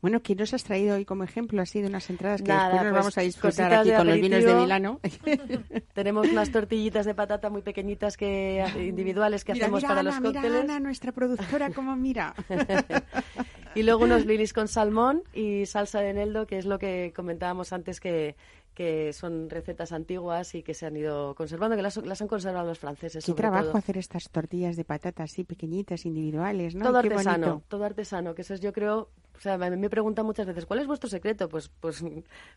Bueno, 0.00 0.22
¿qué 0.22 0.34
nos 0.34 0.54
has 0.54 0.64
traído 0.64 0.96
hoy 0.96 1.04
como 1.04 1.22
ejemplo 1.22 1.60
así 1.60 1.82
de 1.82 1.88
unas 1.88 2.08
entradas 2.08 2.40
que 2.40 2.50
después 2.50 2.72
nos 2.72 2.82
pues 2.82 2.92
vamos 2.94 3.18
a 3.18 3.20
disfrutar 3.20 3.74
aquí 3.74 3.92
con 3.92 4.06
los 4.06 4.16
vinos 4.18 4.42
de 4.42 4.54
Milano? 4.54 5.00
Tenemos 5.92 6.28
unas 6.28 6.50
tortillitas 6.50 7.04
de 7.04 7.14
patata 7.14 7.50
muy 7.50 7.60
pequeñitas 7.60 8.16
que 8.16 8.64
individuales 8.78 9.44
que 9.44 9.52
hacemos 9.52 9.84
para 9.84 10.02
los 10.02 10.14
cócteles. 10.14 10.50
Mira 10.50 10.60
Ana, 10.60 10.80
nuestra 10.80 11.12
productora, 11.12 11.70
cómo 11.70 11.94
mira. 11.94 12.34
y 13.74 13.82
luego 13.82 14.04
unos 14.04 14.24
lilis 14.24 14.54
con 14.54 14.66
salmón 14.66 15.24
y 15.34 15.66
salsa 15.66 16.00
de 16.00 16.08
eneldo, 16.08 16.46
que 16.46 16.56
es 16.56 16.64
lo 16.64 16.78
que 16.78 17.12
comentábamos 17.14 17.74
antes 17.74 18.00
que 18.00 18.34
que 18.78 19.12
son 19.12 19.50
recetas 19.50 19.90
antiguas 19.90 20.54
y 20.54 20.62
que 20.62 20.72
se 20.72 20.86
han 20.86 20.96
ido 20.96 21.34
conservando, 21.34 21.74
que 21.74 21.82
las, 21.82 21.96
las 21.96 22.22
han 22.22 22.28
conservado 22.28 22.64
los 22.64 22.78
franceses. 22.78 23.24
Qué 23.24 23.34
trabajo 23.34 23.76
hacer 23.76 23.98
estas 23.98 24.30
tortillas 24.30 24.76
de 24.76 24.84
patata 24.84 25.24
así 25.24 25.42
pequeñitas, 25.42 26.06
individuales, 26.06 26.76
¿no? 26.76 26.84
Todo 26.84 26.98
artesano, 26.98 27.60
todo 27.66 27.82
artesano, 27.82 28.36
que 28.36 28.42
eso 28.42 28.54
es 28.54 28.60
yo 28.60 28.72
creo 28.72 29.08
o 29.38 29.40
sea, 29.40 29.56
me, 29.56 29.88
preguntan 29.88 30.26
muchas 30.26 30.46
veces, 30.46 30.66
¿cuál 30.66 30.80
es 30.80 30.86
vuestro 30.86 31.08
secreto? 31.08 31.48
Pues, 31.48 31.68
pues 31.80 32.04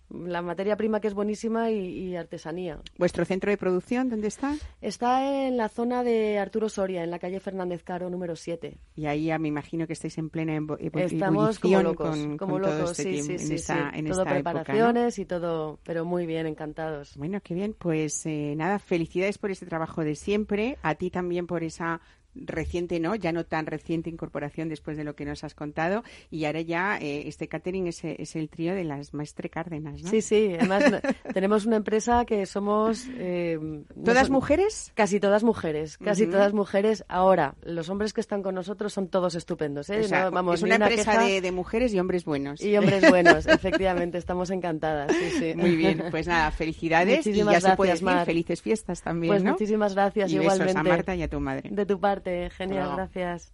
la 0.09 0.41
materia 0.41 0.75
prima 0.75 0.99
que 0.99 1.07
es 1.07 1.13
buenísima 1.13 1.69
y, 1.69 2.15
artesanía. 2.15 2.79
¿Vuestro 2.97 3.23
centro 3.23 3.51
de 3.51 3.57
producción 3.57 4.09
dónde 4.09 4.27
está? 4.27 4.55
Está 4.81 5.47
en 5.47 5.57
la 5.57 5.69
zona 5.69 6.03
de 6.03 6.39
Arturo 6.39 6.69
Soria, 6.69 7.03
en 7.03 7.11
la 7.11 7.19
calle 7.19 7.39
Fernández 7.39 7.83
Caro, 7.83 8.09
número 8.09 8.35
7. 8.35 8.77
Y 8.95 9.05
ahí 9.05 9.25
ya 9.25 9.37
me 9.37 9.47
imagino 9.47 9.85
que 9.85 9.93
estáis 9.93 10.17
en 10.17 10.29
plena 10.29 10.59
Estamos 10.93 11.59
como 11.59 11.83
locos, 11.83 12.17
como 12.37 12.59
locos, 12.59 12.97
sí, 12.97 13.21
sí, 13.21 13.57
sí, 13.57 13.73
en 13.93 14.07
todo 14.07 14.25
preparaciones 14.25 15.19
y 15.19 15.25
todo, 15.25 15.79
pero 15.83 16.03
muy 16.03 16.25
bien, 16.25 16.47
encantados. 16.47 17.15
Bueno, 17.15 17.39
qué 17.43 17.53
bien. 17.53 17.75
Pues 17.77 18.25
eh, 18.25 18.55
nada, 18.57 18.79
felicidades 18.79 19.37
por 19.37 19.51
ese 19.51 19.65
trabajo 19.65 20.03
de 20.03 20.15
siempre, 20.15 20.77
a 20.81 20.95
ti 20.95 21.11
también 21.11 21.47
por 21.47 21.63
esa 21.63 22.01
reciente, 22.35 22.99
¿no? 22.99 23.15
Ya 23.15 23.31
no 23.31 23.45
tan 23.45 23.65
reciente 23.65 24.09
incorporación 24.09 24.69
después 24.69 24.97
de 24.97 25.03
lo 25.03 25.15
que 25.15 25.25
nos 25.25 25.43
has 25.43 25.53
contado. 25.53 26.03
Y 26.29 26.45
ahora 26.45 26.61
ya 26.61 26.97
eh, 26.97 27.27
este 27.27 27.47
catering 27.47 27.87
es, 27.87 28.03
es, 28.03 28.35
el 28.35 28.49
trío 28.49 28.73
de 28.73 28.83
las 28.83 29.13
Maestre 29.13 29.49
Cárdenas, 29.49 30.01
¿no? 30.01 30.09
Sí, 30.09 30.21
sí. 30.21 30.55
Además, 30.57 31.01
tenemos 31.33 31.65
una 31.65 31.77
empresa 31.77 32.25
que 32.25 32.45
somos... 32.45 33.07
Eh, 33.17 33.59
¿Todas 34.03 34.29
mujeres? 34.29 34.91
Casi 34.95 35.19
todas 35.19 35.43
mujeres. 35.43 35.97
Casi 35.97 36.27
todas 36.27 36.53
mujeres. 36.53 37.03
Ahora, 37.07 37.55
los 37.63 37.89
hombres 37.89 38.13
que 38.13 38.21
están 38.21 38.43
con 38.43 38.55
nosotros 38.55 38.93
son 38.93 39.07
todos 39.07 39.35
estupendos, 39.35 39.89
¿eh? 39.89 40.07
vamos, 40.31 40.55
es 40.55 40.63
una, 40.63 40.75
empresa 40.75 41.23
de, 41.23 41.51
mujeres 41.51 41.93
y 41.93 41.99
hombres 41.99 42.25
buenos. 42.25 42.61
Y 42.61 42.75
hombres 42.77 43.09
buenos, 43.09 43.45
efectivamente. 43.47 44.17
Estamos 44.17 44.49
encantadas, 44.49 45.11
sí, 45.11 45.31
sí. 45.39 45.53
Muy 45.55 45.75
bien. 45.75 46.03
Pues 46.11 46.27
nada, 46.27 46.51
felicidades. 46.51 47.25
y 47.25 47.33
ya 47.33 47.61
se 47.61 47.75
puede 47.75 47.91
decir 47.93 48.09
felices 48.25 48.61
fiestas 48.61 49.01
también, 49.01 49.31
Pues 49.31 49.43
muchísimas 49.43 49.93
gracias, 49.93 50.31
y 50.31 50.35
igualmente. 50.35 50.77
a 50.77 50.83
Marta 50.83 51.15
y 51.15 51.23
a 51.23 51.29
tu 51.29 51.39
madre. 51.39 51.69
De 51.71 51.85
tu 51.85 51.99
parte. 51.99 52.20
Genial, 52.57 52.91
gracias. 52.91 53.53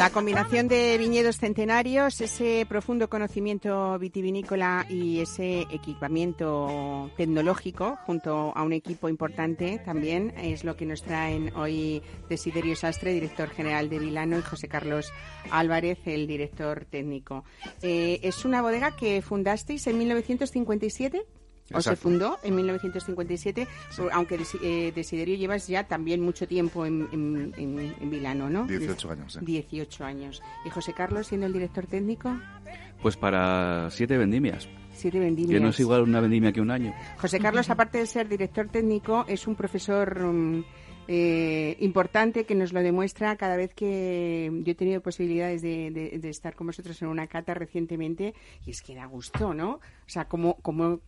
La 0.00 0.08
combinación 0.08 0.66
de 0.66 0.96
viñedos 0.96 1.36
centenarios, 1.36 2.22
ese 2.22 2.64
profundo 2.66 3.10
conocimiento 3.10 3.98
vitivinícola 3.98 4.86
y 4.88 5.20
ese 5.20 5.66
equipamiento 5.70 7.10
tecnológico 7.18 7.98
junto 8.06 8.56
a 8.56 8.62
un 8.62 8.72
equipo 8.72 9.10
importante 9.10 9.78
también 9.84 10.32
es 10.38 10.64
lo 10.64 10.74
que 10.74 10.86
nos 10.86 11.02
traen 11.02 11.54
hoy 11.54 12.02
Desiderio 12.30 12.76
Sastre, 12.76 13.12
director 13.12 13.50
general 13.50 13.90
de 13.90 13.98
Vilano, 13.98 14.38
y 14.38 14.42
José 14.42 14.68
Carlos 14.68 15.12
Álvarez, 15.50 15.98
el 16.06 16.26
director 16.26 16.86
técnico. 16.86 17.44
Eh, 17.82 18.20
es 18.22 18.46
una 18.46 18.62
bodega 18.62 18.96
que 18.96 19.20
fundasteis 19.20 19.86
en 19.86 19.98
1957 19.98 21.26
o 21.72 21.80
se 21.80 21.96
fundó 21.96 22.38
en 22.42 22.54
1957, 22.56 23.66
aunque 24.12 24.38
eh, 24.62 24.92
Desiderio 24.94 25.36
llevas 25.36 25.66
ya 25.68 25.84
también 25.84 26.20
mucho 26.20 26.46
tiempo 26.46 26.86
en, 26.86 27.08
en, 27.12 27.54
en, 27.56 28.10
Milano, 28.10 28.50
¿no? 28.50 28.66
18 28.66 29.10
años. 29.10 29.38
18 29.40 30.04
años. 30.04 30.42
¿Y 30.64 30.70
José 30.70 30.92
Carlos 30.92 31.28
siendo 31.28 31.46
el 31.46 31.52
director 31.52 31.86
técnico? 31.86 32.36
Pues 33.02 33.16
para 33.16 33.88
siete 33.90 34.18
vendimias. 34.18 34.68
Siete 34.92 35.18
vendimias. 35.20 35.54
Que 35.54 35.60
no 35.60 35.70
es 35.70 35.80
igual 35.80 36.02
una 36.02 36.20
vendimia 36.20 36.52
que 36.52 36.60
un 36.60 36.70
año. 36.70 36.94
José 37.18 37.38
Carlos, 37.38 37.70
aparte 37.70 37.98
de 37.98 38.06
ser 38.06 38.28
director 38.28 38.68
técnico, 38.68 39.24
es 39.28 39.46
un 39.46 39.54
profesor... 39.54 40.24
Mm, 40.24 40.64
eh, 41.12 41.76
importante 41.80 42.44
que 42.44 42.54
nos 42.54 42.72
lo 42.72 42.82
demuestra 42.82 43.34
cada 43.34 43.56
vez 43.56 43.74
que 43.74 44.48
yo 44.62 44.70
he 44.70 44.74
tenido 44.76 45.00
posibilidades 45.00 45.60
de, 45.60 45.90
de, 45.90 46.28
estar 46.28 46.54
con 46.54 46.68
vosotros 46.68 47.02
en 47.02 47.08
una 47.08 47.26
cata 47.26 47.52
recientemente 47.52 48.32
y 48.64 48.70
es 48.70 48.80
que 48.80 48.94
da 48.94 49.06
gusto, 49.06 49.52
¿no? 49.52 49.70
O 49.72 49.80
sea, 50.06 50.26
como, 50.26 50.54
como 50.62 51.00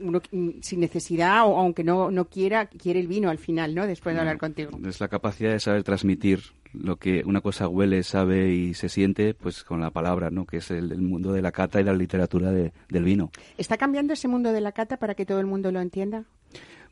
uno 0.00 0.20
sin 0.60 0.80
necesidad 0.80 1.46
o 1.46 1.56
aunque 1.58 1.84
no, 1.84 2.10
no 2.10 2.26
quiera, 2.26 2.66
quiere 2.66 3.00
el 3.00 3.08
vino 3.08 3.30
al 3.30 3.38
final, 3.38 3.74
¿no? 3.74 3.86
Después 3.86 4.14
de 4.14 4.20
hablar 4.20 4.38
contigo. 4.38 4.78
Es 4.86 5.00
la 5.00 5.08
capacidad 5.08 5.52
de 5.52 5.60
saber 5.60 5.82
transmitir 5.82 6.40
lo 6.72 6.96
que 6.96 7.22
una 7.24 7.40
cosa 7.40 7.68
huele, 7.68 8.02
sabe 8.02 8.52
y 8.52 8.74
se 8.74 8.88
siente, 8.88 9.34
pues 9.34 9.64
con 9.64 9.80
la 9.80 9.90
palabra, 9.90 10.30
¿no? 10.30 10.44
Que 10.44 10.58
es 10.58 10.70
el, 10.70 10.96
mundo 10.98 11.32
de 11.32 11.42
la 11.42 11.52
cata 11.52 11.80
y 11.80 11.84
la 11.84 11.94
literatura 11.94 12.50
del 12.52 13.04
vino. 13.04 13.30
¿Está 13.56 13.76
cambiando 13.76 14.12
ese 14.12 14.28
mundo 14.28 14.52
de 14.52 14.60
la 14.60 14.72
cata 14.72 14.96
para 14.96 15.14
que 15.14 15.26
todo 15.26 15.40
el 15.40 15.46
mundo 15.46 15.72
lo 15.72 15.80
entienda? 15.80 16.24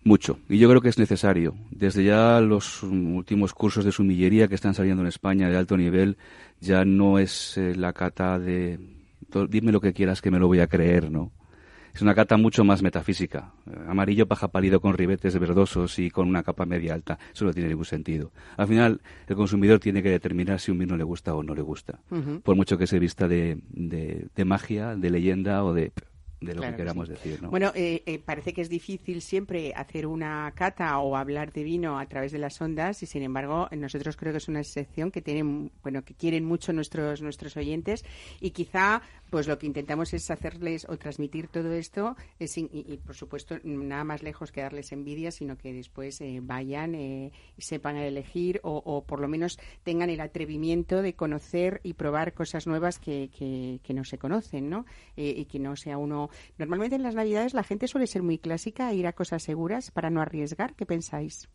Mucho, 0.03 0.39
y 0.51 0.59
yo 0.59 0.69
creo 0.69 0.83
que 0.83 0.91
es 0.91 0.99
necesario. 0.99 1.55
Desde 1.71 2.05
ya 2.05 2.41
los 2.41 2.83
últimos 2.83 3.55
cursos 3.55 3.85
de 3.87 3.93
sumillería 3.93 4.49
que 4.49 4.55
están 4.55 4.75
saliendo 4.75 5.03
en 5.03 5.09
España 5.09 5.49
de 5.49 5.57
alto 5.57 5.77
nivel, 5.79 6.19
ya 6.61 6.85
no 6.85 7.19
es 7.19 7.57
eh, 7.57 7.75
la 7.75 7.93
cata 7.95 8.39
de 8.39 8.79
dime 9.49 9.73
lo 9.73 9.81
que 9.81 9.93
quieras 9.93 10.21
que 10.23 10.31
me 10.31 10.39
lo 10.39 10.47
voy 10.47 10.61
a 10.61 10.67
creer, 10.67 11.11
¿no? 11.11 11.33
Es 11.95 12.03
una 12.03 12.15
cata 12.15 12.37
mucho 12.37 12.65
más 12.65 12.83
metafísica. 12.83 13.53
Amarillo, 13.87 14.27
paja 14.27 14.49
pálido 14.49 14.81
con 14.81 14.95
ribetes 14.95 15.39
verdosos 15.39 15.99
y 16.01 16.11
con 16.11 16.29
una 16.29 16.43
capa 16.43 16.67
media 16.67 16.93
alta. 16.93 17.21
Eso 17.33 17.45
no 17.45 17.53
tiene 17.53 17.69
ningún 17.69 17.85
sentido. 17.85 18.33
Al 18.57 18.67
final, 18.67 19.01
el 19.29 19.37
consumidor 19.37 19.79
tiene 19.79 20.03
que 20.03 20.11
determinar 20.11 20.59
si 20.59 20.73
un 20.73 20.79
vino 20.79 20.97
le 20.97 21.05
gusta 21.05 21.35
o 21.35 21.43
no 21.45 21.55
le 21.55 21.63
gusta. 21.63 22.01
Por 22.43 22.57
mucho 22.57 22.77
que 22.77 22.89
se 22.89 22.99
vista 22.99 23.29
de, 23.29 23.59
de 23.71 24.45
magia, 24.45 24.97
de 24.97 25.11
leyenda 25.11 25.63
o 25.65 25.73
de 25.73 25.93
de 26.45 26.55
lo 26.55 26.63
que 26.63 26.77
queramos 26.77 27.09
decir. 27.09 27.43
¿no? 27.43 27.51
Bueno, 27.51 27.73
eh, 27.75 28.03
eh, 28.07 28.19
parece 28.19 28.53
que 28.53 28.61
es 28.61 28.69
difícil 28.69 29.23
siempre 29.23 29.73
hacer 29.75 30.07
una 30.07 30.53
cata 30.55 30.99
o 30.99 31.17
hablar 31.17 31.53
de 31.53 31.65
vino 31.65 31.99
a 31.99 32.07
través 32.07 32.33
de 32.33 32.39
las 32.39 32.61
ondas 32.61 33.03
y 33.03 33.07
sin 33.07 33.23
embargo 33.23 33.69
nosotros 33.77 34.17
creo 34.17 34.33
que 34.33 34.39
es 34.39 34.49
una 34.49 34.61
excepción 34.61 35.11
que 35.11 35.23
tienen, 35.23 35.73
bueno, 35.83 36.05
que 36.05 36.15
quieren 36.15 36.45
mucho 36.45 36.73
nuestros 36.73 37.23
nuestros 37.23 37.57
oyentes 37.57 38.05
y 38.41 38.51
quizá 38.51 39.03
pues 39.35 39.49
lo 39.49 39.59
que 39.59 39.67
intentamos 39.67 40.15
es 40.15 40.31
hacerles 40.31 40.87
o 40.89 40.97
transmitir 40.97 41.49
todo 41.49 41.73
esto 41.73 42.17
y, 42.39 42.99
por 42.99 43.17
supuesto 43.17 43.57
nada 43.65 44.05
más 44.05 44.23
lejos 44.23 44.53
que 44.53 44.61
darles 44.61 44.93
envidia, 44.93 45.33
sino 45.33 45.59
que 45.59 45.73
después 45.73 46.21
eh, 46.21 46.39
vayan 46.41 46.95
y 46.95 47.33
sepan 47.59 47.97
elegir 47.97 48.61
o, 48.63 49.03
por 49.05 49.19
lo 49.19 49.27
menos 49.27 49.59
tengan 49.83 50.09
el 50.09 50.21
atrevimiento 50.21 51.03
de 51.03 51.15
conocer 51.15 51.81
y 51.83 51.95
probar 51.95 52.33
cosas 52.33 52.69
nuevas 52.69 53.01
que, 53.01 53.29
que, 53.37 53.81
que 53.83 53.93
no 53.93 54.05
se 54.05 54.19
conocen, 54.19 54.71
¿no? 54.71 54.87
y 55.17 55.47
que 55.47 55.59
no 55.59 55.75
sea 55.75 55.99
uno 55.99 56.31
Normalmente 56.57 56.95
en 56.95 57.03
las 57.03 57.17
Navidades 57.17 57.55
la 57.55 57.65
gente 57.65 57.89
suele 57.89 58.07
ser 58.07 58.23
muy 58.23 58.39
clásica 58.39 58.95
ir 58.95 59.09
a 59.09 59.15
cosas 59.15 59.43
seguras 59.43 59.91
para 59.91 60.11
no 60.11 60.21
arriesgar. 60.21 60.75
¿Qué 60.77 60.87
pensáis? 60.87 61.49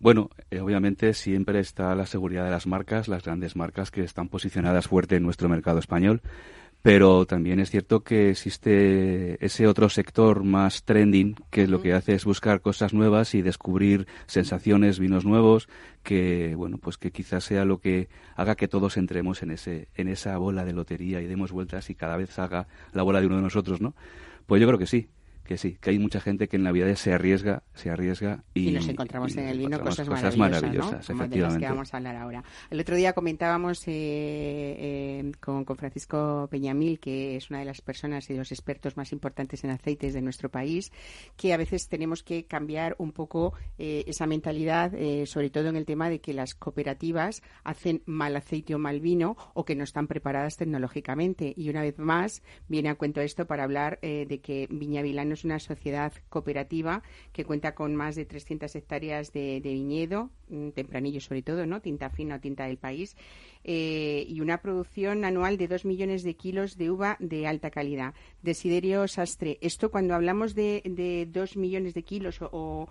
Bueno, 0.00 0.30
eh, 0.50 0.60
obviamente 0.60 1.14
siempre 1.14 1.60
está 1.60 1.94
la 1.94 2.06
seguridad 2.06 2.44
de 2.44 2.50
las 2.50 2.66
marcas, 2.66 3.08
las 3.08 3.22
grandes 3.22 3.56
marcas 3.56 3.90
que 3.90 4.02
están 4.02 4.28
posicionadas 4.28 4.88
fuerte 4.88 5.16
en 5.16 5.22
nuestro 5.22 5.48
mercado 5.48 5.78
español, 5.78 6.20
pero 6.84 7.24
también 7.24 7.60
es 7.60 7.70
cierto 7.70 8.00
que 8.00 8.28
existe 8.28 9.42
ese 9.42 9.66
otro 9.66 9.88
sector 9.88 10.44
más 10.44 10.84
trending 10.84 11.34
que 11.50 11.66
lo 11.66 11.80
que 11.80 11.94
hace 11.94 12.14
es 12.14 12.26
buscar 12.26 12.60
cosas 12.60 12.92
nuevas 12.92 13.34
y 13.34 13.40
descubrir 13.40 14.06
sensaciones, 14.26 14.98
vinos 14.98 15.24
nuevos 15.24 15.66
que 16.02 16.54
bueno 16.54 16.76
pues 16.76 16.98
que 16.98 17.10
quizás 17.10 17.44
sea 17.44 17.64
lo 17.64 17.78
que 17.78 18.10
haga 18.36 18.54
que 18.54 18.68
todos 18.68 18.98
entremos 18.98 19.42
en 19.42 19.52
ese 19.52 19.88
en 19.94 20.08
esa 20.08 20.36
bola 20.36 20.66
de 20.66 20.74
lotería 20.74 21.22
y 21.22 21.26
demos 21.26 21.52
vueltas 21.52 21.88
y 21.88 21.94
cada 21.94 22.18
vez 22.18 22.38
haga 22.38 22.68
la 22.92 23.02
bola 23.02 23.22
de 23.22 23.28
uno 23.28 23.36
de 23.36 23.42
nosotros, 23.42 23.80
¿no? 23.80 23.94
Pues 24.44 24.60
yo 24.60 24.66
creo 24.66 24.78
que 24.78 24.86
sí, 24.86 25.08
que 25.44 25.58
sí, 25.58 25.76
que 25.78 25.90
hay 25.90 25.98
mucha 25.98 26.20
gente 26.20 26.48
que 26.48 26.56
en 26.56 26.62
Navidades 26.62 26.98
se 26.98 27.12
arriesga, 27.12 27.62
se 27.74 27.90
arriesga 27.90 28.44
y, 28.54 28.70
y 28.70 28.72
nos 28.72 28.88
encontramos 28.88 29.36
en 29.36 29.46
el 29.48 29.58
vino 29.58 29.78
cosas, 29.78 30.08
maravillosas, 30.38 31.06
Como 31.06 31.28
de 31.28 31.36
las 31.36 31.58
que 31.58 31.66
vamos 31.66 31.92
a 31.92 31.98
hablar 31.98 32.16
ahora. 32.16 32.42
El 32.70 32.80
otro 32.80 32.96
día 32.96 33.12
comentábamos 33.12 33.86
eh, 33.86 33.90
eh, 33.92 35.32
con, 35.40 35.66
con, 35.66 35.76
Francisco 35.76 36.48
Peñamil, 36.50 36.98
que 36.98 37.36
es 37.36 37.50
una 37.50 37.58
de 37.58 37.66
las 37.66 37.82
personas 37.82 38.30
y 38.30 38.34
los 38.34 38.52
expertos 38.52 38.96
más 38.96 39.12
importantes 39.12 39.64
en 39.64 39.70
aceites 39.70 40.14
de 40.14 40.22
nuestro 40.22 40.48
país, 40.48 40.92
que 41.36 41.52
a 41.52 41.58
veces 41.58 41.88
tenemos 41.88 42.22
que 42.22 42.46
cambiar 42.46 42.96
un 42.98 43.12
poco 43.12 43.52
eh, 43.76 44.04
esa 44.06 44.26
mentalidad, 44.26 44.92
sobre 45.26 45.50
todo 45.50 45.68
en 45.68 45.76
el 45.76 45.84
tema 45.84 46.08
de 46.08 46.20
que 46.20 46.32
las 46.32 46.54
cooperativas 46.54 47.42
hacen 47.64 48.02
mal 48.06 48.34
aceite 48.36 48.74
o 48.74 48.78
mal 48.78 49.00
vino 49.00 49.36
o 49.52 49.66
que 49.66 49.76
no 49.76 49.84
están 49.84 50.06
preparadas 50.06 50.56
tecnológicamente. 50.56 51.52
Y 51.54 51.68
una 51.68 51.82
vez 51.82 51.98
más 51.98 52.42
viene 52.66 52.88
a 52.88 52.94
cuento 52.94 53.20
esto 53.20 53.46
para 53.46 53.64
hablar 53.64 54.00
de 54.00 54.40
que 54.42 54.68
Viña 54.70 55.02
Vilano 55.02 55.33
es 55.34 55.44
una 55.44 55.58
sociedad 55.58 56.12
cooperativa 56.28 57.02
que 57.32 57.44
cuenta 57.44 57.74
con 57.74 57.94
más 57.94 58.16
de 58.16 58.24
300 58.24 58.74
hectáreas 58.74 59.32
de, 59.32 59.60
viñedo, 59.62 60.30
tempranillo 60.74 61.20
sobre 61.20 61.42
todo, 61.42 61.66
¿no? 61.66 61.80
Tinta 61.80 62.10
fina 62.10 62.36
o 62.36 62.40
tinta 62.40 62.66
del 62.66 62.78
país, 62.78 63.16
eh, 63.62 64.24
y 64.28 64.40
una 64.40 64.62
producción 64.62 65.24
anual 65.24 65.56
de 65.56 65.68
2 65.68 65.84
millones 65.84 66.22
de 66.22 66.34
kilos 66.34 66.76
de 66.76 66.90
uva 66.90 67.16
de 67.20 67.46
alta 67.46 67.70
calidad. 67.70 68.14
Desiderio 68.42 69.06
Sastre, 69.08 69.58
esto 69.60 69.90
cuando 69.90 70.14
hablamos 70.14 70.54
de, 70.54 70.82
de 70.84 71.26
2 71.30 71.56
millones 71.56 71.94
de 71.94 72.02
kilos 72.02 72.38
o, 72.40 72.88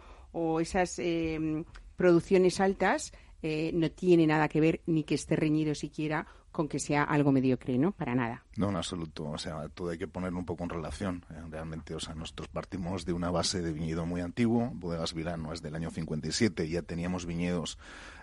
esas 0.59 0.99
eh, 0.99 1.63
producciones 1.95 2.59
altas, 2.59 3.13
eh, 3.43 3.71
no 3.73 3.91
tiene 3.91 4.25
nada 4.25 4.47
que 4.47 4.61
ver 4.61 4.81
ni 4.85 5.03
que 5.03 5.15
esté 5.15 5.35
reñido 5.35 5.75
siquiera 5.75 6.25
con 6.53 6.69
que 6.69 6.79
sea 6.79 7.03
algo 7.03 7.33
mediocre, 7.33 7.77
¿no? 7.77 7.91
Para 7.91 8.15
nada. 8.15 8.45
No, 8.55 8.69
en 8.69 8.77
absoluto. 8.77 9.25
O 9.25 9.37
sea, 9.37 9.67
todo 9.69 9.89
hay 9.89 9.97
que 9.97 10.07
ponerlo 10.07 10.39
un 10.39 10.45
poco 10.45 10.63
en 10.63 10.69
relación. 10.69 11.25
Eh, 11.29 11.41
realmente, 11.49 11.95
o 11.95 11.99
sea, 11.99 12.15
nosotros 12.15 12.47
partimos 12.47 13.05
de 13.05 13.11
una 13.11 13.29
base 13.29 13.61
de 13.61 13.73
viñedo 13.73 14.05
muy 14.05 14.21
antiguo. 14.21 14.71
Bodegas 14.73 15.13
Vilano 15.13 15.51
es 15.51 15.61
del 15.61 15.75
año 15.75 15.91
57. 15.91 16.69
Ya 16.69 16.83
teníamos 16.83 17.25
viñedos 17.25 17.77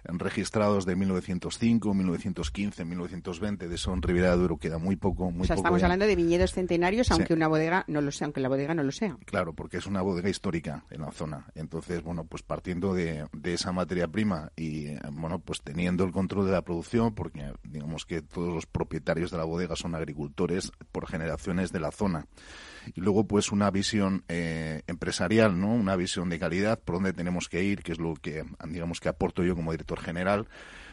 registrados 0.05 0.87
de 0.87 0.97
1905, 0.97 1.95
1915, 1.95 2.85
1920. 2.85 3.69
De 3.69 3.75
eso 3.75 3.93
en 3.93 4.03
Ribera 4.03 4.31
de 4.31 4.37
Duero 4.37 4.57
queda 4.59 4.79
muy 4.79 4.97
poco, 4.97 5.31
muy 5.31 5.43
o 5.43 5.47
sea, 5.47 5.57
estamos 5.57 5.83
hablando 5.83 6.07
de 6.07 6.17
viñedos 6.17 6.53
centenarios, 6.53 7.11
aunque 7.11 7.35
una 7.35 7.49
bodega 7.49 7.85
no 7.89 8.01
lo 8.01 8.11
sea, 8.13 8.27
aunque 8.27 8.41
la 8.41 8.49
bodega 8.49 8.75
no 8.75 8.83
lo 8.83 8.93
sea. 8.93 9.17
Claro, 9.25 9.53
porque 9.53 9.79
es 9.79 9.87
una 9.87 10.03
bodega 10.03 10.29
histórica 10.29 10.85
en 10.91 11.03
la 11.03 11.11
zona. 11.13 11.47
Entonces, 11.55 12.03
bueno, 12.03 12.25
pues 12.25 12.43
partiendo 12.43 12.95
de, 12.95 13.27
de 13.33 13.55
esa 13.55 13.73
materia 13.73 14.09
prima 14.09 14.53
y, 14.57 14.95
bueno, 15.13 15.39
pues 15.39 15.63
teniendo 15.63 16.05
el 16.05 16.13
control 16.13 16.47
de 16.47 16.53
la 16.53 16.63
producción, 16.63 17.15
porque 17.15 17.53
digamos 17.63 18.07
que 18.07 18.23
todos 18.23 18.53
los 18.53 18.67
propietarios 18.67 19.31
de 19.31 19.39
la 19.39 19.45
bodega 19.45 19.77
son 19.77 19.95
agricultores 19.95 20.73
por 20.93 21.07
generaciones 21.07 21.73
de 21.73 21.81
la 21.81 21.91
zona. 21.91 22.27
Y 22.95 23.01
luego, 23.01 23.27
pues, 23.27 23.53
una 23.53 23.71
visión 23.71 24.25
eh, 24.29 24.83
empresarial, 24.87 25.61
¿no? 25.61 25.73
Una 25.75 25.97
visión 25.97 26.29
de 26.29 26.39
calidad, 26.39 26.79
por 26.79 26.97
dónde 26.97 27.13
tenemos 27.13 27.49
que 27.49 27.63
ir, 27.63 27.83
que 27.83 27.93
es 27.93 27.99
lo 27.99 28.15
que, 28.15 28.45
digamos, 28.67 29.01
que 29.01 29.09
aporto 29.09 29.43
yo 29.45 29.55
como 29.55 29.73
director 29.73 30.01
general 30.01 30.47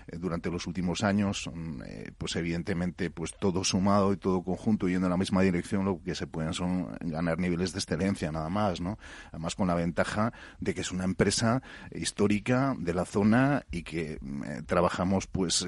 eh, 0.08 0.18
durante 0.18 0.50
los 0.50 0.68
últimos 0.68 1.04
años, 1.04 1.50
mm, 1.54 1.82
eh, 1.86 2.12
pues 2.18 2.36
evidentemente 2.36 3.10
pues 3.10 3.34
todo 3.38 3.64
sumado 3.64 4.14
y 4.14 4.18
todo 4.18 4.42
conjunto 4.42 4.88
yendo 4.88 5.08
en 5.08 5.12
la 5.12 5.18
misma 5.18 5.42
dirección, 5.42 5.86
lo 5.86 6.02
que 6.02 6.16
se 6.16 6.28
pueden 6.28 6.54
son 6.54 6.98
ganar 7.02 7.40
niveles 7.40 7.74
de 7.74 7.80
excelencia 7.80 8.32
nada 8.32 8.50
más, 8.50 8.80
¿no? 8.80 8.98
Además 9.32 9.56
con 9.56 9.68
la 9.68 9.76
ventaja 9.76 10.34
de 10.60 10.74
que 10.74 10.82
es 10.82 10.92
una 10.92 11.04
empresa 11.04 11.62
histórica 11.92 12.76
de 12.80 12.94
la 12.94 13.06
zona 13.06 13.66
y 13.70 13.84
que 13.84 14.18
mm, 14.22 14.44
eh, 14.44 14.62
trabajamos 14.66 15.28
pues 15.28 15.66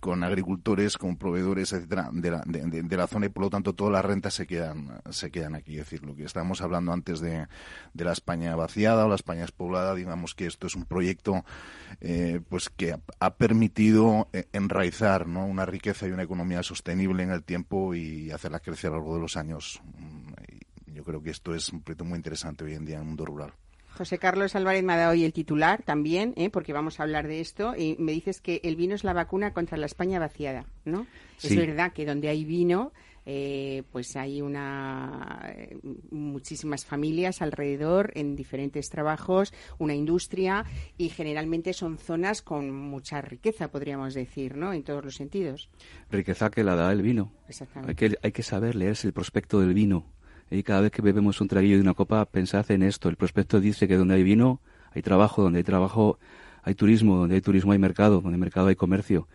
con 0.00 0.24
agricultores, 0.24 0.98
con 0.98 1.16
proveedores, 1.16 1.72
etcétera, 1.72 2.10
de 2.12 2.30
la, 2.30 2.42
de, 2.44 2.96
la 2.96 3.06
zona 3.06 3.26
y 3.26 3.28
por 3.30 3.44
lo 3.44 3.50
tanto 3.50 3.74
todas 3.74 3.92
las 3.92 4.04
rentas 4.04 4.34
se 4.34 4.46
quedan 4.46 5.00
se 5.10 5.30
quedan 5.30 5.54
aquí. 5.54 5.78
Es 5.78 5.90
decir, 5.90 6.04
lo 6.04 6.14
que 6.14 6.24
estábamos 6.24 6.60
hablando 6.62 6.92
antes 6.92 7.20
de, 7.20 7.46
de 7.94 8.04
la 8.04 8.12
España 8.12 8.54
vaciada 8.56 9.04
o 9.04 9.08
la 9.08 9.14
España 9.14 9.42
despoblada, 9.42 9.94
digamos 9.94 10.34
que 10.34 10.46
esto 10.46 10.66
es 10.66 10.74
un 10.74 10.84
proyecto 10.84 11.44
pues 12.48 12.68
que 12.68 12.96
ha 13.20 13.34
permitido 13.34 14.28
eh, 14.32 14.46
enraizar 14.52 15.26
¿no? 15.26 15.46
una 15.46 15.66
riqueza 15.66 16.06
y 16.06 16.10
una 16.10 16.22
economía 16.22 16.62
sostenible 16.62 17.22
en 17.22 17.30
el 17.30 17.42
tiempo 17.42 17.94
y 17.94 18.30
hacerla 18.30 18.60
crecer 18.60 18.88
a 18.88 18.94
lo 18.94 18.98
largo 18.98 19.14
de 19.16 19.20
los 19.20 19.36
años. 19.36 19.80
Mm, 19.96 20.92
yo 20.94 21.04
creo 21.04 21.22
que 21.22 21.30
esto 21.30 21.54
es 21.54 21.72
un 21.72 21.82
proyecto 21.82 22.04
muy 22.04 22.16
interesante 22.16 22.64
hoy 22.64 22.74
en 22.74 22.84
día 22.84 22.96
en 22.96 23.02
el 23.02 23.08
mundo 23.08 23.24
rural. 23.24 23.52
José 23.96 24.18
Carlos 24.18 24.56
Álvarez 24.56 24.82
me 24.82 24.94
ha 24.94 24.96
dado 24.96 25.12
hoy 25.12 25.24
el 25.24 25.32
titular 25.32 25.82
también, 25.82 26.32
¿eh? 26.36 26.48
porque 26.48 26.72
vamos 26.72 26.98
a 26.98 27.02
hablar 27.02 27.26
de 27.26 27.40
esto, 27.40 27.74
y 27.76 27.96
me 27.98 28.12
dices 28.12 28.40
que 28.40 28.60
el 28.64 28.74
vino 28.76 28.94
es 28.94 29.04
la 29.04 29.12
vacuna 29.12 29.52
contra 29.52 29.76
la 29.76 29.86
España 29.86 30.18
vaciada, 30.18 30.64
¿no? 30.84 31.06
Es 31.42 31.54
verdad 31.54 31.92
que 31.92 32.06
donde 32.06 32.28
hay 32.28 32.44
vino, 32.44 32.92
eh, 33.24 33.82
pues 33.92 34.16
hay 34.16 34.42
una 34.42 35.40
eh, 35.56 35.78
muchísimas 36.10 36.84
familias 36.84 37.42
alrededor 37.42 38.12
en 38.14 38.36
diferentes 38.36 38.90
trabajos, 38.90 39.52
una 39.78 39.94
industria 39.94 40.64
y 40.98 41.08
generalmente 41.08 41.72
son 41.72 41.98
zonas 41.98 42.42
con 42.42 42.72
mucha 42.72 43.20
riqueza, 43.20 43.70
podríamos 43.70 44.14
decir, 44.14 44.56
¿no? 44.56 44.72
En 44.72 44.82
todos 44.82 45.04
los 45.04 45.14
sentidos. 45.14 45.70
Riqueza 46.10 46.50
que 46.50 46.64
la 46.64 46.74
da 46.74 46.92
el 46.92 47.02
vino. 47.02 47.32
Hay 47.86 47.94
que, 47.94 48.16
hay 48.22 48.32
que 48.32 48.42
saber 48.42 48.74
leerse 48.74 49.06
el 49.06 49.12
prospecto 49.12 49.60
del 49.60 49.74
vino. 49.74 50.06
Y 50.50 50.62
cada 50.64 50.82
vez 50.82 50.90
que 50.90 51.00
bebemos 51.00 51.40
un 51.40 51.48
traguillo 51.48 51.76
de 51.76 51.82
una 51.82 51.94
copa, 51.94 52.24
pensad 52.26 52.70
en 52.70 52.82
esto. 52.82 53.08
El 53.08 53.16
prospecto 53.16 53.60
dice 53.60 53.88
que 53.88 53.96
donde 53.96 54.14
hay 54.14 54.22
vino, 54.22 54.60
hay 54.90 55.00
trabajo, 55.00 55.42
donde 55.42 55.58
hay 55.58 55.64
trabajo, 55.64 56.18
hay 56.62 56.74
turismo, 56.74 57.16
donde 57.16 57.36
hay 57.36 57.40
turismo 57.40 57.72
hay 57.72 57.78
mercado, 57.78 58.20
donde 58.20 58.36
hay 58.36 58.40
mercado 58.40 58.66
hay 58.66 58.76
comercio. 58.76 59.28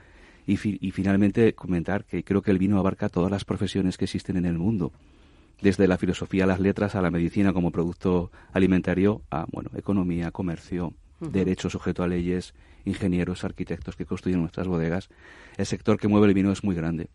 Y, 0.47 0.55
finalmente 0.55 1.53
comentar 1.53 2.05
que 2.05 2.23
creo 2.23 2.41
que 2.41 2.51
el 2.51 2.57
vino 2.57 2.79
abarca 2.79 3.09
todas 3.09 3.29
las 3.29 3.43
profesiones 3.43 3.97
que 3.97 4.05
existen 4.05 4.37
en 4.37 4.45
el 4.45 4.57
mundo, 4.57 4.93
desde 5.61 5.87
la 5.87 5.97
filosofía, 5.97 6.45
las 6.45 6.61
letras, 6.61 6.95
a 6.95 7.01
la 7.01 7.11
medicina 7.11 7.51
como 7.51 7.71
producto 7.71 8.31
alimentario, 8.53 9.21
a 9.29 9.45
bueno, 9.51 9.71
economía, 9.75 10.31
comercio, 10.31 10.93
derecho 11.19 11.69
sujeto 11.69 12.01
a 12.01 12.07
leyes, 12.07 12.53
ingenieros, 12.85 13.43
arquitectos 13.43 13.97
que 13.97 14.05
construyen 14.05 14.39
nuestras 14.39 14.67
bodegas. 14.67 15.09
El 15.57 15.65
sector 15.65 15.99
que 15.99 16.07
mueve 16.07 16.27
el 16.27 16.33
vino 16.33 16.51
es 16.51 16.63
muy 16.63 16.75
grande. 16.75 17.09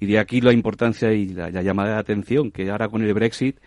Y 0.00 0.06
de 0.06 0.18
aquí 0.18 0.40
la 0.40 0.52
importancia 0.52 1.12
y 1.12 1.28
la, 1.28 1.50
llamada 1.50 1.94
de 1.94 2.00
atención 2.00 2.50
que 2.50 2.70
ahora 2.70 2.88
con 2.88 3.02
el 3.02 3.14
Brexit 3.14 3.58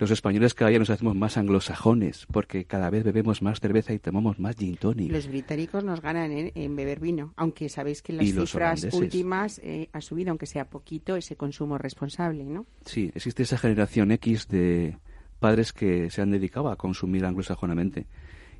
los 0.00 0.10
españoles 0.10 0.54
cada 0.54 0.70
día 0.70 0.78
nos 0.78 0.88
hacemos 0.88 1.14
más 1.14 1.36
anglosajones 1.36 2.26
porque 2.32 2.64
cada 2.64 2.88
vez 2.88 3.04
bebemos 3.04 3.42
más 3.42 3.60
cerveza 3.60 3.92
y 3.92 3.98
tomamos 3.98 4.38
más 4.38 4.56
gin 4.56 4.76
tonic. 4.76 5.12
Los 5.12 5.28
británicos 5.28 5.84
nos 5.84 6.00
ganan 6.00 6.32
en, 6.32 6.76
beber 6.76 7.00
vino, 7.00 7.34
aunque 7.36 7.68
sabéis 7.68 8.00
que 8.00 8.14
las 8.14 8.26
cifras 8.26 8.88
últimas 8.92 9.60
eh, 9.62 9.90
ha 9.92 10.00
subido, 10.00 10.30
aunque 10.30 10.46
sea 10.46 10.70
poquito, 10.70 11.16
ese 11.16 11.36
consumo 11.36 11.76
responsable, 11.76 12.44
¿no? 12.44 12.64
Sí, 12.86 13.12
existe 13.14 13.42
esa 13.42 13.58
generación 13.58 14.10
X 14.12 14.48
de 14.48 14.96
padres 15.38 15.74
que 15.74 16.10
se 16.10 16.22
han 16.22 16.30
dedicado 16.30 16.70
a 16.70 16.76
consumir 16.76 17.26
anglosajonamente. 17.26 18.06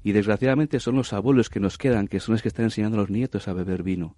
Y 0.02 0.12
desgraciadamente 0.12 0.78
son 0.78 0.96
los 0.96 1.14
abuelos 1.14 1.48
que 1.48 1.60
nos 1.60 1.78
quedan, 1.78 2.06
que 2.06 2.20
son 2.20 2.34
los 2.34 2.42
que 2.42 2.48
están 2.48 2.66
enseñando 2.66 2.98
a 2.98 3.00
los 3.00 3.10
nietos 3.10 3.48
a 3.48 3.54
beber 3.54 3.82
vino. 3.82 4.16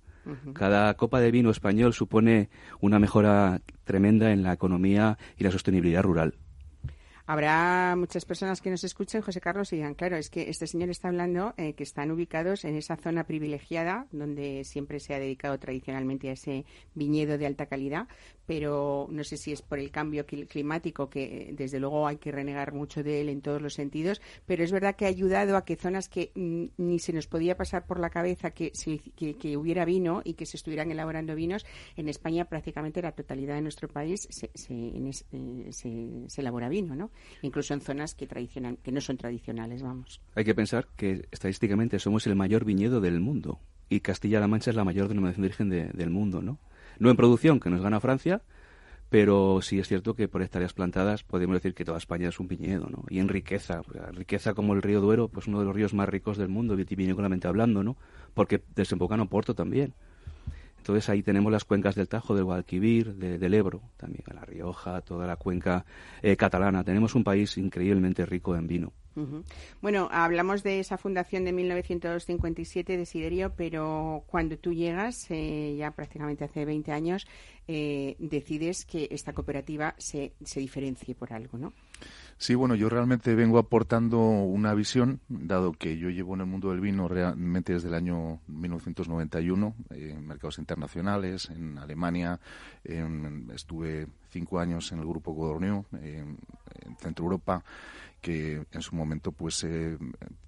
Cada 0.52 0.94
copa 0.94 1.20
de 1.20 1.32
vino 1.32 1.50
español 1.50 1.92
supone 1.94 2.48
una 2.80 3.00
mejora 3.00 3.60
tremenda 3.84 4.32
en 4.32 4.42
la 4.44 4.52
economía 4.52 5.18
y 5.36 5.44
la 5.44 5.50
sostenibilidad 5.50 6.02
rural. 6.02 6.34
Habrá 7.32 7.96
muchas 7.96 8.26
personas 8.26 8.60
que 8.60 8.68
nos 8.68 8.84
escuchen, 8.84 9.22
José 9.22 9.40
Carlos, 9.40 9.72
y 9.72 9.76
digan, 9.76 9.94
claro, 9.94 10.18
es 10.18 10.28
que 10.28 10.50
este 10.50 10.66
señor 10.66 10.90
está 10.90 11.08
hablando 11.08 11.54
eh, 11.56 11.72
que 11.72 11.82
están 11.82 12.10
ubicados 12.10 12.66
en 12.66 12.76
esa 12.76 12.96
zona 12.96 13.24
privilegiada 13.24 14.06
donde 14.12 14.64
siempre 14.64 15.00
se 15.00 15.14
ha 15.14 15.18
dedicado 15.18 15.58
tradicionalmente 15.58 16.28
a 16.28 16.32
ese 16.32 16.66
viñedo 16.94 17.38
de 17.38 17.46
alta 17.46 17.64
calidad, 17.64 18.06
pero 18.46 19.06
no 19.10 19.24
sé 19.24 19.36
si 19.36 19.52
es 19.52 19.62
por 19.62 19.78
el 19.78 19.90
cambio 19.90 20.26
climático, 20.26 21.08
que 21.08 21.54
desde 21.56 21.80
luego 21.80 22.06
hay 22.06 22.18
que 22.18 22.32
renegar 22.32 22.74
mucho 22.74 23.02
de 23.02 23.22
él 23.22 23.30
en 23.30 23.40
todos 23.40 23.62
los 23.62 23.72
sentidos, 23.72 24.20
pero 24.44 24.62
es 24.62 24.72
verdad 24.72 24.96
que 24.96 25.06
ha 25.06 25.08
ayudado 25.08 25.56
a 25.56 25.64
que 25.64 25.76
zonas 25.76 26.10
que 26.10 26.32
ni 26.34 26.98
se 26.98 27.14
nos 27.14 27.26
podía 27.28 27.56
pasar 27.56 27.86
por 27.86 27.98
la 27.98 28.10
cabeza 28.10 28.50
que, 28.50 28.72
que, 29.16 29.56
hubiera 29.56 29.86
vino 29.86 30.20
y 30.24 30.34
que 30.34 30.44
se 30.44 30.58
estuvieran 30.58 30.90
elaborando 30.90 31.34
vinos, 31.34 31.64
en 31.96 32.10
España 32.10 32.44
prácticamente 32.44 33.00
la 33.00 33.12
totalidad 33.12 33.54
de 33.54 33.62
nuestro 33.62 33.88
país 33.88 34.28
se, 34.30 34.50
se, 34.54 34.74
eh, 34.74 35.68
se, 35.70 36.40
elabora 36.40 36.68
vino, 36.68 36.94
¿no? 36.94 37.10
Incluso 37.42 37.74
en 37.74 37.80
zonas 37.80 38.14
que, 38.14 38.26
tradicional, 38.26 38.78
que 38.82 38.92
no 38.92 39.00
son 39.00 39.16
tradicionales, 39.16 39.82
vamos. 39.82 40.20
Hay 40.34 40.44
que 40.44 40.54
pensar 40.54 40.88
que 40.96 41.26
estadísticamente 41.30 41.98
somos 41.98 42.26
el 42.26 42.36
mayor 42.36 42.64
viñedo 42.64 43.00
del 43.00 43.20
mundo 43.20 43.60
y 43.88 44.00
Castilla-La 44.00 44.48
Mancha 44.48 44.70
es 44.70 44.76
la 44.76 44.84
mayor 44.84 45.08
denominación 45.08 45.42
de 45.42 45.48
origen 45.48 45.68
del 45.96 46.10
mundo, 46.10 46.40
¿no? 46.40 46.58
No 46.98 47.10
en 47.10 47.16
producción, 47.16 47.60
que 47.60 47.70
nos 47.70 47.82
gana 47.82 48.00
Francia, 48.00 48.42
pero 49.10 49.60
sí 49.60 49.78
es 49.78 49.88
cierto 49.88 50.14
que 50.14 50.28
por 50.28 50.40
hectáreas 50.40 50.72
plantadas 50.72 51.22
podemos 51.22 51.54
decir 51.54 51.74
que 51.74 51.84
toda 51.84 51.98
España 51.98 52.30
es 52.30 52.40
un 52.40 52.48
viñedo, 52.48 52.88
¿no? 52.88 53.04
Y 53.10 53.18
en 53.18 53.28
riqueza, 53.28 53.82
riqueza 54.12 54.54
como 54.54 54.72
el 54.72 54.80
río 54.80 55.02
Duero, 55.02 55.28
pues 55.28 55.46
uno 55.46 55.58
de 55.58 55.66
los 55.66 55.74
ríos 55.74 55.92
más 55.92 56.08
ricos 56.08 56.38
del 56.38 56.48
mundo, 56.48 56.76
vitivinícolamente 56.76 57.46
hablando, 57.46 57.82
¿no? 57.82 57.98
Porque 58.32 58.62
desemboca 58.74 59.14
en 59.14 59.20
Oporto 59.20 59.54
también. 59.54 59.92
Entonces 60.82 61.08
ahí 61.10 61.22
tenemos 61.22 61.52
las 61.52 61.64
cuencas 61.64 61.94
del 61.94 62.08
Tajo, 62.08 62.34
del 62.34 62.42
Guadalquivir, 62.42 63.14
del 63.14 63.54
Ebro, 63.54 63.82
también 63.96 64.24
La 64.34 64.44
Rioja, 64.44 65.00
toda 65.02 65.28
la 65.28 65.36
cuenca 65.36 65.84
eh, 66.22 66.36
catalana. 66.36 66.82
Tenemos 66.82 67.14
un 67.14 67.22
país 67.22 67.56
increíblemente 67.56 68.26
rico 68.26 68.56
en 68.56 68.66
vino. 68.66 68.92
Bueno, 69.80 70.08
hablamos 70.10 70.64
de 70.64 70.80
esa 70.80 70.98
fundación 70.98 71.44
de 71.44 71.52
1957 71.52 72.96
de 72.96 73.06
Siderio, 73.06 73.52
pero 73.54 74.24
cuando 74.26 74.58
tú 74.58 74.72
llegas, 74.72 75.30
eh, 75.30 75.76
ya 75.78 75.92
prácticamente 75.92 76.42
hace 76.42 76.64
20 76.64 76.90
años, 76.90 77.28
eh, 77.68 78.16
decides 78.18 78.84
que 78.84 79.06
esta 79.12 79.32
cooperativa 79.32 79.94
se, 79.98 80.32
se 80.44 80.58
diferencie 80.58 81.14
por 81.14 81.32
algo, 81.32 81.58
¿no? 81.58 81.72
Sí, 82.42 82.56
bueno, 82.56 82.74
yo 82.74 82.88
realmente 82.88 83.36
vengo 83.36 83.56
aportando 83.56 84.18
una 84.18 84.74
visión, 84.74 85.20
dado 85.28 85.70
que 85.70 85.96
yo 85.96 86.10
llevo 86.10 86.34
en 86.34 86.40
el 86.40 86.46
mundo 86.46 86.70
del 86.70 86.80
vino 86.80 87.06
realmente 87.06 87.72
desde 87.72 87.86
el 87.86 87.94
año 87.94 88.40
1991, 88.48 89.76
en 89.90 90.26
mercados 90.26 90.58
internacionales, 90.58 91.48
en 91.50 91.78
Alemania, 91.78 92.40
estuve 92.82 94.08
cinco 94.30 94.58
años 94.58 94.90
en 94.90 94.98
el 94.98 95.06
grupo 95.06 95.36
Codornio, 95.36 95.84
en 95.92 96.36
Centro 96.98 97.26
Europa, 97.26 97.62
que 98.22 98.64
en 98.70 98.82
su 98.82 98.94
momento 98.94 99.32
pues 99.32 99.64
eh, 99.64 99.98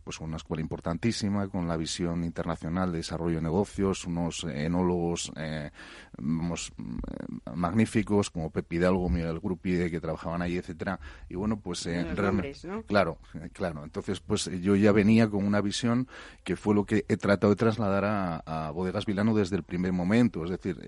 pues 0.04 0.20
una 0.20 0.36
escuela 0.36 0.60
importantísima 0.60 1.48
con 1.48 1.66
la 1.66 1.76
visión 1.76 2.22
internacional 2.22 2.92
de 2.92 2.98
desarrollo 2.98 3.36
de 3.36 3.42
negocios 3.42 4.04
unos 4.04 4.44
enólogos 4.44 5.32
eh, 5.36 5.70
eh, 5.72 7.52
magníficos 7.54 8.30
como 8.30 8.50
Pepe 8.50 8.76
Hidalgo 8.76 9.08
Miguel 9.10 9.40
Grupide 9.40 9.90
que 9.90 10.00
trabajaban 10.00 10.40
ahí 10.40 10.56
etcétera. 10.56 11.00
Y 11.28 11.34
bueno 11.34 11.58
pues 11.58 11.84
realmente 11.84 12.52
claro 12.86 13.18
claro. 13.52 13.82
Entonces 13.82 14.20
pues 14.20 14.48
yo 14.62 14.76
ya 14.76 14.92
venía 14.92 15.28
con 15.28 15.44
una 15.44 15.60
visión 15.60 16.06
que 16.44 16.54
fue 16.54 16.76
lo 16.76 16.84
que 16.84 17.04
he 17.08 17.16
tratado 17.16 17.50
de 17.50 17.56
trasladar 17.56 18.04
a, 18.46 18.70
Bodegas 18.70 19.04
Vilano 19.04 19.34
desde 19.34 19.56
el 19.56 19.64
primer 19.64 19.92
momento. 19.92 20.44
Es 20.44 20.50
decir 20.50 20.78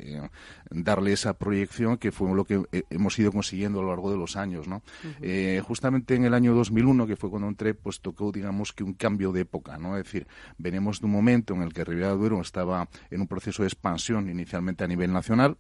darle 0.71 1.13
esa 1.13 1.37
proyección 1.37 1.97
que 1.97 2.13
fue 2.13 2.33
lo 2.33 2.45
que 2.45 2.63
hemos 2.91 3.19
ido 3.19 3.33
consiguiendo 3.33 3.81
a 3.81 3.83
lo 3.83 3.89
largo 3.89 4.13
de 4.13 4.19
los 4.19 4.37
años 4.37 4.69
no 4.69 4.83
justamente 5.65 6.15
en 6.15 6.25
el 6.25 6.35
año 6.35 6.55
2000 6.55 6.76
2001, 6.77 7.07
que 7.07 7.17
fue 7.17 7.31
cuando 7.31 7.49
entré, 7.49 7.73
pues 7.75 8.01
tocó, 8.01 8.33
digamos, 8.33 8.73
que 8.73 8.85
un 8.85 8.93
cambio 8.93 9.33
de 9.33 9.41
época, 9.41 9.79
¿no? 9.79 9.97
Es 9.97 10.05
decir, 10.05 10.27
venimos 10.59 11.01
de 11.01 11.07
un 11.07 11.13
momento 11.13 11.55
en 11.55 11.63
el 11.63 11.73
que 11.73 11.85
Ribera 11.85 12.11
Duero 12.11 12.41
estaba 12.41 12.89
en 13.11 13.23
un 13.23 13.27
proceso 13.27 13.63
de 13.63 13.69
expansión 13.69 14.29
inicialmente 14.29 14.85
a 14.85 14.87
nivel 14.87 15.13
nacional, 15.13 15.57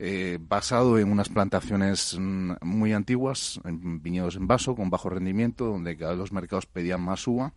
eh, 0.00 0.38
basado 0.40 0.98
en 0.98 1.10
unas 1.10 1.28
plantaciones 1.28 2.16
mm, 2.18 2.52
muy 2.62 2.92
antiguas, 2.92 3.60
en 3.64 4.00
viñedos 4.00 4.36
en 4.36 4.46
vaso, 4.46 4.76
con 4.76 4.90
bajo 4.90 5.10
rendimiento, 5.10 5.66
donde 5.66 5.96
cada 5.96 6.12
vez 6.12 6.20
los 6.20 6.32
mercados 6.32 6.66
pedían 6.66 7.00
más 7.00 7.26
uva. 7.26 7.52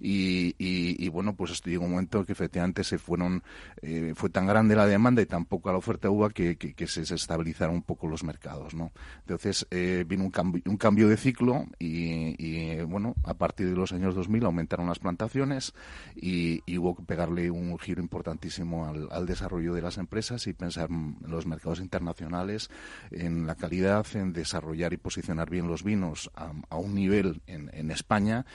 Y, 0.00 1.08
bueno, 1.10 1.36
pues 1.36 1.52
esto 1.52 1.70
llegó 1.70 1.84
un 1.84 1.92
momento 1.92 2.24
que 2.24 2.32
efectivamente 2.32 2.82
se 2.82 2.98
fueron, 2.98 3.42
eh, 3.82 4.14
fue 4.16 4.30
tan 4.30 4.46
grande 4.46 4.74
la 4.74 4.86
demanda 4.86 5.22
y 5.22 5.26
tan 5.26 5.44
poca 5.44 5.70
la 5.70 5.78
oferta 5.78 6.08
de 6.08 6.14
uva 6.14 6.30
que, 6.30 6.56
se, 6.86 7.02
estabilizaron 7.02 7.76
un 7.76 7.82
poco 7.82 8.08
los 8.08 8.24
mercados, 8.24 8.74
¿no? 8.74 8.90
Entonces 9.20 9.66
eh, 9.70 10.04
vino 10.06 10.24
un 10.24 10.30
cambio, 10.30 10.62
un 10.66 10.76
cambio 10.76 11.08
de 11.08 11.16
ciclo 11.16 11.66
y, 11.78 12.80
bueno, 12.82 13.14
a 13.24 13.34
partir 13.34 13.68
de 13.68 13.76
los 13.76 13.92
años 13.92 14.14
2000 14.14 14.44
aumentaron 14.44 14.86
las 14.88 14.98
plantaciones 14.98 15.72
y, 16.16 16.62
hubo 16.82 16.96
que 16.96 17.02
pegarle 17.04 17.48
un 17.50 17.78
giro 17.78 18.02
importantísimo 18.02 18.86
al, 18.86 19.08
al 19.12 19.26
desarrollo 19.26 19.74
de 19.74 19.82
las 19.82 19.98
empresas 19.98 20.48
y 20.48 20.52
pensar 20.52 20.90
en 20.90 21.16
los 21.28 21.46
mercados 21.46 21.80
internacionales, 21.82 22.70
en 23.10 23.46
la 23.46 23.54
calidad, 23.54 24.06
en 24.14 24.32
desarrollar 24.32 24.92
y 24.92 24.96
posicionar 24.96 25.50
bien 25.50 25.68
los 25.68 25.82
vinos 25.82 26.30
a, 26.34 26.76
un 26.76 26.94
nivel 26.94 27.42
en, 27.46 27.90
España 27.90 28.46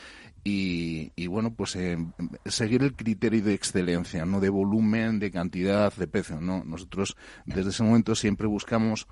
y, 0.43 1.27
bueno, 1.27 1.53
pues 1.53 1.75
eh, 1.75 1.97
seguir 2.45 2.81
el 2.81 2.95
criterio 2.95 3.43
de 3.43 3.53
excelencia, 3.53 4.25
no 4.25 4.39
de 4.39 4.49
volumen, 4.49 5.19
de 5.19 5.29
cantidad, 5.29 5.93
de 5.93 6.07
precio. 6.07 6.39
No, 6.39 6.63
nosotros 6.63 7.17
desde 7.45 7.71
ese 7.71 7.83
momento 7.83 8.15
siempre 8.15 8.47
buscamos 8.47 9.07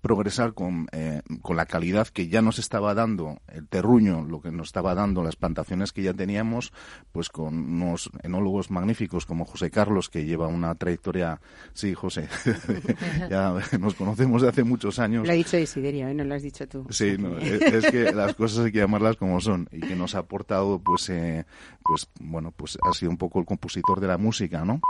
progresar 0.00 0.54
con, 0.54 0.88
eh, 0.92 1.22
con 1.42 1.56
la 1.56 1.66
calidad 1.66 2.08
que 2.08 2.28
ya 2.28 2.42
nos 2.42 2.58
estaba 2.58 2.94
dando 2.94 3.40
el 3.48 3.68
terruño, 3.68 4.24
lo 4.24 4.40
que 4.40 4.50
nos 4.50 4.68
estaba 4.68 4.94
dando 4.94 5.22
las 5.22 5.36
plantaciones 5.36 5.92
que 5.92 6.02
ya 6.02 6.14
teníamos, 6.14 6.72
pues 7.12 7.28
con 7.28 7.54
unos 7.54 8.10
enólogos 8.22 8.70
magníficos 8.70 9.26
como 9.26 9.44
José 9.44 9.70
Carlos, 9.70 10.08
que 10.08 10.24
lleva 10.24 10.46
una 10.46 10.74
trayectoria, 10.74 11.40
sí, 11.72 11.94
José, 11.94 12.28
ya 13.30 13.54
nos 13.78 13.94
conocemos 13.94 14.42
de 14.42 14.48
hace 14.48 14.64
muchos 14.64 14.98
años. 14.98 15.26
Lo 15.26 15.32
ha 15.32 15.36
dicho 15.36 15.58
Isiderio, 15.58 16.08
¿eh? 16.08 16.14
no 16.14 16.24
lo 16.24 16.34
has 16.34 16.42
dicho 16.42 16.66
tú. 16.68 16.86
Sí, 16.90 17.16
es, 17.40 17.86
que 17.90 18.12
las 18.12 18.34
cosas 18.34 18.66
hay 18.66 18.72
que 18.72 18.78
llamarlas 18.78 19.16
como 19.16 19.40
son 19.40 19.68
y 19.72 19.80
que 19.80 19.96
nos 19.96 20.14
ha 20.14 20.20
aportado, 20.20 20.80
pues, 20.80 21.08
eh, 21.10 21.44
pues, 21.82 22.08
bueno, 22.20 22.52
pues 22.52 22.78
ha 22.82 22.92
sido 22.92 23.10
un 23.10 23.18
poco 23.18 23.38
el 23.40 23.46
compositor 23.46 24.00
de 24.00 24.08
la 24.08 24.18
música, 24.18 24.64
¿no? 24.64 24.80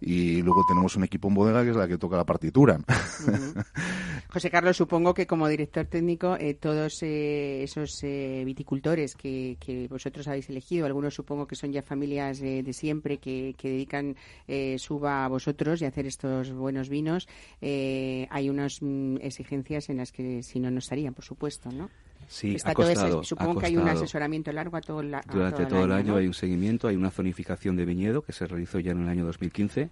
Y 0.00 0.42
luego 0.42 0.64
tenemos 0.68 0.96
un 0.96 1.04
equipo 1.04 1.28
en 1.28 1.34
bodega 1.34 1.64
que 1.64 1.70
es 1.70 1.76
la 1.76 1.88
que 1.88 1.98
toca 1.98 2.16
la 2.16 2.24
partitura. 2.24 2.78
José 4.32 4.50
Carlos, 4.50 4.78
supongo 4.78 5.12
que 5.12 5.26
como 5.26 5.46
director 5.46 5.84
técnico, 5.84 6.38
eh, 6.40 6.54
todos 6.54 7.02
eh, 7.02 7.62
esos 7.64 8.02
eh, 8.02 8.42
viticultores 8.46 9.14
que, 9.14 9.58
vosotros 9.90 10.26
habéis 10.26 10.48
elegido, 10.48 10.86
algunos 10.86 11.12
supongo 11.12 11.46
que 11.46 11.54
son 11.54 11.70
ya 11.70 11.82
familias 11.82 12.40
de 12.40 12.72
siempre 12.72 13.18
que, 13.18 13.54
dedican 13.62 14.16
su 14.78 14.98
va 14.98 15.26
a 15.26 15.28
vosotros 15.28 15.82
y 15.82 15.84
a 15.84 15.88
hacer 15.88 16.06
estos 16.06 16.50
buenos 16.50 16.88
vinos, 16.88 17.28
hay 17.60 18.48
unas 18.48 18.80
mm, 18.80 19.16
exigencias 19.20 19.90
en 19.90 19.98
las 19.98 20.12
que 20.12 20.42
si 20.42 20.60
no, 20.60 20.70
no 20.70 20.78
estarían, 20.78 21.12
por 21.12 21.26
supuesto, 21.26 21.70
¿no? 21.70 21.90
Sí, 22.26 22.56
ha 22.64 22.72
costado, 22.72 23.22
supongo 23.24 23.60
que 23.60 23.66
hay 23.66 23.76
un 23.76 23.86
asesoramiento 23.86 24.50
largo 24.50 24.78
a 24.78 24.80
todo, 24.80 25.02
la, 25.02 25.22
Durante 25.30 25.66
todo, 25.66 25.84
el 25.84 25.92
año, 25.92 26.16
hay 26.16 26.26
un 26.26 26.32
seguimiento, 26.32 26.88
hay 26.88 26.96
una 26.96 27.10
zonificación 27.10 27.76
de 27.76 27.84
viñedo 27.84 28.22
que 28.22 28.32
se 28.32 28.46
realizó 28.46 28.78
ya 28.78 28.92
en 28.92 29.02
el 29.02 29.08
año 29.10 29.26
2015. 29.26 29.90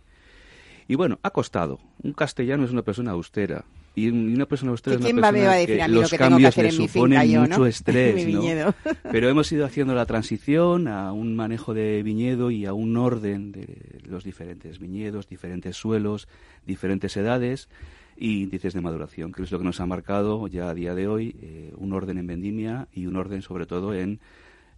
Y 0.88 0.94
bueno, 0.94 1.20
ha 1.22 1.30
costado. 1.30 1.78
Un 2.02 2.14
castellano 2.14 2.64
es 2.64 2.70
una 2.70 2.82
persona 2.82 3.12
austera, 3.12 3.64
y 3.94 4.08
una 4.08 4.46
persona 4.46 4.72
usted 4.72 4.92
es 4.92 5.12
una 5.12 5.32
persona 5.32 5.66
que, 5.66 5.88
los 5.88 6.10
cambios 6.12 6.56
le 6.56 6.70
suponen 6.70 7.40
mucho 7.40 7.66
estrés, 7.66 8.26
¿no? 8.28 8.74
Pero 9.10 9.28
hemos 9.28 9.50
ido 9.50 9.66
haciendo 9.66 9.94
la 9.94 10.06
transición 10.06 10.86
a 10.86 11.12
un 11.12 11.34
manejo 11.34 11.74
de 11.74 12.02
viñedo 12.02 12.50
y 12.50 12.66
a 12.66 12.72
un 12.72 12.96
orden 12.96 13.52
de 13.52 14.00
los 14.04 14.22
diferentes 14.22 14.78
viñedos, 14.78 15.28
diferentes 15.28 15.76
suelos, 15.76 16.28
diferentes 16.66 17.16
edades 17.16 17.68
y 18.16 18.42
índices 18.42 18.74
de 18.74 18.80
maduración, 18.80 19.32
que 19.32 19.42
es 19.42 19.50
lo 19.50 19.58
que 19.58 19.64
nos 19.64 19.80
ha 19.80 19.86
marcado 19.86 20.46
ya 20.46 20.68
a 20.68 20.74
día 20.74 20.94
de 20.94 21.08
hoy 21.08 21.36
eh, 21.42 21.72
un 21.76 21.92
orden 21.92 22.18
en 22.18 22.26
vendimia 22.26 22.88
y 22.92 23.06
un 23.06 23.16
orden 23.16 23.42
sobre 23.42 23.66
todo 23.66 23.94
en 23.94 24.20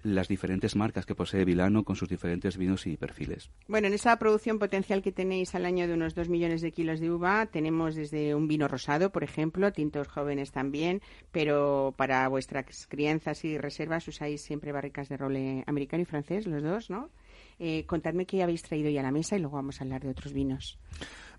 las 0.02 0.28
diferentes 0.28 0.76
marcas 0.76 1.06
que 1.06 1.14
posee 1.14 1.44
Vilano 1.44 1.84
con 1.84 1.96
sus 1.96 2.08
diferentes 2.08 2.56
vinos 2.56 2.86
y 2.86 2.96
perfiles. 2.96 3.50
Bueno, 3.68 3.86
en 3.86 3.94
esa 3.94 4.18
producción 4.18 4.58
potencial 4.58 5.02
que 5.02 5.12
tenéis 5.12 5.54
al 5.54 5.64
año 5.64 5.86
de 5.86 5.94
unos 5.94 6.14
2 6.14 6.28
millones 6.28 6.60
de 6.60 6.72
kilos 6.72 7.00
de 7.00 7.10
uva, 7.10 7.46
tenemos 7.46 7.94
desde 7.94 8.34
un 8.34 8.48
vino 8.48 8.68
rosado, 8.68 9.10
por 9.10 9.24
ejemplo, 9.24 9.72
tintos 9.72 10.08
jóvenes 10.08 10.52
también, 10.52 11.00
pero 11.30 11.94
para 11.96 12.26
vuestras 12.28 12.86
crianzas 12.88 13.44
y 13.44 13.58
reservas 13.58 14.06
usáis 14.08 14.42
siempre 14.42 14.72
barricas 14.72 15.08
de 15.08 15.16
roble 15.16 15.64
americano 15.66 16.02
y 16.02 16.06
francés, 16.06 16.46
los 16.46 16.62
dos, 16.62 16.90
¿no? 16.90 17.10
Eh, 17.58 17.84
contadme 17.86 18.26
qué 18.26 18.42
habéis 18.42 18.62
traído 18.62 18.90
ya 18.90 19.00
a 19.00 19.04
la 19.04 19.12
mesa 19.12 19.36
y 19.36 19.40
luego 19.40 19.56
vamos 19.56 19.80
a 19.80 19.84
hablar 19.84 20.02
de 20.02 20.10
otros 20.10 20.32
vinos. 20.32 20.78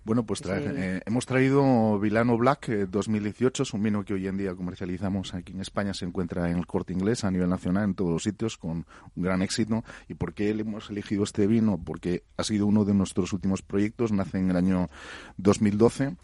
Bueno, 0.05 0.25
pues 0.25 0.41
eh, 0.45 0.99
hemos 1.05 1.25
traído 1.25 1.97
Vilano 1.97 2.37
Black 2.37 2.67
2018, 2.67 3.63
eh, 3.63 3.63
es 3.63 3.73
un 3.73 3.83
vino 3.83 4.03
que 4.03 4.13
hoy 4.13 4.27
en 4.27 4.35
día 4.35 4.53
comercializamos 4.53 5.33
aquí 5.33 5.53
en 5.53 5.61
España, 5.61 5.93
se 5.93 6.03
encuentra 6.03 6.49
en 6.49 6.57
el 6.57 6.67
corte 6.67 6.91
inglés 6.91 7.23
a 7.23 7.31
nivel 7.31 7.47
nacional 7.47 7.85
en 7.85 7.95
todos 7.95 8.11
los 8.11 8.23
sitios 8.23 8.57
con 8.57 8.85
un 9.15 9.23
gran 9.23 9.41
éxito. 9.41 9.85
¿Y 10.09 10.15
por 10.15 10.33
qué 10.33 10.49
hemos 10.49 10.89
elegido 10.89 11.23
este 11.23 11.47
vino? 11.47 11.79
Porque 11.81 12.23
ha 12.35 12.43
sido 12.43 12.67
uno 12.67 12.83
de 12.83 12.93
nuestros 12.93 13.31
últimos 13.31 13.61
proyectos, 13.61 14.11
nace 14.11 14.39
en 14.39 14.49
el 14.49 14.57
año 14.57 14.89
2012 15.37 16.17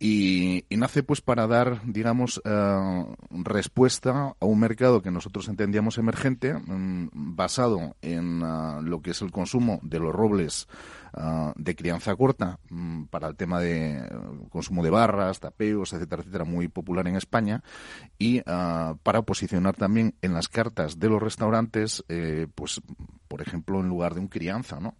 y, 0.00 0.64
nace 0.70 1.02
pues 1.02 1.20
para 1.20 1.46
dar, 1.46 1.82
digamos, 1.84 2.40
eh, 2.44 3.04
respuesta 3.30 4.34
a 4.40 4.46
un 4.46 4.58
mercado 4.58 5.02
que 5.02 5.10
nosotros 5.10 5.48
entendíamos 5.48 5.98
emergente, 5.98 6.54
mm, 6.54 7.10
basado 7.12 7.94
en 8.00 8.40
lo 8.40 9.02
que 9.02 9.10
es 9.10 9.22
el 9.22 9.30
consumo 9.30 9.78
de 9.82 9.98
los 10.00 10.14
robles 10.14 10.66
Ah, 11.12 11.52
de 11.56 11.74
crianza 11.74 12.14
corta 12.14 12.60
mm, 12.68 13.04
para 13.06 13.26
el 13.26 13.34
tema 13.34 13.58
de 13.58 13.96
eh, 13.98 14.08
consumo 14.48 14.84
de 14.84 14.90
barras, 14.90 15.40
tapeos, 15.40 15.92
etcétera, 15.92 16.22
etcétera, 16.22 16.44
muy 16.44 16.68
popular 16.68 17.08
en 17.08 17.16
España 17.16 17.64
y 18.16 18.42
para 18.42 19.22
posicionar 19.22 19.74
también 19.74 20.14
en 20.22 20.34
las 20.34 20.48
cartas 20.48 20.98
de 20.98 21.08
los 21.08 21.20
restaurantes, 21.20 22.04
eh, 22.08 22.46
pues 22.54 22.80
por 23.26 23.42
ejemplo, 23.42 23.80
en 23.80 23.88
lugar 23.88 24.14
de 24.14 24.20
un 24.20 24.28
crianza, 24.28 24.78
¿no? 24.80 24.94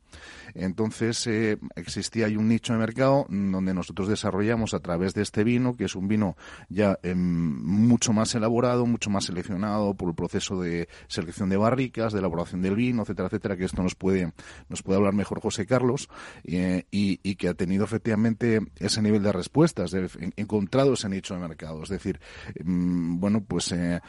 Entonces 0.54 1.26
eh, 1.26 1.58
existía 1.76 2.26
ahí 2.26 2.36
un 2.36 2.48
nicho 2.48 2.72
de 2.72 2.78
mercado 2.78 3.26
donde 3.28 3.74
nosotros 3.74 4.08
desarrollamos 4.08 4.74
a 4.74 4.80
través 4.80 5.14
de 5.14 5.22
este 5.22 5.44
vino, 5.44 5.76
que 5.76 5.84
es 5.84 5.94
un 5.94 6.08
vino 6.08 6.36
ya 6.68 6.98
em, 7.02 7.18
mucho 7.18 8.12
más 8.12 8.34
elaborado, 8.34 8.86
mucho 8.86 9.10
más 9.10 9.24
seleccionado 9.24 9.94
por 9.94 10.08
el 10.08 10.14
proceso 10.14 10.60
de 10.60 10.88
selección 11.08 11.48
de 11.48 11.56
barricas, 11.56 12.12
de 12.12 12.18
elaboración 12.18 12.62
del 12.62 12.74
vino, 12.74 13.02
etcétera, 13.02 13.28
etcétera, 13.28 13.56
que 13.56 13.64
esto 13.64 13.82
nos 13.82 13.94
puede 13.94 14.32
nos 14.68 14.82
puede 14.82 14.98
hablar 14.98 15.14
mejor 15.14 15.40
José 15.40 15.66
Carlos 15.66 16.08
y, 16.44 16.84
y, 16.90 17.34
que 17.36 17.48
ha 17.48 17.54
tenido 17.54 17.84
efectivamente 17.84 18.60
ese 18.78 19.02
nivel 19.02 19.22
de 19.22 19.32
respuestas, 19.32 19.90
de, 19.90 20.08
encontrado 20.36 20.94
ese 20.94 21.08
nicho 21.08 21.34
de 21.34 21.40
mercado. 21.40 21.82
Es 21.82 21.88
decir, 21.88 22.20
em, 22.54 23.18
bueno, 23.18 23.42
pues 23.42 23.72
eh, 23.72 24.00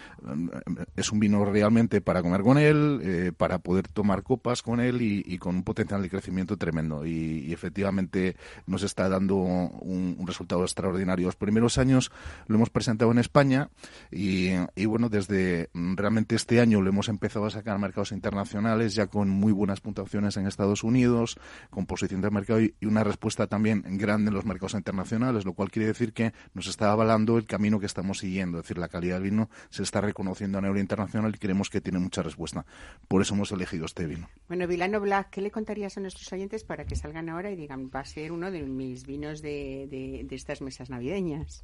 es 0.96 1.12
un 1.12 1.20
vino 1.20 1.46
realmente 1.46 2.02
para 2.02 2.22
comer 2.22 2.42
con 2.42 2.58
él, 2.58 3.00
eh, 3.04 3.32
para 3.36 3.60
poder 3.60 3.88
tomar 3.88 4.24
copas 4.24 4.62
con 4.62 4.80
él 4.80 5.02
y 5.02 5.38
con 5.38 5.56
un 5.56 5.64
potencial 5.64 5.91
de 6.00 6.10
crecimiento 6.10 6.58
tremendo 6.58 7.06
y, 7.06 7.52
efectivamente 7.52 8.38
nos 8.66 8.84
está 8.84 9.10
dando 9.10 9.36
un, 9.36 10.18
resultado 10.26 10.64
extraordinario. 10.64 11.26
Los 11.26 11.36
primeros 11.36 11.78
años 11.78 12.12
lo 12.48 12.56
hemos 12.56 12.70
presentado 12.70 13.12
en 13.12 13.18
España 13.18 13.70
y, 14.10 14.56
bueno, 14.86 15.10
desde 15.10 15.70
realmente 15.74 16.36
este 16.36 16.62
año 16.62 16.82
lo 16.82 16.90
hemos 16.90 17.10
empezado 17.10 17.46
a 17.46 17.50
sacar 17.50 17.76
a 17.76 17.80
mercados 17.80 18.12
internacionales 18.12 18.96
ya 18.96 19.08
con 19.08 19.30
muy 19.30 19.52
buenas 19.52 19.82
puntuaciones 19.82 20.38
en 20.38 20.48
Estados 20.48 20.84
Unidos, 20.84 21.38
con 21.70 21.86
posición 21.86 22.22
de 22.22 22.30
mercado 22.30 22.62
y, 22.62 22.74
una 22.84 23.04
respuesta 23.04 23.48
también 23.48 23.84
grande 23.98 24.30
en 24.30 24.36
los 24.36 24.46
mercados 24.46 24.76
internacionales, 24.76 25.46
lo 25.46 25.54
cual 25.54 25.72
quiere 25.72 25.88
decir 25.88 26.14
que 26.14 26.34
nos 26.54 26.68
está 26.68 26.92
avalando 26.92 27.38
el 27.38 27.46
camino 27.46 27.80
que 27.80 27.86
estamos 27.86 28.20
siguiendo, 28.20 28.58
es 28.58 28.64
decir, 28.64 28.78
la 28.78 28.88
calidad 28.88 29.16
del 29.16 29.24
vino 29.24 29.50
se 29.70 29.84
está 29.84 30.02
reconociendo 30.02 30.58
a 30.58 30.62
nivel 30.62 30.80
internacional 30.80 31.34
y 31.36 31.38
creemos 31.38 31.70
que 31.70 31.82
tiene 31.82 32.00
mucha 32.00 32.22
respuesta. 32.22 32.66
Por 33.08 33.22
eso 33.22 33.34
hemos 33.34 33.52
elegido 33.52 33.86
este 33.86 34.06
vino. 34.06 34.30
Bueno, 34.48 34.68
Vilano 34.68 35.00
Black, 35.00 35.30
¿qué 35.32 35.42
le 35.42 35.52
contarías 35.82 35.98
a 35.98 36.02
nuestros 36.02 36.32
oyentes 36.32 36.64
para 36.64 36.86
que 36.86 36.96
salgan 36.96 37.30
ahora 37.30 37.50
y 37.50 37.56
digan, 37.56 37.90
va 37.94 38.02
a 38.02 38.06
ser 38.06 38.32
uno 38.32 38.52
de 38.52 38.62
mis 38.62 39.08
vinos 39.08 39.42
de, 39.42 39.88
de, 39.90 40.36
estas 40.36 40.62
mesas 40.62 40.92
navideñas? 40.92 41.64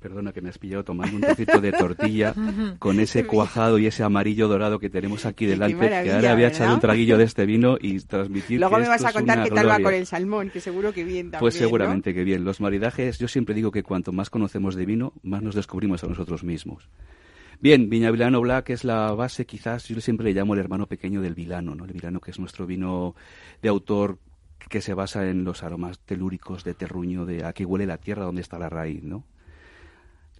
Perdona 0.00 0.32
que 0.32 0.40
me 0.40 0.48
has 0.48 0.58
pillado 0.58 0.82
tomando 0.84 1.14
un 1.14 1.22
trocito 1.22 1.60
de 1.60 1.70
tortilla 1.70 2.34
con 2.80 2.98
ese 2.98 3.24
cuajado 3.26 3.78
y 3.78 3.86
ese 3.86 4.02
amarillo 4.02 4.48
dorado 4.48 4.80
que 4.80 4.90
tenemos 4.90 5.24
aquí 5.24 5.46
delante, 5.46 5.88
que 5.88 6.12
ahora 6.12 6.32
había 6.32 6.48
echado 6.48 6.74
un 6.74 6.80
traguillo 6.80 7.16
de 7.16 7.24
este 7.24 7.46
vino 7.46 7.76
y 7.80 8.00
transmitir 8.00 8.58
Luego 8.58 8.78
me 8.78 8.88
vas 8.88 9.04
a 9.04 9.12
contar 9.12 9.44
qué 9.44 9.50
tal 9.50 9.68
va 9.68 9.78
con 9.78 9.94
el 9.94 10.06
salmón, 10.06 10.50
que 10.50 10.60
seguro 10.60 10.92
que 10.92 11.04
bien 11.04 11.30
también, 11.30 11.40
Pues 11.40 11.54
seguramente 11.54 12.12
que 12.12 12.24
bien. 12.24 12.44
Los 12.44 12.60
maridajes, 12.60 13.18
yo 13.18 13.28
siempre 13.28 13.54
digo 13.54 13.70
que 13.70 13.84
cuanto 13.84 14.10
más 14.12 14.30
conocemos 14.30 14.74
de 14.74 14.84
vino, 14.84 15.12
más 15.22 15.42
nos 15.42 15.54
descubrimos 15.54 16.02
a 16.02 16.08
nosotros 16.08 16.42
mismos. 16.42 16.88
Bien, 17.64 17.88
Viña 17.88 18.10
Vilano 18.10 18.42
Black 18.42 18.68
es 18.68 18.84
la 18.84 19.10
base, 19.12 19.46
quizás 19.46 19.88
yo 19.88 19.98
siempre 20.02 20.24
le 20.24 20.34
llamo 20.34 20.52
el 20.52 20.60
hermano 20.60 20.86
pequeño 20.86 21.22
del 21.22 21.32
Vilano, 21.32 21.74
¿no? 21.74 21.86
El 21.86 21.94
Vilano 21.94 22.20
que 22.20 22.30
es 22.30 22.38
nuestro 22.38 22.66
vino 22.66 23.14
de 23.62 23.70
autor 23.70 24.18
que 24.68 24.82
se 24.82 24.92
basa 24.92 25.26
en 25.30 25.44
los 25.44 25.62
aromas 25.62 25.98
telúricos 26.00 26.62
de 26.62 26.74
terruño, 26.74 27.24
de 27.24 27.46
a 27.46 27.54
qué 27.54 27.64
huele 27.64 27.86
la 27.86 27.96
tierra 27.96 28.26
donde 28.26 28.42
está 28.42 28.58
la 28.58 28.68
raíz, 28.68 29.02
¿no? 29.02 29.24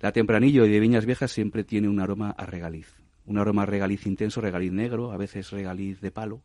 La 0.02 0.12
tempranillo 0.12 0.64
de 0.64 0.78
Viñas 0.78 1.06
Viejas 1.06 1.32
siempre 1.32 1.64
tiene 1.64 1.88
un 1.88 1.98
aroma 1.98 2.30
a 2.32 2.44
regaliz, 2.44 2.94
un 3.24 3.38
aroma 3.38 3.62
a 3.62 3.66
regaliz 3.66 4.06
intenso, 4.06 4.42
regaliz 4.42 4.72
negro, 4.72 5.10
a 5.10 5.16
veces 5.16 5.50
regaliz 5.50 6.02
de 6.02 6.10
palo, 6.10 6.42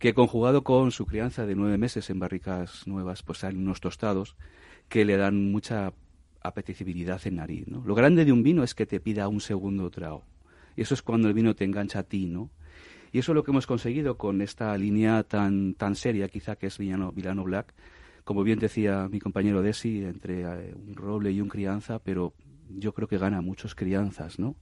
que 0.00 0.14
conjugado 0.14 0.64
con 0.64 0.90
su 0.90 1.06
crianza 1.06 1.46
de 1.46 1.54
nueve 1.54 1.78
meses 1.78 2.10
en 2.10 2.18
barricas 2.18 2.88
nuevas, 2.88 3.22
pues 3.22 3.38
salen 3.38 3.62
unos 3.62 3.80
tostados 3.80 4.34
que 4.88 5.04
le 5.04 5.16
dan 5.16 5.52
mucha 5.52 5.92
apetecibilidad 6.42 7.20
en 7.26 7.36
nariz. 7.36 7.66
¿no? 7.68 7.82
Lo 7.84 7.94
grande 7.94 8.24
de 8.24 8.32
un 8.32 8.42
vino 8.42 8.62
es 8.62 8.74
que 8.74 8.86
te 8.86 9.00
pida 9.00 9.28
un 9.28 9.40
segundo 9.40 9.90
trago. 9.90 10.24
Y 10.76 10.82
eso 10.82 10.94
es 10.94 11.02
cuando 11.02 11.28
el 11.28 11.34
vino 11.34 11.54
te 11.54 11.64
engancha 11.64 12.00
a 12.00 12.02
ti, 12.02 12.26
¿no? 12.26 12.50
Y 13.12 13.18
eso 13.18 13.32
es 13.32 13.36
lo 13.36 13.44
que 13.44 13.50
hemos 13.50 13.66
conseguido 13.66 14.16
con 14.16 14.40
esta 14.40 14.76
línea 14.78 15.22
tan, 15.22 15.74
tan 15.74 15.96
seria, 15.96 16.28
quizá, 16.28 16.56
que 16.56 16.68
es 16.68 16.78
Vilano, 16.78 17.12
Vilano 17.12 17.44
Black. 17.44 17.74
Como 18.24 18.42
bien 18.42 18.58
decía 18.58 19.06
mi 19.10 19.20
compañero 19.20 19.60
Desi, 19.60 20.02
entre 20.02 20.42
eh, 20.42 20.74
un 20.74 20.94
roble 20.94 21.30
y 21.30 21.40
un 21.42 21.48
crianza, 21.48 21.98
pero 21.98 22.32
yo 22.70 22.94
creo 22.94 23.08
que 23.08 23.18
gana 23.18 23.42
muchos 23.42 23.74
crianzas, 23.74 24.38
¿no? 24.38 24.56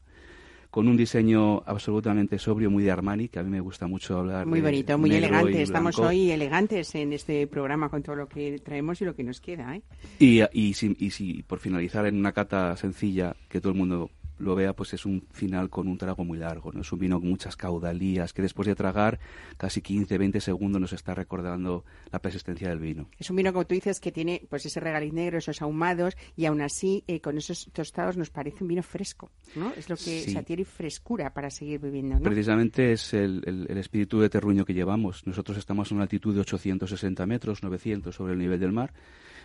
Con 0.70 0.87
un 0.87 0.96
diseño 0.96 1.62
absolutamente 1.66 2.38
sobrio, 2.38 2.70
muy 2.70 2.85
de 2.85 2.90
Armani, 2.90 3.29
que 3.29 3.40
a 3.40 3.42
mí 3.42 3.50
me 3.50 3.60
gusta 3.60 3.87
mucho 3.87 4.18
hablar. 4.18 4.46
Muy 4.46 4.60
bonito, 4.60 4.96
muy 4.98 5.12
elegante. 5.14 5.62
Estamos 5.62 5.98
hoy 5.98 6.31
elegantes 6.31 6.94
en 6.94 7.12
este 7.12 7.46
programa 7.46 7.88
con 7.88 8.02
todo 8.02 8.16
lo 8.16 8.29
que 8.29 8.58
traemos 8.60 9.00
y 9.02 9.04
lo 9.04 9.14
que 9.14 9.25
nos 9.25 9.40
queda. 9.40 9.75
¿eh? 9.75 9.83
Y, 10.18 10.42
y, 10.52 10.75
si, 10.75 10.96
y 10.98 11.10
si 11.10 11.42
por 11.42 11.58
finalizar 11.58 12.06
en 12.06 12.16
una 12.16 12.33
cata 12.33 12.77
sencilla, 12.77 13.35
que 13.48 13.60
todo 13.60 13.73
el 13.73 13.79
mundo 13.79 14.10
lo 14.41 14.55
vea, 14.55 14.73
pues 14.73 14.95
es 14.95 15.07
un 15.07 15.23
final 15.31 15.71
con 15.71 15.88
un 15.88 15.99
trago 15.99 16.25
muy 16.25 16.38
largo, 16.38 16.73
¿no? 16.73 16.81
Es 16.81 16.93
un 16.93 16.99
vino 16.99 17.21
con 17.21 17.29
muchas 17.29 17.57
caudalías, 17.57 18.33
que 18.33 18.43
después 18.43 18.67
de 18.67 18.75
tragar 18.75 19.21
casi 19.57 19.83
15, 19.83 20.19
20 20.19 20.41
segundos 20.41 20.81
nos 20.81 20.93
está 20.93 21.15
recordando 21.15 21.85
la 22.11 22.19
persistencia 22.21 22.69
del 22.69 22.79
vino. 22.79 23.09
Es 23.19 23.31
un 23.31 23.37
vino, 23.37 23.53
como 23.53 23.67
tú 23.67 23.75
dices, 23.75 24.01
que 24.01 24.13
tiene 24.13 24.43
pues 24.49 24.67
ese 24.67 24.81
regaliz 24.81 25.13
negro, 25.13 25.38
esos 25.38 25.63
ahumados, 25.63 26.17
y 26.37 26.47
aún 26.47 26.61
así, 26.63 27.05
eh, 27.07 27.21
con 27.21 27.38
esos 27.38 27.71
tostados 27.73 28.17
nos 28.17 28.31
parece 28.31 28.65
un 28.65 28.69
vino 28.69 28.83
fresco, 28.83 29.31
¿no? 29.55 29.73
Es 29.77 29.88
lo 29.88 29.97
que, 29.97 30.23
sí. 30.23 30.37
tiene 30.45 30.65
frescura 30.65 31.33
para 31.33 31.51
seguir 31.51 31.81
bebiendo, 31.81 32.17
¿no? 32.17 32.23
Precisamente 32.23 32.93
es 32.93 33.15
el, 33.15 33.43
el, 33.47 33.79
espíritu 33.79 34.21
de 34.21 34.29
terruño 34.29 34.65
que 34.65 34.75
llevamos. 34.75 35.27
Nosotros 35.27 35.59
estamos 35.59 35.91
a 35.91 35.95
una 35.95 36.03
altitud 36.03 36.35
de 36.35 36.41
860 36.41 37.27
metros, 37.27 37.63
900 37.63 38.15
sobre 38.15 38.33
el 38.33 38.38
nivel 38.38 38.61
del 38.61 38.73
mar, 38.73 38.93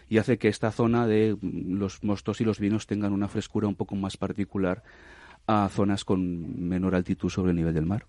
y 0.10 0.18
hace 0.18 0.38
que 0.38 0.48
esta 0.48 0.72
zona 0.72 1.08
de 1.08 1.38
los 1.42 2.04
mostos 2.04 2.42
y 2.42 2.44
los 2.44 2.60
vinos 2.60 2.88
tengan 2.88 3.14
una 3.14 3.28
frescura 3.28 3.68
un 3.68 3.76
poco 3.76 3.96
más 3.96 4.18
particular 4.18 4.84
a 5.48 5.70
zonas 5.70 6.04
con 6.04 6.68
menor 6.68 6.96
altitud 6.96 7.30
sobre 7.30 7.52
el 7.52 7.58
nivel 7.58 7.74
del 7.74 7.86
mar. 7.86 8.06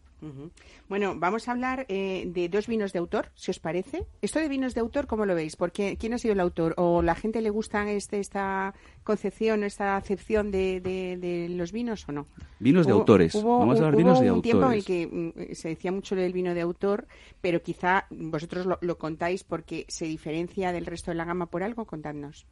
Bueno, 0.89 1.15
vamos 1.17 1.49
a 1.49 1.53
hablar 1.53 1.85
eh, 1.89 2.25
de 2.27 2.49
dos 2.49 2.67
vinos 2.67 2.93
de 2.93 2.99
autor, 2.99 3.31
si 3.35 3.51
os 3.51 3.59
parece. 3.59 4.07
Esto 4.23 4.39
de 4.39 4.49
vinos 4.49 4.75
de 4.75 4.81
autor, 4.81 5.07
¿cómo 5.07 5.27
lo 5.27 5.35
veis? 5.35 5.57
Porque 5.57 5.97
¿quién 5.99 6.15
ha 6.15 6.19
sido 6.19 6.33
el 6.33 6.41
autor? 6.41 6.75
¿O 6.79 7.03
la 7.03 7.15
gente 7.15 7.43
le 7.43 7.51
gusta 7.51 7.91
este, 7.91 8.19
esta 8.19 8.75
concepción, 9.05 9.63
esta 9.63 9.97
acepción 9.97 10.51
de, 10.51 11.49
los 11.51 11.73
vinos 11.73 12.09
o 12.09 12.13
no? 12.13 12.27
Vinos 12.59 12.87
de 12.87 12.93
autores. 12.93 13.35
vamos 13.35 13.77
a 13.81 13.85
hablar 13.85 13.97
vinos 13.97 14.21
de 14.21 14.33
un 14.33 14.43
tiempo 14.43 14.67
en 14.67 14.73
el 14.73 14.85
que 14.85 15.07
mm, 15.07 15.55
se 15.55 15.69
decía 15.69 15.93
mucho 15.93 16.17
del 16.17 16.33
vino 16.33 16.55
de 16.55 16.63
autor, 16.63 17.07
pero 17.41 17.63
quizá 17.63 18.07
vosotros 18.11 18.67
lo, 18.81 18.99
contáis 18.99 19.45
porque 19.45 19.85
se 19.89 20.07
diferencia 20.07 20.73
del 20.73 20.87
resto 20.87 21.11
de 21.11 21.17
la 21.17 21.25
gama 21.25 21.47
por 21.47 21.63
algo. 21.63 21.85
Contadnos. 21.85 22.47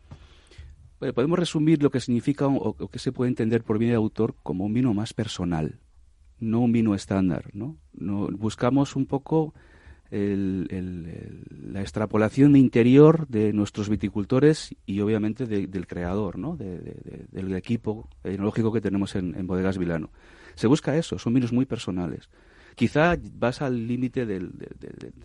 podemos 0.99 1.39
resumir 1.39 1.83
lo 1.83 1.91
que 1.91 2.01
significa 2.01 2.47
o, 2.47 2.77
o 2.79 2.89
que 2.89 2.99
se 2.99 3.11
puede 3.11 3.31
entender 3.31 3.65
por 3.65 3.79
vino 3.79 3.93
de 3.93 3.97
autor 3.97 4.35
como 4.43 4.65
un 4.65 4.75
vino 4.75 4.93
más 4.93 5.15
personal 5.15 5.81
no 6.41 6.61
un 6.61 6.73
vino 6.73 6.95
estándar, 6.95 7.51
¿no? 7.53 7.77
no 7.93 8.29
buscamos 8.29 8.97
un 8.97 9.07
poco 9.07 9.55
la 10.11 11.81
extrapolación 11.81 12.55
interior 12.55 13.27
de 13.27 13.53
nuestros 13.53 13.89
viticultores 13.89 14.75
y 14.87 15.01
obviamente 15.01 15.47
del 15.47 15.87
creador, 15.87 16.39
¿no? 16.39 16.57
del 16.57 17.55
equipo 17.55 18.09
tecnológico 18.23 18.73
que 18.73 18.81
tenemos 18.81 19.17
en, 19.17 19.47
Bodegas 19.47 19.77
Vilano. 19.77 20.11
Se 20.55 20.69
busca 20.69 20.97
eso, 20.97 21.19
son 21.19 21.35
vinos 21.35 21.53
muy 21.53 21.67
personales. 21.67 22.31
Quizá 22.77 23.17
vas 23.35 23.63
al 23.63 23.87
límite 23.87 24.27
del, 24.27 24.53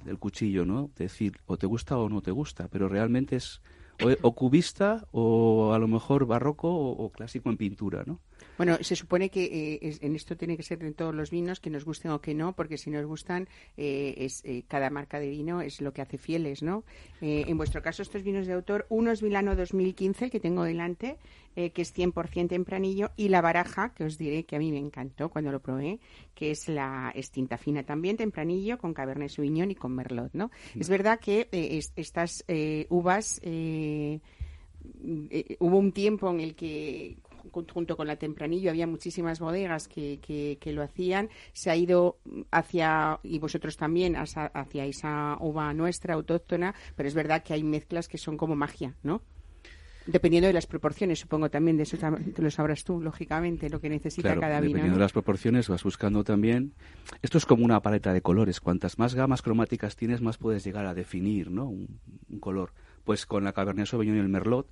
del, 0.05 0.19
cuchillo, 0.19 0.65
¿no? 0.65 0.91
Decir, 0.95 1.33
o 1.47 1.57
te 1.57 1.65
gusta 1.65 1.97
o 1.97 2.07
no 2.07 2.21
te 2.21 2.29
gusta, 2.29 2.67
pero 2.67 2.87
realmente 2.87 3.35
es 3.37 3.61
o, 4.21 4.35
cubista 4.35 5.07
o 5.11 5.73
a 5.73 5.79
lo 5.79 5.87
mejor 5.87 6.25
barroco 6.25 6.69
o, 6.69 6.91
o, 6.91 7.11
clásico 7.11 7.49
en 7.49 7.57
pintura, 7.57 8.03
¿no? 8.05 8.19
Bueno, 8.59 8.77
se 8.81 8.97
supone 8.97 9.29
que 9.29 9.45
eh, 9.45 9.97
en 10.01 10.17
esto 10.17 10.35
tiene 10.35 10.57
que 10.57 10.63
ser 10.63 10.83
en 10.83 10.93
todos 10.93 11.15
los 11.15 11.31
vinos, 11.31 11.61
que 11.61 11.69
nos 11.69 11.85
gusten 11.85 12.11
o 12.11 12.19
que 12.19 12.33
no, 12.33 12.51
porque 12.51 12.77
si 12.77 12.89
nos 12.89 13.05
gustan, 13.05 13.47
eh, 13.77 14.15
es, 14.17 14.43
eh, 14.43 14.65
cada 14.67 14.89
marca 14.89 15.17
de 15.17 15.29
vino 15.29 15.61
es 15.61 15.79
lo 15.79 15.93
que 15.93 16.01
hace 16.01 16.17
fieles, 16.17 16.61
¿no? 16.61 16.83
en 17.21 17.55
vuestro 17.55 17.81
caso, 17.81 18.01
estos 18.01 18.21
vinos 18.21 18.47
de 18.47 18.53
autor, 18.53 18.85
uno 18.89 19.11
es 19.11 19.21
Vilano 19.21 19.55
2015, 19.55 20.29
que 20.29 20.41
tengo 20.41 20.63
delante, 20.63 21.15
que 21.55 21.81
es 21.81 21.95
100% 21.95 22.49
tempranillo, 22.49 23.11
y 23.15 23.29
la 23.29 23.39
baraja, 23.41 23.93
que 23.93 24.03
os 24.03 24.17
diré 24.17 24.43
que 24.43 24.57
a 24.57 24.59
mí 24.59 24.71
me 24.71 24.77
encantó 24.77 25.29
cuando 25.29 25.51
lo 25.51 25.61
probé, 25.61 25.99
que 26.35 26.51
es 26.51 26.67
la 26.67 27.13
extinta 27.15 27.57
fina 27.57 27.83
también, 27.83 28.17
tempranillo, 28.17 28.77
con 28.77 28.93
Cabernet 28.93 29.29
Sauvignon 29.29 29.71
y 29.71 29.75
con 29.75 29.93
Merlot, 29.95 30.33
¿no? 30.33 30.51
Es 30.77 30.89
verdad 30.89 31.19
que 31.19 31.47
estas 31.95 32.43
uvas... 32.89 33.41
hubo 35.59 35.77
un 35.77 35.91
tiempo 35.91 36.29
en 36.29 36.39
el 36.41 36.55
que 36.55 37.17
junto 37.51 37.97
con 37.97 38.07
la 38.07 38.15
Tempranillo 38.17 38.69
había 38.69 38.87
muchísimas 38.87 39.39
bodegas 39.39 39.87
que, 39.87 40.19
que, 40.21 40.73
lo 40.73 40.83
hacían. 40.83 41.29
Se 41.53 41.69
ha 41.69 41.75
ido 41.75 42.17
hacia, 42.51 43.19
y 43.23 43.39
vosotros 43.39 43.77
también, 43.77 44.15
hacia, 44.15 44.85
esa 44.85 45.37
uva 45.39 45.73
nuestra, 45.73 46.13
autóctona, 46.13 46.75
pero 46.95 47.07
es 47.07 47.15
verdad 47.15 47.43
que 47.43 47.53
hay 47.53 47.63
mezclas 47.63 48.07
que 48.07 48.17
son 48.17 48.37
como 48.37 48.55
magia, 48.55 48.95
¿no? 49.03 49.21
Dependiendo 50.05 50.47
de 50.47 50.53
las 50.53 50.65
proporciones, 50.65 51.19
supongo 51.19 51.49
también, 51.51 51.77
de 51.77 51.83
eso 51.83 51.97
te 51.97 52.41
lo 52.41 52.49
sabrás 52.49 52.83
tú, 52.83 52.99
lógicamente, 52.99 53.69
lo 53.69 53.79
que 53.79 53.89
necesita 53.89 54.39
cada 54.39 54.59
vino. 54.59 54.73
Dependiendo 54.73 54.97
de 54.97 55.03
las 55.03 55.11
proporciones, 55.11 55.69
vas 55.69 55.83
buscando 55.83 56.23
también. 56.23 56.73
Esto 57.21 57.37
es 57.37 57.45
como 57.45 57.63
una 57.63 57.79
paleta 57.81 58.11
de 58.11 58.21
colores. 58.21 58.59
Cuantas 58.59 58.97
más 58.97 59.13
gamas 59.13 59.43
cromáticas 59.43 59.95
tienes, 59.95 60.21
más 60.21 60.37
puedes 60.37 60.63
llegar 60.63 60.87
a 60.87 60.95
definir 60.95 61.51
¿no? 61.51 61.65
un, 61.65 61.99
un 62.27 62.39
color. 62.39 62.73
Pues 63.09 63.25
con 63.25 63.43
la 63.43 63.53
Cabernet 63.53 63.87
Sauvignon 63.87 64.17
y 64.17 64.19
el 64.19 64.29
Merlot 64.29 64.67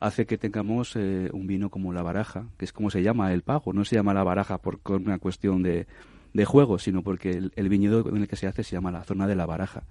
hace 0.00 0.24
que 0.24 0.38
tengamos 0.38 0.96
eh, 0.96 1.28
un 1.34 1.46
vino 1.46 1.68
como 1.68 1.92
la 1.92 2.00
baraja, 2.00 2.46
que 2.56 2.64
es 2.64 2.72
como 2.72 2.88
se 2.88 3.02
llama 3.02 3.34
el 3.34 3.42
pago. 3.42 3.74
No 3.74 3.84
se 3.84 3.96
llama 3.96 4.14
la 4.14 4.24
baraja 4.24 4.62
por 4.62 4.80
una 4.88 5.18
cuestión 5.18 5.62
de, 5.62 5.86
de 6.32 6.44
juego, 6.46 6.78
sino 6.78 7.02
porque 7.02 7.50
el, 7.54 7.68
viñedo 7.68 8.08
en 8.08 8.16
el 8.16 8.28
que 8.28 8.36
se 8.36 8.46
hace 8.46 8.64
se 8.64 8.76
llama 8.76 8.92
la 8.92 9.04
zona 9.04 9.26
de 9.26 9.34
la 9.34 9.44
baraja. 9.44 9.84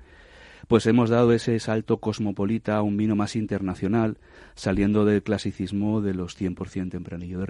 Pues 0.68 0.88
hemos 0.88 1.12
dado 1.12 1.32
ese 1.32 1.60
salto 1.60 2.00
cosmopolita 2.00 2.76
a 2.78 2.82
un 2.82 2.98
vino 2.98 3.16
más 3.16 3.36
internacional, 3.36 4.18
saliendo 4.56 5.06
del 5.06 5.22
clasicismo 5.22 6.02
de 6.02 6.16
los 6.16 6.36
100% 6.42 6.90
tempranillo 6.90 7.38
de 7.38 7.46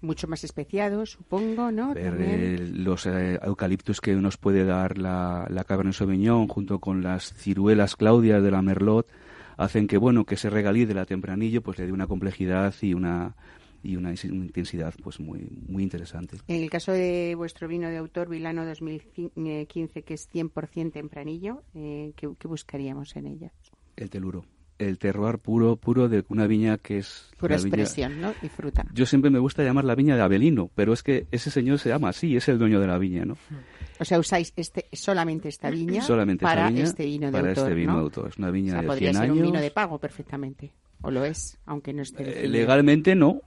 Mucho 0.00 0.28
más 0.28 0.44
especiado, 0.44 1.06
supongo, 1.06 1.72
¿no? 1.72 1.94
Eh, 1.96 2.70
los 2.72 3.06
eh, 3.06 3.38
eucaliptus 3.42 4.00
que 4.00 4.14
nos 4.14 4.36
puede 4.36 4.64
dar 4.64 4.98
la, 4.98 5.46
la 5.50 5.64
Cabernet 5.64 5.94
Sauvignon 5.94 6.46
junto 6.48 6.78
con 6.78 7.02
las 7.02 7.32
ciruelas 7.34 7.96
claudias 7.96 8.42
de 8.42 8.50
la 8.50 8.62
Merlot 8.62 9.08
hacen 9.56 9.86
que 9.86 9.98
bueno 9.98 10.24
que 10.24 10.34
ese 10.34 10.50
regalí 10.50 10.84
de 10.84 10.94
la 10.94 11.06
tempranillo 11.06 11.62
pues 11.62 11.78
le 11.78 11.86
dé 11.86 11.92
una 11.92 12.06
complejidad 12.06 12.74
y 12.80 12.94
una 12.94 13.34
y 13.82 13.96
una 13.96 14.12
intensidad 14.12 14.94
pues 15.02 15.20
muy 15.20 15.46
muy 15.68 15.82
interesante. 15.82 16.38
En 16.48 16.62
el 16.62 16.70
caso 16.70 16.92
de 16.92 17.34
vuestro 17.36 17.68
vino 17.68 17.88
de 17.88 17.98
autor 17.98 18.28
Vilano 18.28 18.64
2015 18.64 20.02
que 20.02 20.14
es 20.14 20.28
100% 20.32 20.92
tempranillo, 20.92 21.62
eh, 21.74 22.12
¿qué, 22.16 22.26
buscaríamos 22.48 23.14
en 23.16 23.26
ella? 23.26 23.52
El 23.96 24.10
teluro 24.10 24.44
el 24.78 24.98
terroir 24.98 25.38
puro 25.38 25.76
puro 25.76 26.08
de 26.08 26.24
una 26.28 26.46
viña 26.46 26.78
que 26.78 26.98
es 26.98 27.30
pura 27.36 27.54
expresión 27.54 28.20
¿no? 28.20 28.34
y 28.42 28.48
fruta 28.48 28.84
yo 28.92 29.06
siempre 29.06 29.30
me 29.30 29.38
gusta 29.38 29.62
llamar 29.62 29.84
la 29.84 29.94
viña 29.94 30.16
de 30.16 30.22
Abelino 30.22 30.70
pero 30.74 30.92
es 30.92 31.02
que 31.02 31.26
ese 31.30 31.50
señor 31.50 31.78
se 31.78 31.90
llama 31.90 32.08
así 32.08 32.36
es 32.36 32.48
el 32.48 32.58
dueño 32.58 32.80
de 32.80 32.86
la 32.86 32.98
viña 32.98 33.24
no 33.24 33.34
hmm. 33.34 33.74
O 34.00 34.04
sea, 34.04 34.18
usáis 34.18 34.52
este, 34.56 34.86
solamente 34.92 35.48
esta 35.48 35.70
viña 35.70 36.04
para 36.40 36.68
este 36.70 37.04
vino 37.04 37.26
de 37.26 37.32
para 37.32 37.48
autor, 37.50 37.64
este 37.64 37.74
vino 37.74 37.94
de 37.94 38.00
autor. 38.00 38.28
Es 38.28 38.38
una 38.38 38.50
viña 38.50 38.80
de 38.80 38.86
podría 38.86 39.12
ser 39.12 39.30
un 39.30 39.42
vino 39.42 39.60
de 39.60 39.70
pago 39.70 39.98
perfectamente. 39.98 40.72
O 41.02 41.10
lo 41.10 41.24
es, 41.24 41.58
aunque 41.66 41.92
no 41.92 42.02
esté 42.02 42.44
eh, 42.44 42.48
Legalmente 42.48 43.14
no. 43.14 43.42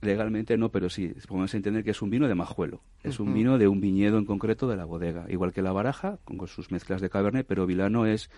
Legalmente 0.00 0.56
no, 0.56 0.70
pero 0.70 0.90
sí, 0.90 1.14
podemos 1.28 1.54
entender 1.54 1.84
que 1.84 1.92
es 1.92 2.02
un 2.02 2.10
vino 2.10 2.26
de 2.26 2.34
majuelo. 2.34 2.82
Es 3.04 3.20
un 3.20 3.32
vino 3.32 3.56
de 3.56 3.68
un 3.68 3.80
viñedo 3.80 4.18
en 4.18 4.24
concreto 4.24 4.66
de 4.66 4.76
la 4.76 4.84
bodega. 4.84 5.26
Igual 5.28 5.52
que 5.52 5.62
la 5.62 5.70
baraja, 5.70 6.18
con 6.24 6.44
sus 6.48 6.72
mezclas 6.72 7.00
de 7.00 7.08
cabernet, 7.08 7.46
pero 7.46 7.66
Vilano 7.66 8.04
es 8.04 8.28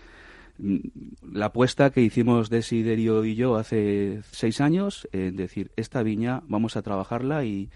la 0.57 1.47
apuesta 1.47 1.89
que 1.91 2.01
hicimos 2.01 2.49
Desiderio 2.49 3.25
y 3.25 3.35
yo 3.35 3.55
hace 3.55 4.21
seis 4.31 4.61
años, 4.61 5.07
en 5.11 5.35
decir, 5.35 5.71
esta 5.75 6.01
viña 6.03 6.43
vamos 6.47 6.77
a 6.77 6.81
trabajarla 6.81 7.43
y 7.45 7.69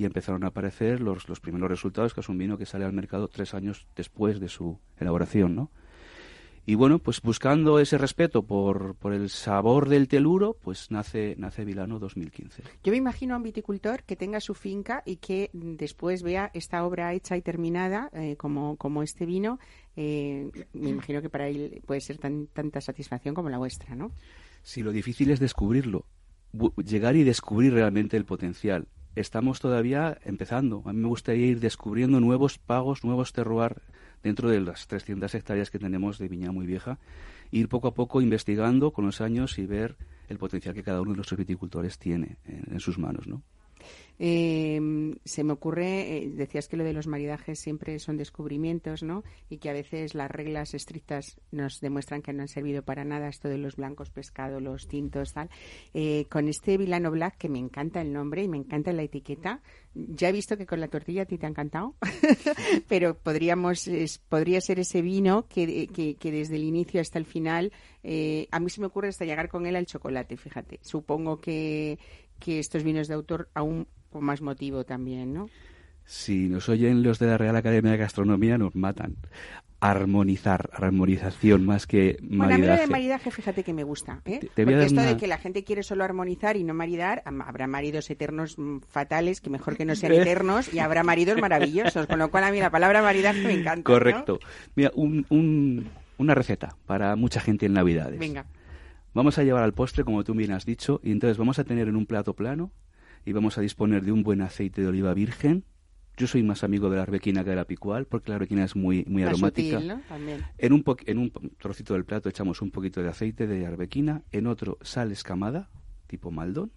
y 0.00 0.06
empezaron 0.06 0.44
a 0.44 0.46
aparecer 0.46 1.02
los, 1.02 1.28
los 1.28 1.40
primeros 1.40 1.68
resultados, 1.68 2.14
que 2.14 2.20
es 2.20 2.28
un 2.30 2.38
vino 2.38 2.56
que 2.56 2.64
sale 2.64 2.86
al 2.86 2.94
mercado 2.94 3.28
tres 3.28 3.52
años 3.52 3.86
después 3.94 4.40
de 4.40 4.48
su 4.48 4.78
elaboración, 4.96 5.54
¿no? 5.54 5.70
Y 6.70 6.76
bueno, 6.76 7.00
pues 7.00 7.20
buscando 7.20 7.80
ese 7.80 7.98
respeto 7.98 8.44
por, 8.44 8.94
por 8.94 9.12
el 9.12 9.28
sabor 9.28 9.88
del 9.88 10.06
teluro, 10.06 10.56
pues 10.62 10.92
nace, 10.92 11.34
nace 11.36 11.64
Vilano 11.64 11.98
2015. 11.98 12.62
Yo 12.84 12.92
me 12.92 12.96
imagino 12.96 13.34
a 13.34 13.38
un 13.38 13.42
viticultor 13.42 14.04
que 14.04 14.14
tenga 14.14 14.38
su 14.38 14.54
finca 14.54 15.02
y 15.04 15.16
que 15.16 15.50
después 15.52 16.22
vea 16.22 16.48
esta 16.54 16.84
obra 16.84 17.12
hecha 17.12 17.36
y 17.36 17.42
terminada, 17.42 18.08
eh, 18.12 18.36
como, 18.36 18.76
como 18.76 19.02
este 19.02 19.26
vino, 19.26 19.58
eh, 19.96 20.48
me 20.72 20.90
imagino 20.90 21.20
que 21.20 21.28
para 21.28 21.48
él 21.48 21.82
puede 21.84 22.00
ser 22.00 22.18
tan, 22.18 22.46
tanta 22.46 22.80
satisfacción 22.80 23.34
como 23.34 23.50
la 23.50 23.58
vuestra, 23.58 23.96
¿no? 23.96 24.12
Sí, 24.62 24.84
lo 24.84 24.92
difícil 24.92 25.32
es 25.32 25.40
descubrirlo, 25.40 26.06
llegar 26.76 27.16
y 27.16 27.24
descubrir 27.24 27.72
realmente 27.72 28.16
el 28.16 28.26
potencial 28.26 28.86
estamos 29.16 29.58
todavía 29.58 30.18
empezando. 30.22 30.84
A 30.86 30.92
mí 30.92 31.00
me 31.00 31.08
gustaría 31.08 31.46
ir 31.46 31.58
descubriendo 31.58 32.20
nuevos 32.20 32.58
pagos, 32.58 33.02
nuevos 33.02 33.32
terroir 33.32 33.82
dentro 34.22 34.50
de 34.50 34.60
las 34.60 34.86
300 34.86 35.34
hectáreas 35.34 35.70
que 35.70 35.78
tenemos 35.78 36.18
de 36.18 36.28
viña 36.28 36.52
muy 36.52 36.66
vieja, 36.66 36.98
ir 37.50 37.68
poco 37.68 37.88
a 37.88 37.94
poco 37.94 38.20
investigando 38.20 38.92
con 38.92 39.06
los 39.06 39.20
años 39.20 39.58
y 39.58 39.66
ver 39.66 39.96
el 40.28 40.38
potencial 40.38 40.74
que 40.74 40.82
cada 40.82 41.00
uno 41.00 41.12
de 41.12 41.16
nuestros 41.16 41.38
viticultores 41.38 41.98
tiene 41.98 42.36
en, 42.44 42.72
en 42.72 42.80
sus 42.80 42.98
manos, 42.98 43.26
¿no? 43.26 43.42
Eh, 44.22 44.78
se 45.24 45.44
me 45.44 45.54
ocurre, 45.54 46.18
eh, 46.18 46.30
decías 46.30 46.68
que 46.68 46.76
lo 46.76 46.84
de 46.84 46.92
los 46.92 47.06
maridajes 47.06 47.58
siempre 47.58 47.98
son 47.98 48.18
descubrimientos, 48.18 49.02
¿no? 49.02 49.24
Y 49.48 49.56
que 49.58 49.70
a 49.70 49.72
veces 49.72 50.14
las 50.14 50.30
reglas 50.30 50.74
estrictas 50.74 51.40
nos 51.50 51.80
demuestran 51.80 52.20
que 52.20 52.34
no 52.34 52.42
han 52.42 52.48
servido 52.48 52.82
para 52.82 53.04
nada, 53.04 53.28
esto 53.28 53.48
de 53.48 53.56
los 53.56 53.76
blancos 53.76 54.10
pescado, 54.10 54.60
los 54.60 54.88
tintos, 54.88 55.32
tal. 55.32 55.48
Eh, 55.94 56.26
con 56.30 56.48
este 56.48 56.76
Vilano 56.76 57.10
Black, 57.10 57.38
que 57.38 57.48
me 57.48 57.58
encanta 57.58 58.02
el 58.02 58.12
nombre 58.12 58.42
y 58.42 58.48
me 58.48 58.58
encanta 58.58 58.92
la 58.92 59.02
etiqueta, 59.02 59.62
ya 59.94 60.28
he 60.28 60.32
visto 60.32 60.56
que 60.56 60.66
con 60.66 60.80
la 60.80 60.88
tortilla 60.88 61.22
a 61.22 61.26
ti 61.26 61.38
te 61.38 61.46
ha 61.46 61.48
encantado, 61.48 61.96
pero 62.88 63.16
podríamos, 63.16 63.90
podría 64.28 64.60
ser 64.60 64.78
ese 64.80 65.02
vino 65.02 65.46
que, 65.48 65.88
que, 66.18 66.30
desde 66.30 66.56
el 66.56 66.64
inicio 66.64 67.00
hasta 67.00 67.18
el 67.18 67.24
final, 67.24 67.72
eh, 68.02 68.48
a 68.50 68.60
mí 68.60 68.70
se 68.70 68.80
me 68.80 68.86
ocurre 68.86 69.08
hasta 69.08 69.24
llegar 69.24 69.48
con 69.48 69.66
él 69.66 69.76
al 69.76 69.86
chocolate, 69.86 70.36
fíjate. 70.36 70.78
Supongo 70.82 71.40
que, 71.40 71.98
que 72.40 72.58
estos 72.58 72.82
vinos 72.82 73.06
de 73.06 73.14
autor 73.14 73.48
aún 73.54 73.86
con 74.10 74.24
más 74.24 74.42
motivo 74.42 74.84
también, 74.84 75.32
¿no? 75.32 75.48
Si 76.04 76.48
nos 76.48 76.68
oyen 76.68 77.04
los 77.04 77.20
de 77.20 77.26
la 77.26 77.38
Real 77.38 77.54
Academia 77.54 77.92
de 77.92 77.98
Gastronomía, 77.98 78.58
nos 78.58 78.74
matan. 78.74 79.16
Armonizar, 79.78 80.68
armonización 80.72 81.64
más 81.64 81.86
que 81.86 82.18
maridaje. 82.20 82.58
Bueno, 82.58 82.72
a 82.72 82.76
mí 82.76 82.80
de 82.82 82.86
maridaje, 82.88 83.30
fíjate 83.30 83.62
que 83.62 83.72
me 83.72 83.84
gusta. 83.84 84.20
¿eh? 84.26 84.40
Porque 84.54 84.84
esto 84.84 85.00
de 85.00 85.16
que 85.16 85.26
la 85.26 85.38
gente 85.38 85.62
quiere 85.62 85.82
solo 85.84 86.02
armonizar 86.02 86.56
y 86.56 86.64
no 86.64 86.74
maridar, 86.74 87.22
habrá 87.24 87.66
maridos 87.66 88.10
eternos 88.10 88.58
mm, 88.58 88.78
fatales 88.88 89.40
que 89.40 89.50
mejor 89.50 89.76
que 89.76 89.84
no 89.84 89.94
sean 89.94 90.12
eternos 90.20 90.74
y 90.74 90.80
habrá 90.80 91.04
maridos 91.04 91.40
maravillosos. 91.40 92.08
Con 92.08 92.18
lo 92.18 92.30
cual 92.30 92.44
a 92.44 92.50
mí 92.50 92.58
la 92.58 92.70
palabra 92.70 93.02
maridaje 93.02 93.42
me 93.42 93.54
encanta. 93.54 93.84
Correcto. 93.84 94.40
Mira, 94.74 94.90
un, 94.96 95.86
una 96.18 96.34
receta 96.34 96.76
para 96.86 97.16
mucha 97.16 97.40
gente 97.40 97.66
en 97.66 97.72
Navidades. 97.72 98.18
Venga. 98.18 98.46
Vamos 99.12 99.38
a 99.38 99.44
llevar 99.44 99.64
al 99.64 99.74
postre, 99.74 100.04
como 100.04 100.22
tú 100.22 100.34
bien 100.34 100.52
has 100.52 100.64
dicho, 100.64 101.00
y 101.02 101.10
entonces 101.10 101.36
vamos 101.36 101.58
a 101.58 101.64
tener 101.64 101.88
en 101.88 101.96
un 101.96 102.06
plato 102.06 102.34
plano 102.34 102.72
y 103.24 103.32
vamos 103.32 103.58
a 103.58 103.60
disponer 103.60 104.04
de 104.04 104.12
un 104.12 104.22
buen 104.22 104.40
aceite 104.40 104.82
de 104.82 104.88
oliva 104.88 105.12
virgen, 105.14 105.64
Yo 106.16 106.26
soy 106.26 106.42
más 106.42 106.64
amigo 106.64 106.90
de 106.90 106.96
la 106.96 107.02
arbequina 107.02 107.42
que 107.44 107.50
de 107.50 107.56
la 107.56 107.64
picual 107.64 108.06
porque 108.06 108.30
la 108.30 108.36
arbequina 108.36 108.64
es 108.64 108.76
muy, 108.76 109.04
muy 109.08 109.22
aromática. 109.22 109.78
En, 110.58 110.72
un 110.72 110.84
en 111.06 111.18
un 111.18 111.32
trocito 111.58 111.94
del 111.94 112.04
plato 112.04 112.28
echamos 112.28 112.60
un 112.60 112.70
poquito 112.70 113.02
de 113.02 113.08
aceite 113.08 113.46
de 113.46 113.66
arbequina, 113.66 114.22
en 114.30 114.46
otro 114.46 114.78
sal 114.82 115.12
escamada, 115.12 115.70
tipo 116.06 116.30
maldón, 116.30 116.72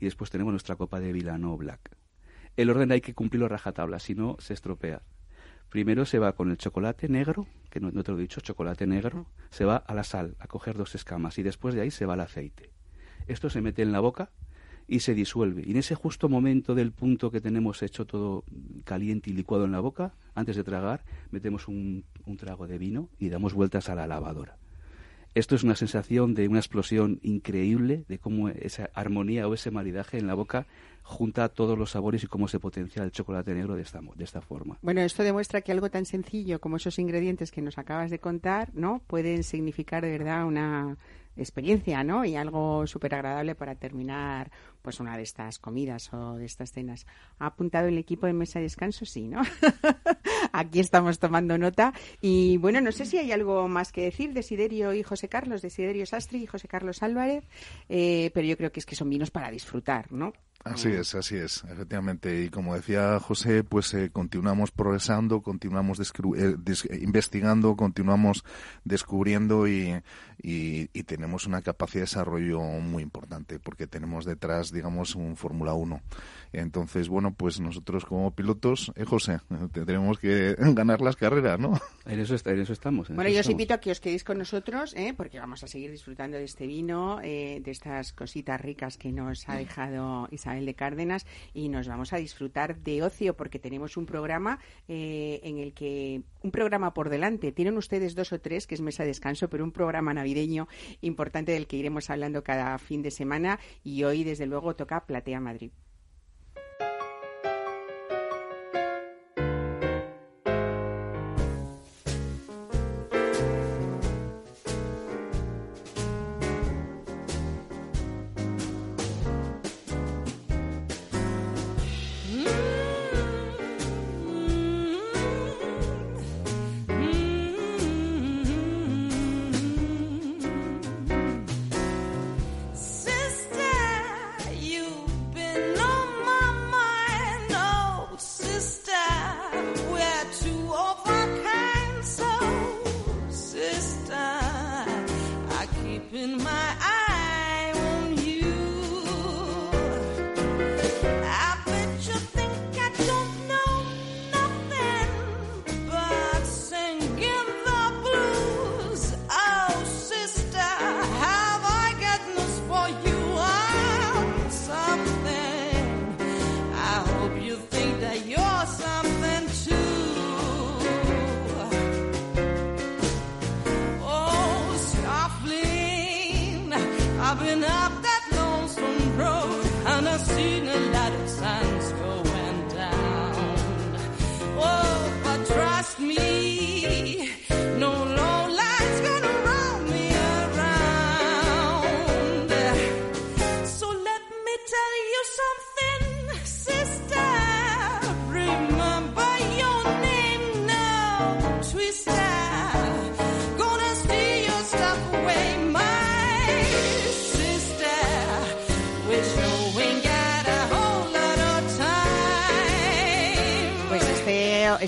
y 0.00 0.04
después 0.04 0.30
tenemos 0.30 0.52
nuestra 0.52 0.76
copa 0.76 1.00
de 1.00 1.12
Vilano 1.12 1.56
Black. 1.56 1.96
El 2.56 2.70
orden 2.70 2.92
hay 2.92 3.00
que 3.00 3.14
cumplirlo 3.14 3.48
rajatabla, 3.48 3.98
si 3.98 4.14
no 4.14 4.36
se 4.38 4.54
estropea. 4.54 5.02
Primero 5.74 6.06
se 6.06 6.20
va 6.20 6.34
con 6.34 6.52
el 6.52 6.56
chocolate 6.56 7.08
negro, 7.08 7.48
que 7.68 7.80
no, 7.80 7.90
te 8.04 8.12
lo 8.12 8.18
he 8.18 8.20
dicho, 8.20 8.40
chocolate 8.40 8.86
negro, 8.86 9.26
se 9.50 9.64
va 9.64 9.74
a 9.74 9.92
la 9.92 10.04
sal, 10.04 10.36
a 10.38 10.46
coger 10.46 10.76
dos 10.76 10.94
escamas, 10.94 11.36
y 11.40 11.42
después 11.42 11.74
de 11.74 11.80
ahí 11.80 11.90
se 11.90 12.06
va 12.06 12.14
al 12.14 12.20
aceite. 12.20 12.70
Esto 13.26 13.50
se 13.50 13.60
mete 13.60 13.82
en 13.82 13.90
la 13.90 13.98
boca 13.98 14.30
y 14.86 15.00
se 15.00 15.14
disuelve. 15.14 15.64
Y 15.66 15.72
en 15.72 15.78
ese 15.78 15.96
justo 15.96 16.28
momento 16.28 16.76
del 16.76 16.92
punto 16.92 17.32
que 17.32 17.40
tenemos 17.40 17.82
hecho 17.82 18.04
todo 18.04 18.44
caliente 18.84 19.30
y 19.30 19.32
licuado 19.32 19.64
en 19.64 19.72
la 19.72 19.80
boca, 19.80 20.14
antes 20.36 20.54
de 20.54 20.62
tragar, 20.62 21.04
metemos 21.32 21.66
un, 21.66 22.04
un 22.24 22.36
trago 22.36 22.68
de 22.68 22.78
vino 22.78 23.08
y 23.18 23.28
damos 23.28 23.52
vueltas 23.52 23.88
a 23.88 23.96
la 23.96 24.06
lavadora. 24.06 24.56
Esto 25.34 25.56
es 25.56 25.64
una 25.64 25.74
sensación 25.74 26.34
de 26.34 26.46
una 26.46 26.60
explosión 26.60 27.18
increíble, 27.22 28.04
de 28.08 28.18
cómo 28.20 28.50
esa 28.50 28.90
armonía 28.94 29.48
o 29.48 29.54
ese 29.54 29.72
maridaje 29.72 30.16
en 30.16 30.28
la 30.28 30.34
boca 30.34 30.68
junta 31.02 31.48
todos 31.48 31.76
los 31.76 31.90
sabores 31.90 32.22
y 32.22 32.28
cómo 32.28 32.46
se 32.46 32.60
potencia 32.60 33.02
el 33.02 33.10
chocolate 33.10 33.52
negro 33.52 33.74
de 33.74 33.82
esta, 33.82 34.00
de 34.00 34.24
esta 34.24 34.40
forma. 34.40 34.78
Bueno, 34.80 35.00
esto 35.00 35.24
demuestra 35.24 35.60
que 35.60 35.72
algo 35.72 35.90
tan 35.90 36.06
sencillo 36.06 36.60
como 36.60 36.76
esos 36.76 37.00
ingredientes 37.00 37.50
que 37.50 37.62
nos 37.62 37.78
acabas 37.78 38.12
de 38.12 38.20
contar, 38.20 38.70
¿no? 38.74 39.02
Pueden 39.08 39.42
significar 39.42 40.04
de 40.04 40.12
verdad 40.12 40.46
una 40.46 40.96
experiencia, 41.36 42.04
¿no? 42.04 42.24
Y 42.24 42.36
algo 42.36 42.86
súper 42.86 43.14
agradable 43.14 43.54
para 43.54 43.74
terminar 43.74 44.50
pues 44.82 45.00
una 45.00 45.16
de 45.16 45.22
estas 45.22 45.58
comidas 45.58 46.12
o 46.12 46.34
de 46.34 46.44
estas 46.44 46.72
cenas. 46.72 47.06
¿Ha 47.38 47.46
apuntado 47.46 47.88
el 47.88 47.98
equipo 47.98 48.26
de 48.26 48.34
mesa 48.34 48.58
de 48.58 48.64
descanso? 48.64 49.04
Sí, 49.06 49.28
¿no? 49.28 49.42
Aquí 50.52 50.80
estamos 50.80 51.18
tomando 51.18 51.56
nota. 51.58 51.92
Y 52.20 52.58
bueno, 52.58 52.80
no 52.80 52.92
sé 52.92 53.06
si 53.06 53.18
hay 53.18 53.32
algo 53.32 53.66
más 53.68 53.92
que 53.92 54.02
decir 54.02 54.32
de 54.32 54.42
Siderio 54.42 54.92
y 54.92 55.02
José 55.02 55.28
Carlos, 55.28 55.62
de 55.62 55.70
Siderio 55.70 56.06
Sastri 56.06 56.42
y 56.42 56.46
José 56.46 56.68
Carlos 56.68 57.02
Álvarez, 57.02 57.44
eh, 57.88 58.30
pero 58.34 58.46
yo 58.46 58.56
creo 58.56 58.72
que 58.72 58.80
es 58.80 58.86
que 58.86 58.94
son 58.94 59.10
vinos 59.10 59.30
para 59.30 59.50
disfrutar, 59.50 60.12
¿no? 60.12 60.32
Así 60.64 60.88
es, 60.88 61.14
así 61.14 61.36
es, 61.36 61.62
efectivamente. 61.64 62.42
Y 62.42 62.48
como 62.48 62.74
decía 62.74 63.20
José, 63.20 63.62
pues 63.64 63.92
eh, 63.92 64.08
continuamos 64.10 64.70
progresando, 64.70 65.42
continuamos 65.42 66.00
eh, 66.00 66.56
investigando, 67.02 67.76
continuamos 67.76 68.44
descubriendo 68.82 69.68
y, 69.68 70.02
y, 70.42 70.86
tenemos 71.04 71.46
una 71.46 71.60
capacidad 71.60 72.00
de 72.00 72.06
desarrollo 72.06 72.60
muy 72.62 73.02
importante 73.02 73.58
porque 73.58 73.86
tenemos 73.86 74.24
detrás, 74.24 74.72
digamos, 74.72 75.14
un 75.14 75.36
Fórmula 75.36 75.74
1. 75.74 76.00
Entonces, 76.54 77.10
bueno, 77.10 77.34
pues 77.34 77.60
nosotros 77.60 78.06
como 78.06 78.30
pilotos, 78.30 78.90
eh, 78.96 79.04
José, 79.04 79.40
tendremos 79.72 80.18
que 80.18 80.56
ganar 80.58 81.02
las 81.02 81.16
carreras, 81.16 81.60
¿no? 81.60 81.78
En 82.06 82.20
eso, 82.20 82.36
en 82.42 82.60
eso 82.60 82.72
estamos. 82.72 83.10
bueno, 83.10 83.28
yo 83.28 83.40
os 83.40 83.50
invito 83.50 83.74
a 83.74 83.78
que 83.78 83.90
os 83.90 84.00
quedéis 84.00 84.24
con 84.24 84.38
nosotros, 84.38 84.94
¿eh? 84.96 85.12
porque 85.14 85.38
vamos 85.38 85.62
a 85.62 85.66
seguir 85.66 85.90
disfrutando 85.90 86.38
de 86.38 86.44
este 86.44 86.66
vino, 86.66 87.18
de 87.18 87.62
estas 87.66 88.14
cositas 88.14 88.58
ricas 88.58 88.96
que 88.96 89.12
nos 89.12 89.46
ha 89.48 89.56
dejado 89.56 90.28
Isabel 90.30 90.53
el 90.58 90.66
de 90.66 90.74
Cárdenas 90.74 91.26
y 91.52 91.68
nos 91.68 91.88
vamos 91.88 92.12
a 92.12 92.16
disfrutar 92.16 92.78
de 92.78 93.02
ocio 93.02 93.36
porque 93.36 93.58
tenemos 93.58 93.96
un 93.96 94.06
programa 94.06 94.58
eh, 94.88 95.40
en 95.42 95.58
el 95.58 95.74
que 95.74 96.22
un 96.42 96.50
programa 96.50 96.94
por 96.94 97.08
delante. 97.08 97.52
Tienen 97.52 97.76
ustedes 97.76 98.14
dos 98.14 98.32
o 98.32 98.40
tres 98.40 98.66
que 98.66 98.74
es 98.74 98.80
mesa 98.80 99.02
de 99.02 99.08
descanso, 99.08 99.48
pero 99.48 99.64
un 99.64 99.72
programa 99.72 100.14
navideño 100.14 100.68
importante 101.00 101.52
del 101.52 101.66
que 101.66 101.76
iremos 101.76 102.10
hablando 102.10 102.42
cada 102.42 102.78
fin 102.78 103.02
de 103.02 103.10
semana 103.10 103.58
y 103.82 104.04
hoy 104.04 104.24
desde 104.24 104.46
luego 104.46 104.76
toca 104.76 105.06
Platea 105.06 105.40
Madrid. 105.40 105.70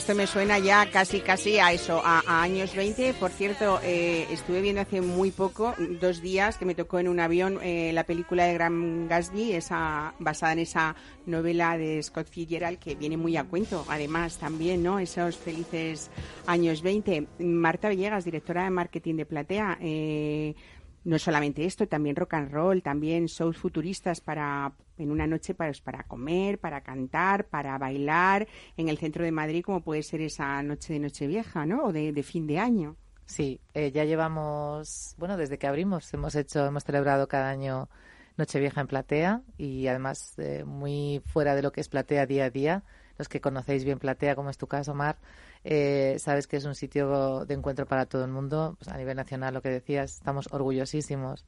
Esto 0.07 0.15
me 0.15 0.29
suena 0.29 0.61
ya 0.61 0.89
casi 0.89 1.19
casi 1.19 1.59
a 1.59 1.73
eso, 1.73 2.01
a, 2.05 2.23
años 2.41 2.77
20. 2.77 3.15
Por 3.15 3.33
cierto, 3.33 3.81
eh, 3.83 4.29
estuve 4.31 4.61
viendo 4.61 4.81
hace 4.81 5.01
muy 5.01 5.33
poco, 5.33 5.75
dos 6.01 6.23
días, 6.23 6.59
que 6.59 6.65
me 6.65 6.77
tocó 6.77 7.01
en 7.01 7.09
un 7.09 7.19
avión 7.19 7.59
eh, 7.61 7.91
la 7.93 8.05
película 8.05 8.45
de 8.45 8.55
Graham 8.55 9.09
Gatsby, 9.09 9.55
esa, 9.55 10.15
basada 10.21 10.53
en 10.53 10.61
esa 10.61 10.95
novela 11.27 11.77
de 11.77 12.01
Scott 12.05 12.29
Fitzgerald, 12.29 12.79
que 12.79 12.95
viene 12.95 13.17
muy 13.17 13.37
a 13.37 13.43
cuento, 13.43 13.85
además 13.89 14.39
también, 14.39 14.81
¿no? 14.81 15.01
Esos 15.01 15.37
felices 15.39 16.09
años 16.47 16.83
20. 16.83 17.27
Marta 17.41 17.89
Villegas, 17.89 18.25
directora 18.25 18.63
de 18.63 18.71
marketing 18.71 19.17
de 19.17 19.27
Platea, 19.27 19.77
eh, 19.81 20.55
no 21.03 21.19
solamente 21.19 21.65
esto, 21.65 21.89
también 21.89 22.15
rock 22.15 22.35
and 22.35 22.53
roll, 22.53 22.81
también 22.81 23.27
shows 23.27 23.57
futuristas 23.57 24.21
para 24.21 24.73
en 24.99 25.11
una 25.11 25.26
noche 25.26 25.55
para, 25.55 25.72
para 25.84 26.03
comer, 26.05 26.59
para 26.59 26.82
cantar, 26.82 27.47
para 27.47 27.78
bailar 27.78 28.47
en 28.76 28.88
el 28.88 28.99
centro 28.99 29.24
de 29.24 29.32
Madrid, 29.32 29.62
como 29.64 29.82
puede 29.82 30.03
ser 30.03 30.20
esa 30.20 30.62
noche 30.62 30.92
de 30.94 31.01
Nochevieja, 31.01 31.66
¿no? 31.66 31.84
O 31.84 31.92
de, 31.92 32.22
fin 32.22 32.47
de 32.47 32.59
año. 32.59 32.97
Sí, 33.24 33.61
eh, 33.74 33.90
ya 33.92 34.05
llevamos, 34.05 35.14
bueno, 35.18 35.36
desde 35.36 35.59
que 35.59 35.66
abrimos 35.66 36.12
hemos 36.14 36.34
hecho, 36.34 36.64
hemos 36.64 36.84
celebrado 36.84 37.26
cada 37.26 37.51
año 37.51 37.88
Nochevieja 38.36 38.80
en 38.80 38.86
Platea 38.86 39.42
y 39.57 39.86
además 39.86 40.34
eh, 40.38 40.64
muy 40.64 41.22
fuera 41.26 41.55
de 41.55 41.62
lo 41.62 41.72
que 41.72 41.80
es 41.80 41.88
Platea 41.88 42.26
día 42.26 42.47
a 42.47 42.51
día. 42.51 42.84
Los 43.18 43.28
que 43.28 43.40
conocéis 43.40 43.84
bien 43.84 43.99
Platea, 43.99 44.36
como 44.36 44.51
es 44.51 44.59
tu 44.59 44.66
caso, 44.66 44.94
Mar, 44.94 45.16
eh, 45.64 46.16
sabes 46.18 46.47
que 46.47 46.59
es 46.59 46.66
un 46.66 46.74
sitio 46.74 47.47
de 47.47 47.55
encuentro 47.55 47.86
para 47.86 48.05
todo 48.05 48.24
el 48.24 48.30
mundo. 48.30 48.76
Pues 48.78 48.88
a 48.88 48.99
nivel 48.99 49.16
nacional, 49.16 49.55
lo 49.55 49.62
que 49.62 49.70
decías, 49.70 50.16
estamos 50.16 50.49
orgullosísimos 50.53 51.47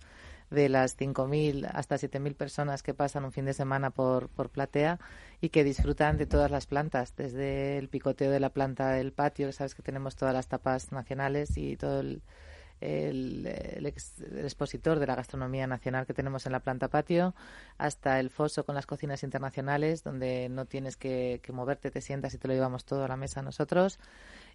de 0.50 0.68
las 0.68 0.96
5.000 0.98 1.68
hasta 1.72 1.96
7.000 1.96 2.34
personas 2.34 2.82
que 2.82 2.94
pasan 2.94 3.24
un 3.24 3.32
fin 3.32 3.44
de 3.44 3.54
semana 3.54 3.90
por, 3.90 4.28
por 4.28 4.50
Platea 4.50 4.98
y 5.40 5.50
que 5.50 5.64
disfrutan 5.64 6.16
de 6.16 6.26
todas 6.26 6.50
las 6.50 6.66
plantas, 6.66 7.14
desde 7.16 7.78
el 7.78 7.88
picoteo 7.88 8.30
de 8.30 8.40
la 8.40 8.50
planta 8.50 8.90
del 8.90 9.12
patio, 9.12 9.52
sabes 9.52 9.74
que 9.74 9.82
tenemos 9.82 10.16
todas 10.16 10.34
las 10.34 10.48
tapas 10.48 10.92
nacionales 10.92 11.56
y 11.56 11.76
todo 11.76 12.00
el, 12.00 12.22
el, 12.80 13.46
expositor 13.86 14.98
de 14.98 15.06
la 15.06 15.16
gastronomía 15.16 15.66
nacional 15.66 16.06
que 16.06 16.14
tenemos 16.14 16.46
en 16.46 16.52
la 16.52 16.60
planta 16.60 16.88
patio, 16.88 17.34
hasta 17.76 18.20
el 18.20 18.30
foso 18.30 18.64
con 18.64 18.74
las 18.74 18.86
cocinas 18.86 19.22
internacionales, 19.22 20.02
donde 20.02 20.48
no 20.48 20.64
tienes 20.64 20.96
que, 20.96 21.40
que 21.42 21.52
moverte, 21.52 21.90
te 21.90 22.00
sientas 22.00 22.34
y 22.34 22.38
te 22.38 22.48
lo 22.48 22.54
llevamos 22.54 22.84
todo 22.84 23.04
a 23.04 23.08
la 23.08 23.16
mesa 23.16 23.42
nosotros 23.42 23.98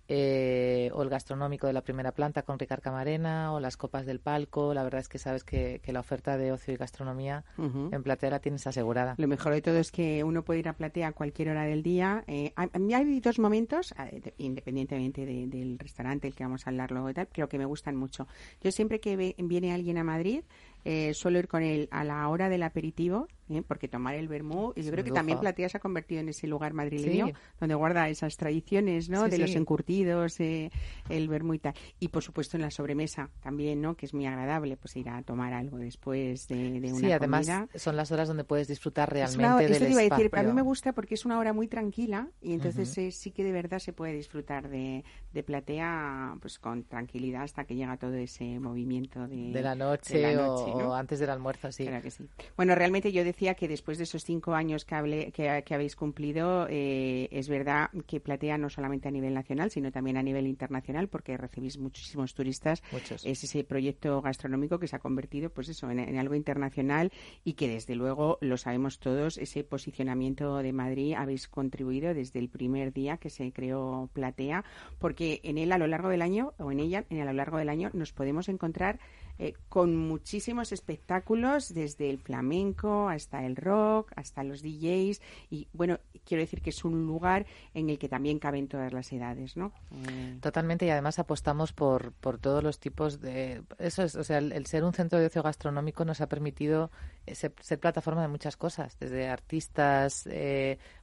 eh, 0.07 0.91
o 0.93 1.01
el 1.01 1.09
gastronómico 1.09 1.67
de 1.67 1.73
la 1.73 1.81
primera 1.81 2.11
planta 2.11 2.43
con 2.43 2.59
Ricard 2.59 2.81
Camarena, 2.81 3.53
o 3.53 3.59
las 3.59 3.77
copas 3.77 4.05
del 4.05 4.19
palco. 4.19 4.73
La 4.73 4.83
verdad 4.83 4.99
es 4.99 5.07
que 5.07 5.17
sabes 5.17 5.43
que, 5.43 5.81
la 5.93 5.99
oferta 5.99 6.37
de 6.37 6.51
ocio 6.51 6.73
y 6.73 6.77
gastronomía 6.77 7.43
en 7.57 8.03
Platea 8.03 8.31
la 8.31 8.39
tienes 8.39 8.65
asegurada. 8.65 9.13
Lo 9.17 9.27
mejor 9.27 9.53
de 9.53 9.61
todo 9.61 9.77
es 9.77 9.91
que 9.91 10.23
uno 10.23 10.43
puede 10.43 10.61
ir 10.61 10.67
a 10.67 10.73
Platea 10.73 11.09
a 11.09 11.11
cualquier 11.11 11.49
hora 11.49 11.63
del 11.65 11.83
día. 11.83 12.23
Eh, 12.27 12.51
a, 12.55 12.67
mí 12.79 12.93
hay 12.95 13.19
dos 13.19 13.37
momentos, 13.37 13.93
eh, 13.99 14.33
independientemente 14.39 15.25
del 15.25 15.77
restaurante, 15.77 16.27
el 16.27 16.35
que 16.35 16.43
vamos 16.43 16.65
a 16.65 16.71
hablar 16.71 16.91
luego 16.91 17.09
y 17.11 17.13
tal, 17.13 17.27
creo 17.27 17.47
que 17.47 17.59
me 17.59 17.65
gustan 17.65 17.95
mucho. 17.95 18.27
Yo 18.61 18.71
siempre 18.71 18.99
que 18.99 19.35
viene 19.37 19.73
alguien 19.73 19.99
a 19.99 20.03
Madrid, 20.03 20.43
eh, 20.85 21.13
suelo 21.13 21.39
ir 21.39 21.47
con 21.47 21.63
él 21.63 21.87
a 21.91 22.03
la 22.03 22.27
hora 22.27 22.49
del 22.49 22.63
aperitivo, 22.63 23.27
¿eh? 23.49 23.61
porque 23.67 23.87
tomar 23.87 24.15
el 24.15 24.27
vermú, 24.27 24.73
y 24.75 24.83
yo 24.83 24.91
creo 24.91 25.03
que 25.03 25.11
también 25.11 25.39
Platea 25.39 25.69
se 25.69 25.77
ha 25.77 25.79
convertido 25.79 26.21
en 26.21 26.29
ese 26.29 26.47
lugar 26.47 26.73
madrileño 26.73 27.33
donde 27.59 27.75
guarda 27.75 28.09
esas 28.09 28.35
tradiciones, 28.37 29.09
¿no? 29.09 29.27
de 29.29 29.37
los 29.37 29.55
encurtidos, 29.55 30.39
eh, 30.39 30.71
el 31.09 31.27
vermú 31.27 31.53
y 31.53 31.59
tal. 31.59 31.73
Y 31.99 32.09
por 32.09 32.23
supuesto 32.23 32.57
en 32.57 32.61
la 32.61 32.71
sobremesa 32.71 33.29
también, 33.41 33.81
¿no? 33.81 33.95
Que 33.95 34.05
es 34.05 34.13
muy 34.13 34.25
agradable, 34.25 34.77
pues 34.77 34.95
ir 34.95 35.09
a 35.09 35.21
tomar 35.23 35.53
algo 35.53 35.77
después 35.77 36.47
de, 36.47 36.79
de 36.79 36.91
una 36.91 36.99
Sí, 36.99 37.11
además 37.11 37.47
son 37.75 37.95
las 37.95 38.11
horas 38.11 38.27
donde 38.27 38.43
puedes 38.43 38.67
disfrutar 38.67 39.11
realmente 39.11 39.67
del 39.67 39.91
iba 39.91 40.01
a 40.01 40.03
decir, 40.03 40.29
a 40.33 40.43
mí 40.43 40.53
me 40.53 40.61
gusta 40.61 40.93
porque 40.93 41.15
es 41.15 41.25
una 41.25 41.39
hora 41.39 41.53
muy 41.53 41.67
tranquila 41.67 42.29
y 42.41 42.53
entonces 42.53 43.15
sí 43.15 43.31
que 43.31 43.43
de 43.43 43.51
verdad 43.51 43.79
se 43.79 43.93
puede 43.93 44.13
disfrutar 44.13 44.69
de, 44.69 45.03
de 45.31 45.43
Platea 45.43 46.35
pues 46.41 46.59
con 46.59 46.83
tranquilidad 46.83 47.43
hasta 47.43 47.65
que 47.65 47.75
llega 47.75 47.97
todo 47.97 48.15
ese 48.15 48.59
movimiento 48.59 49.27
de, 49.27 49.61
la 49.61 49.75
noche, 49.75 50.37
o 50.37 50.72
antes 50.95 51.19
del 51.19 51.29
almuerzo, 51.29 51.71
sí. 51.71 51.85
Claro 51.85 52.01
que 52.01 52.11
sí. 52.11 52.27
Bueno, 52.55 52.75
realmente 52.75 53.11
yo 53.11 53.23
decía 53.23 53.55
que 53.55 53.67
después 53.67 53.97
de 53.97 54.05
esos 54.05 54.23
cinco 54.23 54.53
años 54.53 54.85
que, 54.85 55.31
que, 55.33 55.73
habéis 55.73 55.95
cumplido, 55.95 56.67
eh, 56.69 57.27
es 57.31 57.49
verdad 57.49 57.89
que 58.07 58.19
Platea 58.19 58.57
no 58.57 58.69
solamente 58.69 59.07
a 59.07 59.11
nivel 59.11 59.33
nacional, 59.33 59.71
sino 59.71 59.91
también 59.91 60.17
a 60.17 60.23
nivel 60.23 60.47
internacional, 60.47 61.07
porque 61.07 61.37
recibís 61.37 61.77
muchísimos 61.77 62.33
turistas. 62.33 62.83
Muchos. 62.91 63.25
Es 63.25 63.43
ese 63.43 63.63
proyecto 63.63 64.21
gastronómico 64.21 64.79
que 64.79 64.87
se 64.87 64.95
ha 64.95 64.99
convertido, 64.99 65.49
pues 65.49 65.69
eso, 65.69 65.89
en, 65.89 66.17
algo 66.17 66.35
internacional 66.35 67.11
y 67.43 67.53
que 67.53 67.67
desde 67.67 67.95
luego 67.95 68.37
lo 68.41 68.57
sabemos 68.57 68.99
todos, 68.99 69.37
ese 69.37 69.63
posicionamiento 69.63 70.57
de 70.57 70.73
Madrid 70.73 71.13
habéis 71.17 71.47
contribuido 71.47 72.13
desde 72.13 72.39
el 72.39 72.49
primer 72.49 72.93
día 72.93 73.17
que 73.17 73.29
se 73.29 73.51
creó 73.51 74.09
Platea, 74.13 74.63
porque 74.99 75.41
en 75.43 75.57
él 75.57 75.71
a 75.71 75.77
lo 75.77 75.87
largo 75.87 76.09
del 76.09 76.21
año, 76.21 76.53
o 76.57 76.71
en 76.71 76.79
ella, 76.79 77.05
en 77.09 77.21
a 77.21 77.25
lo 77.25 77.33
largo 77.33 77.57
del 77.57 77.69
año, 77.69 77.89
nos 77.93 78.13
podemos 78.13 78.49
encontrar 78.49 78.99
eh, 79.39 79.53
con 79.69 79.97
muchísimos 79.97 80.71
espectáculos, 80.71 81.73
desde 81.73 82.09
el 82.09 82.19
flamenco 82.19 83.09
hasta 83.09 83.45
el 83.45 83.55
rock, 83.55 84.11
hasta 84.15 84.43
los 84.43 84.61
DJs. 84.61 85.21
Y 85.49 85.67
bueno, 85.73 85.99
quiero 86.25 86.41
decir 86.41 86.61
que 86.61 86.69
es 86.69 86.85
un 86.85 87.05
lugar 87.05 87.45
en 87.73 87.89
el 87.89 87.97
que 87.97 88.09
también 88.09 88.39
caben 88.39 88.67
todas 88.67 88.93
las 88.93 89.11
edades, 89.11 89.57
¿no? 89.57 89.73
Eh, 89.91 90.37
Totalmente, 90.41 90.85
y 90.85 90.89
además 90.89 91.19
apostamos 91.19 91.73
por, 91.73 92.11
por 92.13 92.37
todos 92.37 92.63
los 92.63 92.79
tipos 92.79 93.21
de. 93.21 93.63
Eso 93.79 94.03
es, 94.03 94.15
o 94.15 94.23
sea, 94.23 94.37
el, 94.37 94.65
ser 94.65 94.83
un 94.83 94.93
centro 94.93 95.19
de 95.19 95.25
ocio 95.25 95.43
gastronómico 95.43 96.05
nos 96.05 96.21
ha 96.21 96.27
permitido 96.27 96.91
eh, 97.25 97.35
ser, 97.35 97.53
plataforma 97.79 98.21
de 98.21 98.27
muchas 98.27 98.55
cosas, 98.55 98.97
desde 98.99 99.27
artistas 99.27 100.27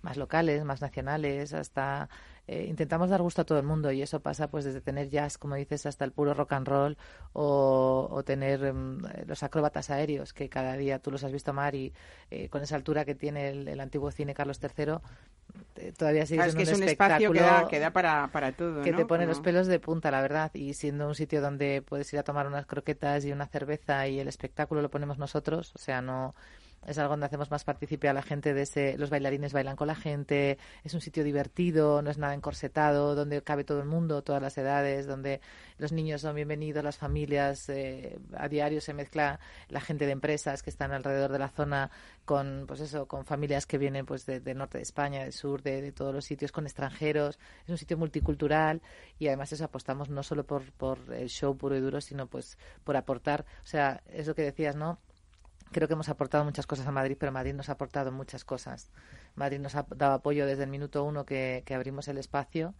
más 0.02 0.16
locales, 0.16 0.64
más 0.64 0.80
nacionales, 0.80 1.52
hasta 1.52 2.08
eh, 2.52 2.66
intentamos 2.68 3.08
dar 3.10 3.22
gusto 3.22 3.42
a 3.42 3.44
todo 3.44 3.60
el 3.60 3.64
mundo 3.64 3.92
y 3.92 4.02
eso 4.02 4.18
pasa 4.18 4.50
pues 4.50 4.64
desde 4.64 4.80
tener 4.80 5.08
jazz, 5.08 5.38
como 5.38 5.54
dices, 5.54 5.86
hasta 5.86 6.04
el 6.04 6.10
puro 6.10 6.34
rock 6.34 6.54
and 6.54 6.66
roll 6.66 6.98
o, 7.32 8.24
tener 8.26 8.72
mm, 8.72 9.28
los 9.28 9.44
acróbatas 9.44 9.88
aéreos 9.88 10.32
que 10.32 10.48
cada 10.48 10.76
día 10.76 10.98
tú 10.98 11.12
los 11.12 11.22
has 11.22 11.30
visto, 11.30 11.52
Mar, 11.52 11.76
y 11.76 11.92
eh, 12.28 12.48
con 12.48 12.60
esa 12.60 12.74
altura 12.74 13.04
que 13.04 13.14
tiene 13.14 13.50
el, 13.50 13.78
antiguo 13.78 14.10
cine 14.10 14.34
Carlos 14.34 14.58
III, 14.60 14.94
eh, 15.76 15.92
todavía 15.96 16.26
sigue 16.26 16.42
siendo 16.42 16.60
es 16.60 16.68
que 16.68 16.74
un, 16.74 16.82
es 16.82 16.82
un 16.82 16.88
espacio 16.88 17.30
que 17.30 17.40
da, 17.40 17.68
que 17.68 17.78
da 17.78 17.92
para, 17.92 18.26
para 18.32 18.50
todo, 18.50 18.82
Que 18.82 18.94
te 18.94 19.06
pone 19.06 19.26
los 19.26 19.38
pelos 19.38 19.68
de 19.68 19.78
punta, 19.78 20.10
la 20.10 20.20
verdad, 20.20 20.50
y 20.52 20.74
siendo 20.74 21.06
un 21.06 21.14
sitio 21.14 21.40
donde 21.40 21.82
puedes 21.82 22.12
ir 22.12 22.18
a 22.18 22.24
tomar 22.24 22.48
unas 22.48 22.66
croquetas 22.66 23.24
y 23.24 23.30
una 23.30 23.46
cerveza 23.46 24.08
y 24.08 24.18
el 24.18 24.26
espectáculo 24.26 24.82
lo 24.82 24.90
ponemos 24.90 25.18
nosotros, 25.18 25.70
o 25.76 25.78
sea, 25.78 26.02
no 26.02 26.34
es 26.86 26.98
algo 26.98 27.10
donde 27.10 27.26
hacemos 27.26 27.50
más 27.50 27.64
partícipe 27.64 28.08
a 28.08 28.12
la 28.12 28.22
gente 28.22 28.54
de 28.54 28.62
ese, 28.62 28.96
los 28.96 29.10
bailarines 29.10 29.52
bailan 29.52 29.76
con 29.76 29.86
la 29.86 29.94
gente, 29.94 30.58
es 30.82 30.94
un 30.94 31.00
sitio 31.00 31.24
divertido, 31.24 32.00
no 32.00 32.10
es 32.10 32.18
nada 32.18 32.34
encorsetado, 32.34 33.14
donde 33.14 33.42
cabe 33.42 33.64
todo 33.64 33.80
el 33.80 33.86
mundo, 33.86 34.22
todas 34.22 34.40
las 34.40 34.56
edades, 34.56 35.06
donde 35.06 35.40
los 35.78 35.92
niños 35.92 36.22
son 36.22 36.34
bienvenidos, 36.34 36.82
las 36.82 36.96
familias, 36.96 37.68
eh, 37.68 38.18
a 38.34 38.48
diario 38.48 38.80
se 38.80 38.94
mezcla 38.94 39.40
la 39.68 39.80
gente 39.80 40.06
de 40.06 40.12
empresas 40.12 40.62
que 40.62 40.70
están 40.70 40.92
alrededor 40.92 41.32
de 41.32 41.38
la 41.38 41.48
zona 41.48 41.90
con, 42.24 42.64
pues 42.66 42.80
eso, 42.80 43.06
con 43.06 43.24
familias 43.24 43.66
que 43.66 43.76
vienen 43.76 44.06
pues 44.06 44.24
del 44.24 44.56
norte 44.56 44.78
de 44.78 44.82
España, 44.82 45.22
del 45.22 45.32
sur, 45.32 45.62
de, 45.62 45.82
de, 45.82 45.92
todos 45.92 46.14
los 46.14 46.24
sitios, 46.24 46.52
con 46.52 46.64
extranjeros, 46.64 47.38
es 47.64 47.70
un 47.70 47.78
sitio 47.78 47.98
multicultural 47.98 48.80
y 49.18 49.26
además 49.26 49.52
eso 49.52 49.64
apostamos 49.64 50.08
no 50.08 50.22
solo 50.22 50.44
por, 50.44 50.72
por 50.72 50.98
el 51.12 51.28
show 51.28 51.56
puro 51.56 51.76
y 51.76 51.80
duro, 51.80 52.00
sino 52.00 52.26
pues 52.26 52.56
por 52.84 52.96
aportar, 52.96 53.44
o 53.62 53.66
sea, 53.66 54.02
es 54.06 54.26
lo 54.26 54.34
que 54.34 54.42
decías, 54.42 54.76
¿no? 54.76 54.98
Creo 55.72 55.88
que 55.88 55.94
hemos 55.94 56.08
aportado 56.08 56.44
muchas 56.44 56.66
cosas 56.66 56.86
a 56.86 56.92
Madrid, 56.92 57.16
pero 57.18 57.32
Madrid 57.32 57.54
nos 57.54 57.68
ha 57.68 57.72
aportado 57.72 58.10
muchas 58.12 58.44
cosas. 58.44 58.90
Madrid 59.34 59.60
nos 59.60 59.74
ha 59.74 59.86
dado 59.94 60.14
apoyo 60.14 60.46
desde 60.46 60.64
el 60.64 60.70
minuto 60.70 61.04
uno 61.04 61.24
que, 61.24 61.62
que 61.64 61.74
abrimos 61.74 62.08
el 62.08 62.18
espacio 62.18 62.74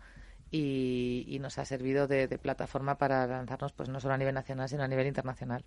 y, 0.51 1.39
nos 1.41 1.59
ha 1.59 1.65
servido 1.65 2.07
de, 2.09 2.27
plataforma 2.39 2.99
para 2.99 3.27
lanzarnos 3.27 3.73
pues 3.73 3.89
no 3.89 4.01
solo 4.01 4.15
a 4.15 4.19
nivel 4.19 4.35
nacional, 4.35 4.69
sino 4.69 4.83
a 4.83 4.89
nivel 4.89 5.07
internacional. 5.07 5.65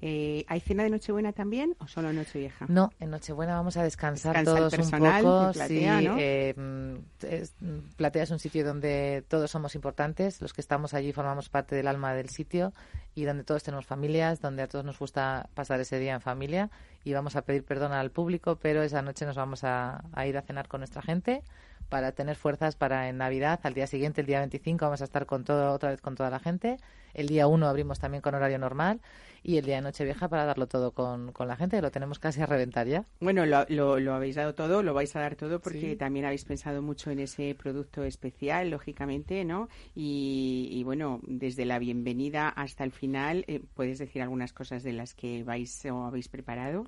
Eh, 0.00 0.44
¿Hay 0.48 0.60
cena 0.60 0.82
de 0.82 0.90
Nochebuena 0.90 1.32
también 1.32 1.76
o 1.78 1.86
solo 1.86 2.12
Nochevieja? 2.12 2.66
No, 2.68 2.90
en 3.00 3.10
Nochebuena 3.10 3.54
vamos 3.54 3.76
a 3.76 3.82
descansar 3.82 4.44
todos 4.44 4.72
un 4.74 4.90
poco. 4.90 5.52
Platea, 5.52 6.00
eh, 6.18 6.54
mm, 6.56 7.96
Platea 7.96 8.22
es 8.22 8.30
un 8.30 8.38
sitio 8.38 8.64
donde 8.64 9.24
todos 9.28 9.50
somos 9.50 9.74
importantes, 9.74 10.40
los 10.40 10.52
que 10.52 10.60
estamos 10.60 10.94
allí 10.94 11.12
formamos 11.12 11.48
parte 11.48 11.74
del 11.76 11.86
alma 11.86 12.14
del 12.14 12.28
sitio 12.28 12.72
y 13.14 13.24
donde 13.24 13.44
todos 13.44 13.62
tenemos 13.62 13.86
familias, 13.86 14.40
donde 14.40 14.62
a 14.62 14.68
todos 14.68 14.84
nos 14.84 14.98
gusta 14.98 15.48
pasar 15.54 15.80
ese 15.80 15.98
día 15.98 16.14
en 16.14 16.20
familia. 16.20 16.70
Y 17.04 17.12
vamos 17.12 17.36
a 17.36 17.42
pedir 17.42 17.64
perdón 17.64 17.92
al 17.92 18.10
público, 18.10 18.56
pero 18.56 18.82
esa 18.82 19.02
noche 19.02 19.26
nos 19.26 19.36
vamos 19.36 19.64
a 19.64 20.02
ir 20.26 20.36
a 20.36 20.42
cenar 20.42 20.68
con 20.68 20.80
nuestra 20.80 21.02
gente 21.02 21.42
para 21.90 22.12
tener 22.12 22.36
fuerzas 22.36 22.76
para 22.76 23.08
en 23.10 23.18
Navidad. 23.18 23.60
Al 23.64 23.74
día 23.74 23.86
siguiente, 23.86 24.22
el 24.22 24.26
día 24.26 24.38
25, 24.38 24.86
vamos 24.86 25.02
a 25.02 25.04
estar 25.04 25.26
con 25.26 25.44
todo, 25.44 25.72
otra 25.72 25.90
vez 25.90 26.00
con 26.00 26.14
toda 26.14 26.30
la 26.30 26.38
gente. 26.38 26.78
El 27.12 27.26
día 27.26 27.46
1 27.48 27.66
abrimos 27.66 27.98
también 27.98 28.22
con 28.22 28.34
horario 28.34 28.58
normal 28.58 29.00
y 29.42 29.56
el 29.56 29.64
día 29.64 29.76
de 29.76 29.82
Nochevieja 29.82 30.28
para 30.28 30.44
darlo 30.44 30.68
todo 30.68 30.92
con, 30.92 31.32
con 31.32 31.48
la 31.48 31.56
gente, 31.56 31.80
lo 31.82 31.90
tenemos 31.90 32.18
casi 32.18 32.40
a 32.40 32.46
reventar 32.46 32.86
ya. 32.86 33.04
Bueno, 33.20 33.44
lo, 33.46 33.66
lo, 33.98 34.14
habéis 34.14 34.36
dado 34.36 34.54
todo, 34.54 34.82
lo 34.82 34.94
vais 34.94 35.14
a 35.16 35.20
dar 35.20 35.34
todo 35.34 35.60
porque 35.60 35.96
también 35.96 36.26
habéis 36.26 36.44
pensado 36.44 36.82
mucho 36.82 37.10
en 37.10 37.18
ese 37.18 37.54
producto 37.54 38.04
especial, 38.04 38.70
lógicamente, 38.70 39.44
¿no? 39.44 39.68
Y, 39.94 40.82
bueno, 40.84 41.20
desde 41.26 41.64
la 41.64 41.78
bienvenida 41.78 42.48
hasta 42.48 42.84
el 42.84 42.92
final, 42.92 43.44
eh, 43.48 43.60
puedes 43.74 43.98
decir 43.98 44.22
algunas 44.22 44.52
cosas 44.52 44.82
de 44.82 44.92
las 44.92 45.14
que 45.14 45.42
vais 45.42 45.84
o 45.86 46.04
habéis 46.04 46.28
preparado 46.28 46.86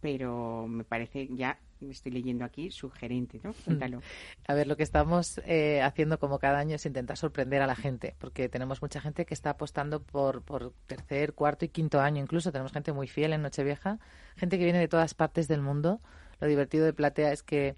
pero 0.00 0.68
me 0.68 0.84
parece 0.84 1.28
ya 1.32 1.58
estoy 1.80 2.12
leyendo 2.12 2.44
aquí, 2.44 2.70
sugerente, 2.70 3.40
¿no? 3.42 3.52
Cuéntalo. 3.64 4.02
A 4.46 4.54
ver, 4.54 4.66
lo 4.66 4.76
que 4.76 4.82
estamos 4.82 5.40
eh, 5.44 5.82
haciendo 5.82 6.18
como 6.18 6.38
cada 6.38 6.58
año 6.58 6.76
es 6.76 6.86
intentar 6.86 7.16
sorprender 7.16 7.62
a 7.62 7.66
la 7.66 7.76
gente, 7.76 8.14
porque 8.18 8.48
tenemos 8.48 8.82
mucha 8.82 9.00
gente 9.00 9.24
que 9.24 9.34
está 9.34 9.50
apostando 9.50 10.02
por, 10.02 10.42
por 10.42 10.72
tercer, 10.86 11.32
cuarto 11.34 11.64
y 11.64 11.68
quinto 11.68 12.00
año, 12.00 12.22
incluso 12.22 12.52
tenemos 12.52 12.72
gente 12.72 12.92
muy 12.92 13.08
fiel 13.08 13.32
en 13.32 13.42
Nochevieja, 13.42 13.98
gente 14.36 14.58
que 14.58 14.64
viene 14.64 14.78
de 14.78 14.88
todas 14.88 15.14
partes 15.14 15.48
del 15.48 15.60
mundo. 15.60 16.00
Lo 16.40 16.46
divertido 16.46 16.84
de 16.84 16.92
Platea 16.92 17.32
es 17.32 17.42
que 17.42 17.76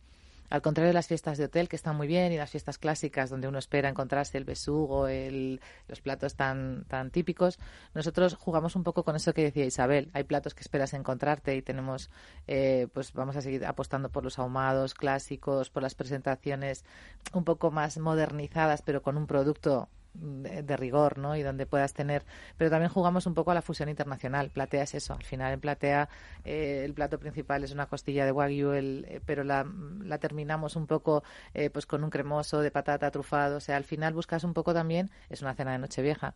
al 0.51 0.62
contrario 0.62 0.88
de 0.88 0.94
las 0.94 1.07
fiestas 1.07 1.38
de 1.38 1.44
hotel, 1.44 1.68
que 1.68 1.76
están 1.76 1.96
muy 1.96 2.07
bien, 2.07 2.32
y 2.32 2.36
las 2.36 2.51
fiestas 2.51 2.76
clásicas, 2.76 3.30
donde 3.30 3.48
uno 3.48 3.59
espera 3.59 3.88
encontrarse 3.88 4.36
el 4.36 4.44
besugo, 4.44 5.07
el, 5.09 5.61
los 5.88 6.01
platos 6.01 6.34
tan, 6.34 6.84
tan 6.88 7.11
típicos, 7.11 7.59
nosotros 7.94 8.34
jugamos 8.34 8.76
un 8.76 8.82
poco 8.82 9.05
con 9.05 9.16
eso 9.16 9.32
que 9.32 9.44
decía 9.44 9.64
Isabel. 9.64 10.11
Hay 10.12 10.24
platos 10.24 10.55
que 10.55 10.61
esperas 10.61 10.92
encontrarte 10.92 11.57
y 11.57 11.62
tenemos, 11.62 12.11
eh, 12.46 12.88
pues 12.92 13.12
vamos 13.12 13.36
a 13.36 13.42
seguir 13.42 13.64
apostando 13.64 14.11
por 14.11 14.24
los 14.24 14.38
ahumados 14.38 14.94
clásicos, 14.94 15.70
por 15.70 15.82
las 15.82 15.94
presentaciones 15.94 16.84
un 17.32 17.44
poco 17.44 17.70
más 17.70 17.98
modernizadas, 17.98 18.82
pero 18.82 19.03
con 19.03 19.16
un 19.16 19.26
producto 19.26 19.88
de, 20.14 20.76
rigor, 20.76 21.18
¿no? 21.18 21.36
Y 21.36 21.42
donde 21.42 21.66
puedas 21.66 21.94
tener. 21.94 22.24
Pero 22.56 22.70
también 22.70 22.90
jugamos 22.90 23.26
un 23.26 23.34
poco 23.34 23.50
a 23.50 23.54
la 23.54 23.62
fusión 23.62 23.88
internacional. 23.88 24.50
Platea 24.50 24.82
es 24.82 24.94
eso. 24.94 25.14
Al 25.14 25.22
final, 25.22 25.52
en 25.52 25.61
Platea, 25.61 26.08
eh, 26.44 26.82
el 26.84 26.94
plato 26.94 27.18
principal 27.18 27.64
es 27.64 27.72
una 27.72 27.86
costilla 27.86 28.24
de 28.24 28.32
wagyu, 28.32 28.72
eh, 28.72 29.20
pero 29.24 29.44
la, 29.44 29.66
la, 30.02 30.18
terminamos 30.18 30.76
un 30.76 30.86
poco 30.86 31.22
eh, 31.54 31.70
pues 31.70 31.86
con 31.86 32.04
un 32.04 32.11
cremoso 32.11 32.61
de 32.61 32.70
patata 32.70 33.11
trufado. 33.11 33.56
O 33.56 33.61
sea, 33.61 33.76
al 33.76 33.84
final 33.84 34.14
buscas 34.14 34.44
un 34.44 34.54
poco 34.54 34.74
también. 34.74 35.11
Es 35.28 35.42
una 35.42 35.54
cena 35.54 35.72
de 35.72 35.78
Nochevieja. 35.78 36.34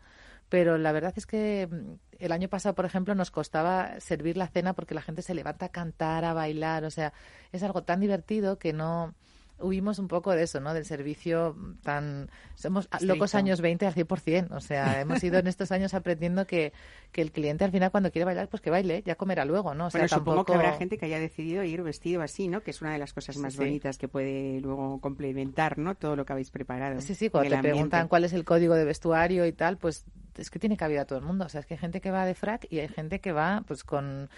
Pero 0.48 0.78
la 0.78 0.92
verdad 0.92 1.14
es 1.16 1.26
que 1.26 1.68
mm, 1.70 1.94
el 2.18 2.32
año 2.32 2.48
pasado, 2.48 2.74
por 2.74 2.84
ejemplo, 2.84 3.14
nos 3.14 3.30
costaba 3.30 4.00
servir 4.00 4.36
la 4.36 4.48
cena 4.48 4.74
porque 4.74 4.94
la 4.94 5.02
gente 5.02 5.22
se 5.22 5.34
levanta 5.34 5.66
a 5.66 5.70
cantar, 5.70 6.24
a 6.24 6.34
bailar. 6.34 6.84
O 6.84 6.90
sea, 6.90 7.12
es 7.52 7.62
algo 7.62 7.82
tan 7.82 8.00
divertido 8.00 8.58
que 8.58 8.72
no 8.72 9.14
huimos 9.58 9.98
un 9.98 10.08
poco 10.08 10.32
de 10.32 10.42
eso, 10.42 10.60
¿no? 10.60 10.74
Del 10.74 10.84
servicio 10.84 11.56
tan... 11.82 12.30
Somos 12.54 12.88
locos 13.00 13.34
años 13.34 13.60
20 13.60 13.86
al 13.86 13.94
100%. 13.94 14.52
O 14.52 14.60
sea, 14.60 15.00
hemos 15.00 15.22
ido 15.22 15.38
en 15.38 15.46
estos 15.46 15.72
años 15.72 15.94
aprendiendo 15.94 16.46
que, 16.46 16.72
que 17.12 17.22
el 17.22 17.32
cliente 17.32 17.64
al 17.64 17.70
final 17.70 17.90
cuando 17.90 18.10
quiere 18.10 18.24
bailar, 18.24 18.48
pues 18.48 18.60
que 18.60 18.70
baile, 18.70 19.02
ya 19.04 19.16
comerá 19.16 19.44
luego, 19.44 19.74
¿no? 19.74 19.86
O 19.86 19.90
sea, 19.90 20.08
supongo 20.08 20.44
que 20.44 20.54
habrá 20.54 20.72
gente 20.74 20.98
que 20.98 21.06
haya 21.06 21.18
decidido 21.18 21.62
ir 21.64 21.82
vestido 21.82 22.22
así, 22.22 22.48
¿no? 22.48 22.62
Que 22.62 22.70
es 22.70 22.80
una 22.80 22.92
de 22.92 22.98
las 22.98 23.12
cosas 23.12 23.36
más 23.36 23.56
bonitas 23.56 23.98
que 23.98 24.08
puede 24.08 24.60
luego 24.60 25.00
complementar, 25.00 25.78
¿no? 25.78 25.94
Todo 25.94 26.16
lo 26.16 26.24
que 26.24 26.32
habéis 26.32 26.50
preparado. 26.50 27.00
Sí, 27.00 27.14
sí, 27.14 27.30
cuando 27.30 27.50
te 27.50 27.62
preguntan 27.62 28.08
cuál 28.08 28.24
es 28.24 28.32
el 28.32 28.44
código 28.44 28.74
de 28.74 28.84
vestuario 28.84 29.46
y 29.46 29.52
tal, 29.52 29.78
pues 29.78 30.04
es 30.36 30.50
que 30.50 30.58
tiene 30.58 30.76
cabida 30.76 31.04
todo 31.04 31.18
el 31.18 31.24
mundo. 31.24 31.44
O 31.44 31.48
sea, 31.48 31.60
es 31.60 31.66
que 31.66 31.74
hay 31.74 31.78
gente 31.78 32.00
que 32.00 32.10
va 32.10 32.26
de 32.26 32.34
frac 32.34 32.66
y 32.70 32.80
hay 32.80 32.88
gente 32.88 33.20
que 33.20 33.32
va 33.32 33.62
pues 33.66 33.84
con, 33.84 34.28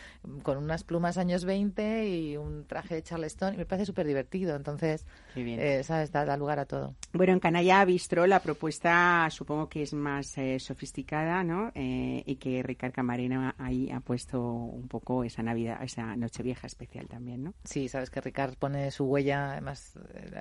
con 0.42 0.58
unas 0.58 0.84
plumas 0.84 1.18
años 1.18 1.44
20 1.44 2.08
y 2.08 2.36
un 2.36 2.66
traje 2.66 2.94
de 2.94 3.02
Charleston 3.02 3.54
y 3.54 3.56
me 3.56 3.66
parece 3.66 3.86
súper 3.86 4.06
divertido. 4.06 4.56
Entonces, 4.56 5.06
eh, 5.34 5.82
¿sabes? 5.84 6.12
Da, 6.12 6.36
lugar 6.36 6.58
a 6.58 6.66
todo. 6.66 6.94
Bueno, 7.12 7.32
en 7.32 7.40
Canalla 7.40 7.84
Bistro 7.84 8.26
la 8.26 8.40
propuesta 8.40 9.28
supongo 9.30 9.68
que 9.68 9.82
es 9.82 9.94
más 9.94 10.36
eh, 10.38 10.58
sofisticada, 10.58 11.42
¿no? 11.44 11.70
Eh, 11.74 12.22
y 12.26 12.36
que 12.36 12.62
Ricard 12.62 12.92
Camarena 12.92 13.54
ahí 13.58 13.90
ha 13.90 14.00
puesto 14.00 14.40
un 14.42 14.88
poco 14.88 15.24
esa 15.24 15.42
Navidad, 15.42 15.82
esa 15.82 16.16
Nochevieja 16.16 16.66
especial 16.66 17.08
también, 17.08 17.44
¿no? 17.44 17.54
Sí, 17.64 17.88
sabes 17.88 18.10
que 18.10 18.20
Ricard 18.20 18.56
pone 18.56 18.90
su 18.90 19.04
huella, 19.04 19.52
además 19.52 19.94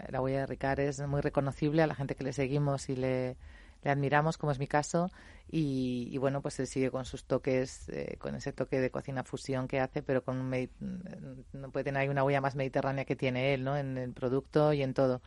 la 0.09 0.21
huella 0.21 0.41
de 0.41 0.47
Ricard 0.47 0.79
es 0.79 1.05
muy 1.07 1.21
reconocible 1.21 1.81
a 1.81 1.87
la 1.87 1.95
gente 1.95 2.15
que 2.15 2.23
le 2.23 2.33
seguimos 2.33 2.89
y 2.89 2.95
le 2.95 3.37
le 3.85 3.91
admiramos, 3.91 4.37
como 4.37 4.51
es 4.51 4.57
mi 4.57 4.67
caso, 4.67 5.11
y, 5.47 6.17
bueno, 6.17 6.41
pues 6.41 6.59
él 6.59 6.65
sigue 6.65 6.89
con 6.89 7.05
sus 7.05 7.23
toques, 7.25 7.87
eh, 7.89 8.17
con 8.19 8.33
ese 8.33 8.51
toque 8.51 8.81
de 8.81 8.89
cocina 8.89 9.23
fusión 9.23 9.67
que 9.67 9.79
hace, 9.79 10.01
pero 10.01 10.23
con 10.23 10.37
un 10.37 10.49
no 11.53 11.69
puede 11.71 11.83
tener 11.83 12.01
ahí 12.01 12.09
una 12.09 12.23
huella 12.23 12.41
más 12.41 12.55
mediterránea 12.55 13.05
que 13.05 13.15
tiene 13.15 13.53
él, 13.53 13.63
¿no? 13.63 13.77
En 13.77 13.97
el 13.99 14.11
producto 14.11 14.73
y 14.73 14.81
en 14.81 14.95
todo. 14.95 15.21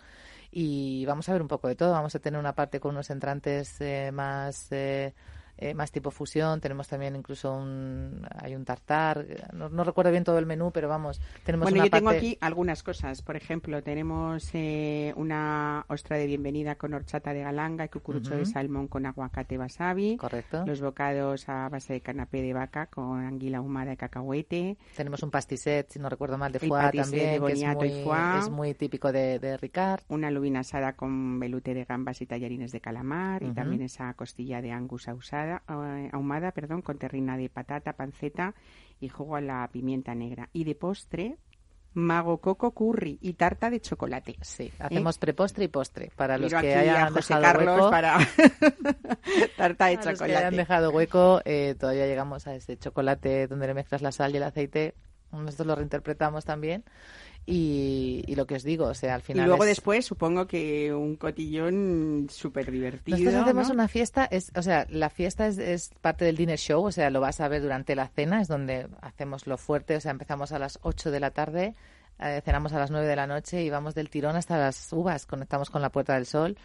Y 0.51 1.07
vamos 1.07 1.29
a 1.29 1.33
ver 1.33 1.43
un 1.43 1.49
poco 1.49 1.69
de 1.69 1.77
todo. 1.77 1.93
Vamos 1.93 2.15
a 2.17 2.19
tener 2.19 2.41
una 2.41 2.55
parte 2.55 2.81
con 2.81 2.91
unos 2.97 3.11
entrantes 3.11 3.81
eh, 3.81 4.11
más 4.13 4.73
eh, 4.73 5.15
eh, 5.61 5.75
más 5.75 5.91
tipo 5.91 6.13
fusión. 6.13 6.61
Tenemos 6.61 6.87
también 6.87 7.17
incluso 7.17 7.53
un, 7.53 8.25
hay 8.41 8.55
un 8.55 8.65
tartar. 8.65 9.27
No, 9.53 9.83
recuerdo 9.83 10.13
bien 10.13 10.23
todo 10.23 10.39
el 10.39 10.47
menú, 10.47 10.71
pero 10.73 10.89
vamos, 10.89 11.21
tenemos 11.45 11.69
Bueno, 11.69 11.85
yo 11.85 11.91
tengo 11.91 12.11
aquí 12.11 12.39
algunas 12.41 12.85
cosas. 12.85 13.23
Por 13.23 13.35
ejemplo, 13.35 13.83
tenemos 13.83 14.49
eh, 14.55 15.13
una 15.17 15.85
ostra 15.89 16.17
de 16.17 16.27
bienvenida 16.27 16.77
con 16.77 16.95
horchata 16.95 17.33
de 17.33 17.43
galanga 17.43 17.87
y 17.87 17.89
cucurucho 17.89 18.37
de 18.37 18.47
salmón 18.47 18.87
con 18.87 19.05
aguacate 19.07 19.59
wasabi. 19.59 20.17
Correcto. 20.17 20.65
Los 20.65 20.81
bocados 20.81 21.49
a 21.49 21.69
base 21.69 21.95
de 21.95 22.01
canapé 22.03 22.41
de 22.41 22.53
vaca 22.53 22.87
con 22.87 23.25
anguila 23.25 23.59
ahumada 23.59 23.91
de 23.91 23.97
cacahuete. 23.97 24.77
Tenemos 24.97 25.25
un 25.25 25.31
pastisset, 25.31 25.91
si 25.91 25.99
no 25.99 26.09
recuerdo 26.09 26.39
mal, 26.39 26.53
de 26.53 26.61
foie 26.61 26.93
también, 26.93 27.45
que 27.45 27.53
es 27.53 27.65
muy, 27.75 28.05
es 28.39 28.49
muy 28.49 28.75
típico 28.75 29.11
de, 29.11 29.41
de, 29.41 29.57
Ricard. 29.57 30.03
Una 30.09 30.31
lubina 30.31 30.61
asada 30.61 30.93
con 30.93 31.41
velute 31.41 31.75
de 31.75 31.85
gambas 31.85 32.21
y 32.23 32.27
tallarines 32.27 32.71
de 32.71 32.81
calamar 32.81 33.43
y 33.43 33.51
también 33.51 33.83
esa 33.83 34.15
costilla 34.15 34.63
de 34.63 34.71
angus 34.71 35.09
usada 35.09 35.48
eh, 35.57 36.11
ahumada, 36.13 36.53
perdón, 36.53 36.83
con 36.83 36.99
terrina 36.99 37.37
de 37.37 37.49
patata, 37.49 37.95
panceta 37.95 38.55
y 39.01 39.09
jugo 39.09 39.37
a 39.37 39.41
la 39.41 39.69
pimienta 39.73 40.15
negra. 40.15 40.49
Y 40.53 40.65
de 40.65 40.75
postre, 40.75 41.37
mago 41.95 42.39
coco 42.39 42.73
curry 42.73 43.19
y 43.21 43.35
tarta 43.35 43.71
de 43.71 43.81
chocolate. 43.81 44.37
Sí, 44.41 44.65
¿Eh? 44.65 44.73
hacemos 44.79 45.19
prepostre 45.19 45.65
y 45.65 45.69
postre 45.69 46.11
para 46.15 46.39
los 46.39 46.53
que 46.53 46.75
hayan 46.75 47.13
dejado 47.15 47.59
hueco. 47.59 47.91
para 47.91 48.19
tarta 49.57 49.87
de 49.87 49.97
chocolate. 49.97 50.11
Los 50.11 50.23
que 50.23 50.37
hayan 50.37 50.57
dejado 50.57 50.91
hueco, 50.91 51.41
eh, 51.45 51.75
todavía 51.79 52.07
llegamos 52.07 52.47
a 52.47 52.55
ese 52.55 52.77
chocolate 52.77 53.47
donde 53.47 53.67
le 53.67 53.75
mezclas 53.75 54.03
la 54.03 54.13
sal 54.13 54.33
y 54.33 54.37
el 54.37 54.43
aceite. 54.43 54.95
Nosotros 55.33 55.67
lo 55.67 55.75
reinterpretamos 55.75 56.45
también 56.45 56.85
y, 57.47 58.35
lo 58.35 58.47
que 58.47 58.57
os 58.57 58.63
digo, 58.63 58.87
o 58.87 58.95
sea, 58.95 59.15
al 59.15 59.23
final. 59.23 59.47
Y 59.47 59.49
luego 59.49 59.65
después, 59.65 60.05
supongo 60.05 60.47
que 60.47 60.93
un 60.93 61.17
cotillón 61.17 62.27
súper 62.31 62.71
divertido. 62.71 63.17
Nosotros 63.19 63.43
hacemos 63.43 63.71
una 63.71 63.89
fiesta, 63.89 64.27
es, 64.31 64.53
o 64.55 64.63
sea, 64.63 64.87
la 64.91 65.09
fiesta 65.09 65.47
es, 65.47 65.59
es, 65.59 65.91
parte 66.01 66.25
del 66.25 66.37
dinner 66.37 66.59
show, 66.59 66.85
o 66.85 66.93
sea, 66.93 67.11
lo 67.11 67.21
vas 67.21 67.41
a 67.41 67.49
ver 67.49 67.63
durante 67.63 67.95
la 67.95 68.09
cena, 68.09 68.43
es 68.43 68.49
donde 68.49 68.87
hacemos 69.01 69.47
lo 69.47 69.57
fuerte, 69.57 69.97
o 69.97 70.01
sea, 70.01 70.11
empezamos 70.11 70.53
a 70.53 70.59
las 70.59 70.79
8 70.83 71.11
de 71.11 71.21
la 71.21 71.31
tarde, 71.31 71.75
eh, 72.21 72.43
cenamos 72.45 72.73
a 72.73 72.79
las 72.79 72.91
9 72.91 73.07
de 73.07 73.17
la 73.17 73.27
noche 73.27 73.63
y 73.63 73.71
vamos 73.71 73.95
del 73.95 74.11
tirón 74.11 74.37
hasta 74.37 74.59
las 74.59 74.93
uvas, 74.93 75.25
conectamos 75.25 75.71
con 75.71 75.81
la 75.81 75.91
Puerta 75.91 76.15
del 76.15 76.27
Sol 76.27 76.59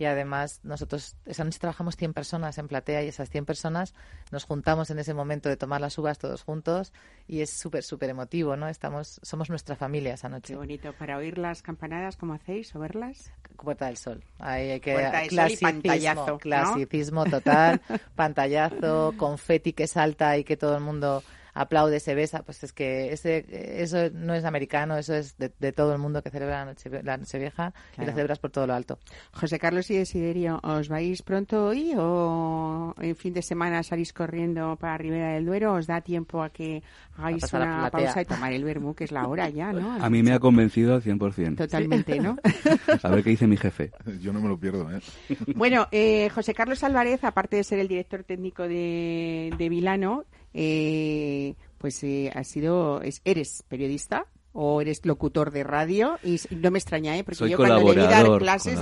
y 0.00 0.06
además 0.06 0.60
nosotros 0.62 1.14
esa 1.26 1.44
noche 1.44 1.58
trabajamos 1.58 1.94
100 1.94 2.14
personas 2.14 2.56
en 2.56 2.68
platea 2.68 3.04
y 3.04 3.08
esas 3.08 3.28
100 3.28 3.44
personas 3.44 3.94
nos 4.30 4.44
juntamos 4.44 4.90
en 4.90 4.98
ese 4.98 5.12
momento 5.12 5.50
de 5.50 5.58
tomar 5.58 5.82
las 5.82 5.98
uvas 5.98 6.18
todos 6.18 6.42
juntos 6.42 6.94
y 7.28 7.42
es 7.42 7.50
súper, 7.50 7.82
súper 7.82 8.08
emotivo, 8.08 8.56
¿no? 8.56 8.66
Estamos, 8.66 9.20
somos 9.22 9.50
nuestra 9.50 9.76
familia 9.76 10.14
esa 10.14 10.30
noche. 10.30 10.54
Qué 10.54 10.56
bonito. 10.56 10.94
¿Para 10.94 11.18
oír 11.18 11.36
las 11.36 11.60
campanadas 11.60 12.16
cómo 12.16 12.32
hacéis 12.32 12.74
o 12.74 12.78
verlas? 12.78 13.30
Puerta 13.62 13.88
del 13.88 13.98
Sol. 13.98 14.24
Ahí 14.38 14.70
hay 14.70 14.80
que... 14.80 14.94
clasicismo, 15.28 16.38
clasicismo 16.38 17.26
total, 17.26 17.82
pantallazo, 18.16 19.12
confeti 19.18 19.74
que 19.74 19.86
salta 19.86 20.38
y 20.38 20.44
que 20.44 20.56
todo 20.56 20.78
el 20.78 20.82
mundo 20.82 21.22
aplaude, 21.54 22.00
se 22.00 22.14
besa, 22.14 22.42
pues 22.42 22.62
es 22.64 22.72
que 22.72 23.12
ese, 23.12 23.44
eso 23.82 24.10
no 24.12 24.34
es 24.34 24.44
americano, 24.44 24.96
eso 24.96 25.14
es 25.14 25.36
de, 25.38 25.50
todo 25.72 25.92
el 25.92 25.98
mundo 25.98 26.22
que 26.22 26.30
celebra 26.30 26.60
la, 26.60 26.64
noche, 26.66 26.90
la 27.02 27.16
Nochevieja 27.16 27.72
y 27.98 28.04
la 28.04 28.12
celebras 28.12 28.38
por 28.38 28.50
todo 28.50 28.66
lo 28.66 28.74
alto. 28.74 28.98
José 29.32 29.58
Carlos 29.58 29.90
y 29.90 29.96
Desiderio, 29.96 30.60
¿os 30.62 30.88
vais 30.88 31.22
pronto 31.22 31.66
hoy 31.66 31.92
o 31.96 32.94
en 33.00 33.16
fin 33.16 33.32
de 33.34 33.42
semana 33.42 33.82
salís 33.82 34.12
corriendo 34.12 34.76
para 34.76 34.98
Ribera 34.98 35.32
del 35.32 35.46
Duero? 35.46 35.74
¿Os 35.74 35.86
da 35.86 36.00
tiempo 36.00 36.42
a 36.42 36.50
que 36.50 36.82
hagáis 37.16 37.52
una 37.52 37.90
pausa 37.90 38.22
y 38.22 38.24
tomar 38.24 38.52
el 38.52 38.64
vermú, 38.64 38.94
que 38.94 39.04
es 39.04 39.12
la 39.12 39.26
hora 39.26 39.48
ya, 39.48 39.72
¿no? 39.72 40.02
A, 40.02 40.10
mí 40.10 40.22
me 40.22 40.32
ha 40.32 40.38
convencido 40.38 40.94
al 40.94 41.02
100%. 41.02 41.56
Totalmente, 41.56 42.18
¿no? 42.18 42.36
a 43.02 43.08
ver 43.08 43.22
qué 43.22 43.30
dice 43.30 43.46
mi 43.46 43.56
jefe. 43.56 43.92
Yo 44.20 44.32
no 44.32 44.40
me 44.40 44.48
lo 44.48 44.58
pierdo, 44.58 44.90
¿eh? 44.90 45.00
Bueno, 45.54 45.86
eh, 45.90 46.28
José 46.30 46.54
Carlos 46.54 46.82
Álvarez, 46.84 47.24
aparte 47.24 47.56
de 47.56 47.64
ser 47.64 47.78
el 47.78 47.88
director 47.88 48.24
técnico 48.24 48.62
de, 48.62 49.52
de 49.56 49.68
Vilano, 49.68 50.24
eh, 50.54 51.54
pues 51.78 52.02
eh, 52.04 52.30
has 52.34 52.48
sido, 52.48 53.00
eres 53.24 53.64
periodista 53.68 54.26
o 54.52 54.80
eres 54.80 55.04
locutor 55.06 55.50
de 55.50 55.64
radio 55.64 56.18
y 56.22 56.40
no 56.50 56.70
me 56.70 56.78
extraña, 56.78 57.16
¿eh? 57.16 57.24
porque 57.24 57.48
yo 57.48 57.56
cuando 57.56 57.92
le 57.92 58.02
dar 58.02 58.38
clases 58.38 58.78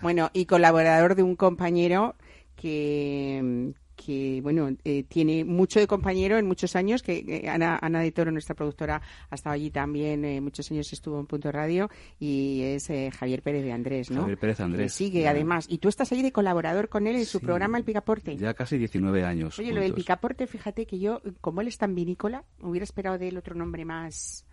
bueno, 0.00 0.30
y 0.32 0.46
colaborador 0.46 1.14
de 1.14 1.22
un 1.22 1.36
compañero 1.36 2.14
que, 2.56 3.74
que 4.04 4.40
bueno 4.42 4.70
eh, 4.84 5.04
tiene 5.04 5.44
mucho 5.44 5.80
de 5.80 5.86
compañero 5.86 6.36
en 6.36 6.46
muchos 6.46 6.76
años 6.76 7.02
que 7.02 7.48
Ana, 7.48 7.78
Ana 7.80 8.00
de 8.00 8.12
Toro 8.12 8.30
nuestra 8.30 8.54
productora 8.54 9.00
ha 9.30 9.34
estado 9.34 9.54
allí 9.54 9.70
también 9.70 10.24
eh, 10.24 10.40
muchos 10.40 10.70
años 10.70 10.92
estuvo 10.92 11.18
en 11.18 11.26
Punto 11.26 11.50
Radio 11.50 11.88
y 12.18 12.62
es 12.62 12.90
eh, 12.90 13.10
Javier 13.10 13.42
Pérez 13.42 13.64
de 13.64 13.72
Andrés 13.72 14.10
¿no? 14.10 14.20
Javier 14.20 14.38
Pérez 14.38 14.60
Andrés 14.60 14.92
sigue 14.92 15.26
además. 15.26 15.66
Y 15.68 15.78
tú 15.78 15.88
estás 15.88 16.12
ahí 16.12 16.22
de 16.22 16.32
colaborador 16.32 16.88
con 16.88 17.06
él 17.06 17.16
en 17.16 17.24
su 17.24 17.40
programa 17.40 17.78
El 17.78 17.84
Picaporte. 17.84 18.36
ya 18.36 18.54
casi 18.54 18.76
19 18.76 19.24
años 19.24 19.58
oye 19.58 19.72
lo 19.72 19.80
del 19.80 19.94
Picaporte 19.94 20.46
fíjate 20.46 20.86
que 20.86 20.98
yo 20.98 21.22
como 21.40 21.62
él 21.62 21.68
es 21.68 21.78
tan 21.78 21.94
vinícola 21.94 22.44
hubiera 22.60 22.84
esperado 22.84 23.18
de 23.18 23.28
él 23.28 23.38
otro 23.38 23.54
nombre 23.54 23.84
más 23.84 24.44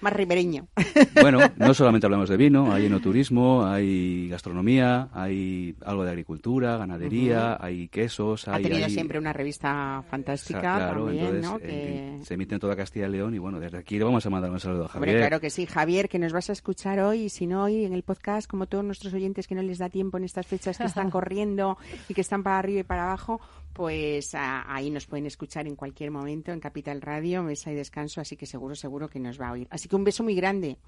más 0.00 0.12
ribereño. 0.12 0.68
Bueno, 1.20 1.38
no 1.56 1.72
solamente 1.72 2.06
hablamos 2.06 2.28
de 2.28 2.36
vino, 2.36 2.72
hay 2.72 2.86
enoturismo, 2.86 3.64
hay 3.64 4.28
gastronomía, 4.28 5.08
hay 5.12 5.74
algo 5.84 6.04
de 6.04 6.10
agricultura, 6.10 6.76
ganadería, 6.76 7.56
hay 7.58 7.88
quesos. 7.88 8.46
Ha 8.48 8.58
tenido 8.58 8.88
siempre 8.88 9.18
una 9.18 9.32
revista 9.32 10.04
fantástica 10.10 10.60
claro, 10.60 11.06
también, 11.06 11.40
¿no? 11.40 11.58
Que... 11.58 12.18
Se 12.22 12.34
emite 12.34 12.54
en 12.54 12.60
toda 12.60 12.76
Castilla 12.76 13.06
y 13.06 13.12
León 13.12 13.34
y 13.34 13.38
bueno, 13.38 13.58
desde 13.58 13.78
aquí 13.78 13.98
le 13.98 14.04
vamos 14.04 14.26
a 14.26 14.30
mandar 14.30 14.50
un 14.50 14.60
saludo 14.60 14.84
a 14.84 14.88
Javier. 14.88 15.18
claro 15.18 15.40
que 15.40 15.50
sí, 15.50 15.66
Javier, 15.66 16.08
que 16.08 16.18
nos 16.18 16.32
vas 16.32 16.50
a 16.50 16.52
escuchar 16.52 17.00
hoy 17.00 17.22
y 17.22 17.28
si 17.30 17.46
no 17.46 17.62
hoy 17.62 17.84
en 17.84 17.92
el 17.92 18.02
podcast, 18.02 18.48
como 18.48 18.66
todos 18.66 18.84
nuestros 18.84 19.14
oyentes 19.14 19.46
que 19.46 19.54
no 19.54 19.62
les 19.62 19.78
da 19.78 19.88
tiempo 19.88 20.18
en 20.18 20.24
estas 20.24 20.46
fechas 20.46 20.76
que 20.76 20.84
están 20.84 21.10
corriendo 21.10 21.78
y 22.08 22.14
que 22.14 22.20
están 22.20 22.42
para 22.42 22.58
arriba 22.58 22.80
y 22.80 22.84
para 22.84 23.04
abajo, 23.04 23.40
pues 23.74 24.30
ahí 24.34 24.88
nos 24.88 25.06
pueden 25.06 25.26
escuchar 25.26 25.66
en 25.66 25.74
cualquier 25.74 26.12
momento 26.12 26.52
en 26.52 26.60
Capital 26.60 27.02
Radio, 27.02 27.42
Mesa 27.42 27.72
y 27.72 27.74
Descanso, 27.74 28.20
así 28.20 28.36
que 28.36 28.46
seguro, 28.46 28.76
seguro 28.76 29.08
que 29.08 29.18
nos 29.18 29.38
va 29.38 29.48
a 29.48 29.52
oír. 29.52 29.66
Así 29.68 29.88
que 29.88 29.96
un 29.96 30.04
beso 30.04 30.22
muy 30.22 30.36
grande. 30.36 30.78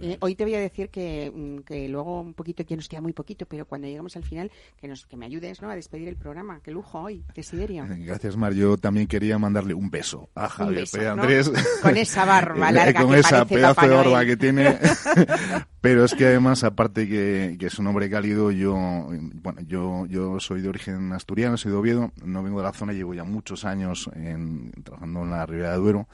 Eh, 0.00 0.16
hoy 0.20 0.34
te 0.34 0.44
voy 0.44 0.54
a 0.54 0.60
decir 0.60 0.90
que, 0.90 1.32
mm, 1.34 1.58
que, 1.64 1.88
luego 1.88 2.20
un 2.20 2.34
poquito, 2.34 2.64
que 2.64 2.76
nos 2.76 2.88
queda 2.88 3.00
muy 3.00 3.12
poquito, 3.12 3.46
pero 3.46 3.66
cuando 3.66 3.86
lleguemos 3.86 4.16
al 4.16 4.24
final, 4.24 4.50
que 4.80 4.88
nos 4.88 5.06
que 5.06 5.16
me 5.16 5.26
ayudes 5.26 5.60
¿no? 5.60 5.70
a 5.70 5.74
despedir 5.74 6.08
el 6.08 6.16
programa. 6.16 6.60
Qué 6.62 6.70
lujo 6.70 7.00
hoy, 7.00 7.24
Desiderio. 7.34 7.84
Gracias, 7.98 8.36
Mar. 8.36 8.54
Yo 8.54 8.76
también 8.76 9.06
quería 9.06 9.38
mandarle 9.38 9.74
un 9.74 9.90
beso 9.90 10.28
a 10.34 10.48
Javier 10.48 10.86
Andrés. 11.08 11.50
Con 11.82 11.96
esa 11.96 12.24
barba 12.24 12.70
larga 12.72 13.02
Con 13.02 13.14
esa 13.14 13.44
pedazo 13.44 13.88
de 13.88 13.94
barba 13.94 14.24
que 14.24 14.36
tiene. 14.36 14.78
pero 15.80 16.04
es 16.04 16.14
que 16.14 16.26
además, 16.26 16.64
aparte 16.64 17.08
que, 17.08 17.56
que, 17.58 17.66
es 17.66 17.78
un 17.78 17.86
hombre 17.88 18.08
cálido, 18.08 18.50
yo, 18.50 18.74
bueno, 18.74 19.60
yo, 19.62 20.06
yo 20.06 20.38
soy 20.38 20.60
de 20.60 20.68
origen 20.68 21.12
asturiano, 21.12 21.56
soy 21.56 21.72
de 21.72 21.78
Oviedo, 21.78 22.12
no 22.32 22.42
vengo 22.42 22.58
de 22.58 22.64
la 22.64 22.72
zona, 22.72 22.92
llevo 22.92 23.14
ya 23.14 23.24
muchos 23.24 23.64
años 23.64 24.10
en, 24.14 24.72
trabajando 24.82 25.22
en 25.22 25.30
la 25.30 25.46
Ribera 25.46 25.72
de 25.72 25.78
Duero. 25.78 26.08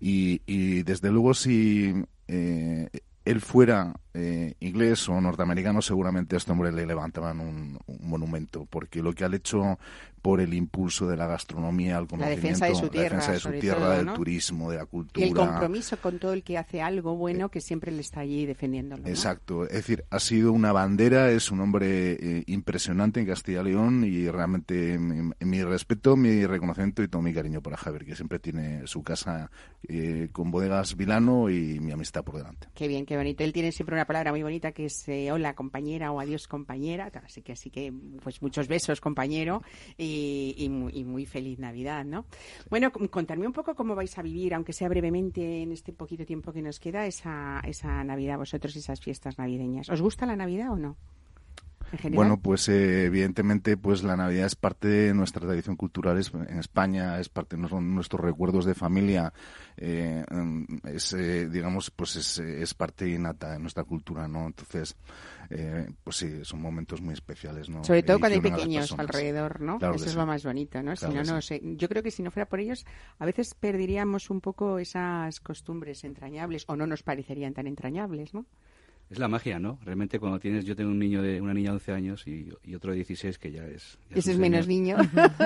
Y, 0.00 0.42
y 0.46 0.82
desde 0.82 1.10
luego, 1.10 1.34
si 1.34 2.04
eh, 2.28 2.88
él 3.24 3.40
fuera 3.40 3.94
eh, 4.14 4.54
inglés 4.60 5.08
o 5.08 5.20
norteamericano, 5.20 5.82
seguramente 5.82 6.36
a 6.36 6.38
este 6.38 6.52
hombre 6.52 6.72
le 6.72 6.86
levantaban 6.86 7.40
un, 7.40 7.78
monumento, 8.00 8.66
porque 8.70 9.02
lo 9.02 9.12
que 9.12 9.24
ha 9.24 9.28
hecho 9.34 9.78
por 10.22 10.40
el 10.40 10.52
impulso 10.54 11.06
de 11.06 11.16
la 11.16 11.26
gastronomía, 11.26 11.96
al 11.96 12.08
conocimiento, 12.08 12.42
la 12.42 12.48
defensa 12.48 12.66
de 12.66 12.74
su 12.74 12.88
tierra, 12.88 13.16
defensa 13.16 13.32
de 13.32 13.40
su 13.40 13.60
tierra 13.60 13.96
del 13.96 14.12
turismo, 14.14 14.70
de 14.70 14.78
la 14.78 14.86
cultura. 14.86 15.24
Y 15.24 15.28
el 15.28 15.34
compromiso 15.34 15.96
con 15.98 16.18
todo 16.18 16.32
el 16.32 16.42
que 16.42 16.58
hace 16.58 16.82
algo 16.82 17.16
bueno, 17.16 17.50
que 17.50 17.60
siempre 17.60 17.92
le 17.92 18.00
está 18.00 18.20
allí 18.20 18.44
defendiéndolo. 18.44 19.06
Exacto, 19.06 19.64
es 19.64 19.74
decir, 19.74 20.04
ha 20.10 20.18
sido 20.18 20.52
una 20.52 20.72
bandera, 20.72 21.30
es 21.30 21.50
un 21.50 21.60
hombre 21.60 22.12
eh, 22.12 22.44
impresionante 22.46 23.20
en 23.20 23.26
Castilla 23.26 23.60
y 23.60 23.64
León 23.64 24.04
y 24.04 24.28
realmente 24.28 24.98
mi, 24.98 25.62
respeto, 25.62 26.16
mi 26.16 26.44
reconocimiento 26.46 27.02
y 27.02 27.08
todo 27.08 27.22
mi 27.22 27.32
cariño 27.32 27.62
para 27.62 27.76
Javier, 27.76 28.04
que 28.04 28.16
siempre 28.16 28.38
tiene 28.38 28.86
su 28.86 29.02
casa 29.02 29.50
eh, 29.88 30.28
con 30.32 30.50
bodegas 30.50 30.96
Vilano 30.96 31.48
y 31.48 31.78
mi 31.80 31.92
amistad 31.92 32.24
por 32.24 32.36
delante. 32.36 32.68
Qué 32.74 32.88
bien, 32.88 33.06
qué 33.06 33.16
bonito. 33.16 33.44
Él 33.44 33.52
tiene 33.52 33.72
siempre 33.72 33.94
una 33.94 34.04
palabra 34.08 34.32
muy 34.32 34.42
bonita 34.42 34.72
que 34.72 34.86
es 34.86 35.06
eh, 35.08 35.30
hola 35.30 35.54
compañera 35.54 36.10
o 36.10 36.18
adiós 36.18 36.48
compañera, 36.48 37.12
así 37.22 37.42
que 37.42 37.52
así 37.52 37.70
que 37.70 37.92
pues 38.22 38.42
muchos 38.42 38.66
besos 38.66 39.00
compañero 39.00 39.62
y, 39.96 40.66
muy, 40.68 41.26
feliz 41.26 41.58
Navidad, 41.58 42.04
¿no? 42.04 42.24
Bueno, 42.70 42.90
contarme 42.90 43.46
un 43.46 43.52
poco 43.52 43.74
cómo 43.74 43.94
vais 43.94 44.16
a 44.18 44.22
vivir, 44.22 44.54
aunque 44.54 44.72
sea 44.72 44.88
brevemente 44.88 45.62
en 45.62 45.72
este 45.72 45.92
poquito 45.92 46.24
tiempo 46.24 46.52
que 46.52 46.62
nos 46.62 46.80
queda, 46.80 47.06
esa, 47.06 47.60
esa 47.64 48.02
Navidad 48.02 48.38
vosotros, 48.38 48.74
esas 48.76 49.00
fiestas 49.00 49.38
navideñas. 49.38 49.88
¿Os 49.90 50.00
gusta 50.00 50.24
la 50.26 50.36
Navidad 50.36 50.72
o 50.72 50.76
no? 50.76 50.96
Bueno, 52.10 52.40
pues 52.40 52.68
eh, 52.68 53.06
evidentemente 53.06 53.76
pues 53.76 54.02
la 54.02 54.16
Navidad 54.16 54.46
es 54.46 54.56
parte 54.56 54.88
de 54.88 55.14
nuestra 55.14 55.46
tradición 55.46 55.76
cultural 55.76 56.20
en 56.48 56.58
España, 56.58 57.18
es 57.18 57.28
parte 57.28 57.56
de 57.56 57.62
nuestros 57.62 58.20
recuerdos 58.20 58.64
de 58.64 58.74
familia, 58.74 59.32
eh, 59.76 60.24
es 60.84 61.12
eh, 61.14 61.48
digamos 61.48 61.90
pues 61.90 62.16
es, 62.16 62.38
es, 62.38 62.74
parte 62.74 63.08
innata 63.08 63.52
de 63.52 63.58
nuestra 63.58 63.84
cultura, 63.84 64.28
¿no? 64.28 64.46
Entonces 64.46 64.96
pues 66.04 66.16
sí, 66.16 66.44
son 66.44 66.60
momentos 66.60 67.00
muy 67.00 67.14
especiales, 67.14 67.70
¿no? 67.70 67.82
Sobre 67.82 68.02
todo 68.02 68.18
cuando 68.18 68.34
hay 68.34 68.42
pequeños 68.42 68.92
alrededor, 68.98 69.60
¿no? 69.62 69.78
Eso 69.94 70.06
es 70.06 70.14
lo 70.14 70.26
más 70.26 70.44
bonito, 70.44 70.82
¿no? 70.82 70.94
si 70.94 71.06
no, 71.06 71.22
no 71.24 71.40
sé. 71.40 71.60
Yo 71.76 71.88
creo 71.88 72.02
que 72.02 72.10
si 72.10 72.22
no 72.22 72.30
fuera 72.30 72.48
por 72.48 72.60
ellos, 72.60 72.84
a 73.18 73.24
veces 73.24 73.54
perderíamos 73.54 74.28
un 74.28 74.40
poco 74.40 74.78
esas 74.78 75.40
costumbres 75.40 76.04
entrañables 76.04 76.64
o 76.66 76.76
no 76.76 76.86
nos 76.86 77.02
parecerían 77.02 77.54
tan 77.54 77.66
entrañables, 77.66 78.34
¿no? 78.34 78.44
Es 79.10 79.18
la 79.18 79.28
magia, 79.28 79.58
¿no? 79.58 79.78
Realmente 79.84 80.18
cuando 80.18 80.38
tienes, 80.38 80.64
yo 80.64 80.76
tengo 80.76 80.90
un 80.90 80.98
niño 80.98 81.22
de 81.22 81.40
una 81.40 81.54
niña 81.54 81.70
de 81.70 81.74
11 81.74 81.92
años 81.92 82.26
y, 82.26 82.50
otro 82.74 82.90
de 82.90 82.96
16 82.96 83.38
que 83.38 83.50
ya 83.50 83.66
es... 83.66 83.98
Ese 84.10 84.32
es 84.32 84.38
menos 84.38 84.66
niño. 84.66 84.96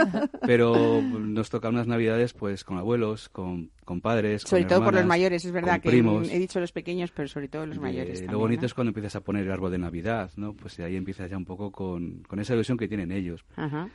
Pero 0.47 1.01
nos 1.03 1.49
toca 1.51 1.69
unas 1.69 1.87
navidades 1.87 2.33
pues 2.33 2.65
con 2.65 2.79
abuelos, 2.79 3.29
con, 3.29 3.71
con 3.85 4.01
padres, 4.01 4.43
Sobre 4.43 4.65
todo 4.65 4.83
por 4.85 4.95
los 4.95 5.07
mayores, 5.07 5.45
es 5.45 5.53
verdad 5.53 5.81
que 5.81 5.91
he 5.91 6.39
dicho 6.39 6.61
los 6.61 6.73
pequeños, 6.73 7.11
pero 7.13 7.29
sobre 7.29 7.49
todo 7.49 7.67
los 7.67 7.79
mayores. 7.79 8.23
lo 8.23 8.39
bonito 8.39 8.67
es 8.67 8.75
cuando 8.75 8.91
empiezas 8.91 9.17
a 9.17 9.21
poner 9.21 9.45
el 9.45 9.53
árbol 9.53 9.71
de 9.71 9.79
Navidad, 9.79 10.31
¿no? 10.37 10.55
Pues 10.55 10.79
ahí 10.81 10.97
empiezas 10.97 11.31
ya 11.31 11.37
un 11.37 11.45
poco 11.45 11.71
con, 11.71 12.23
con 12.29 12.41
esa 12.41 12.55
ilusión 12.55 12.79
que 12.79 12.89
tienen 12.89 13.13
ellos. 13.13 13.45
Ajá. 13.57 13.89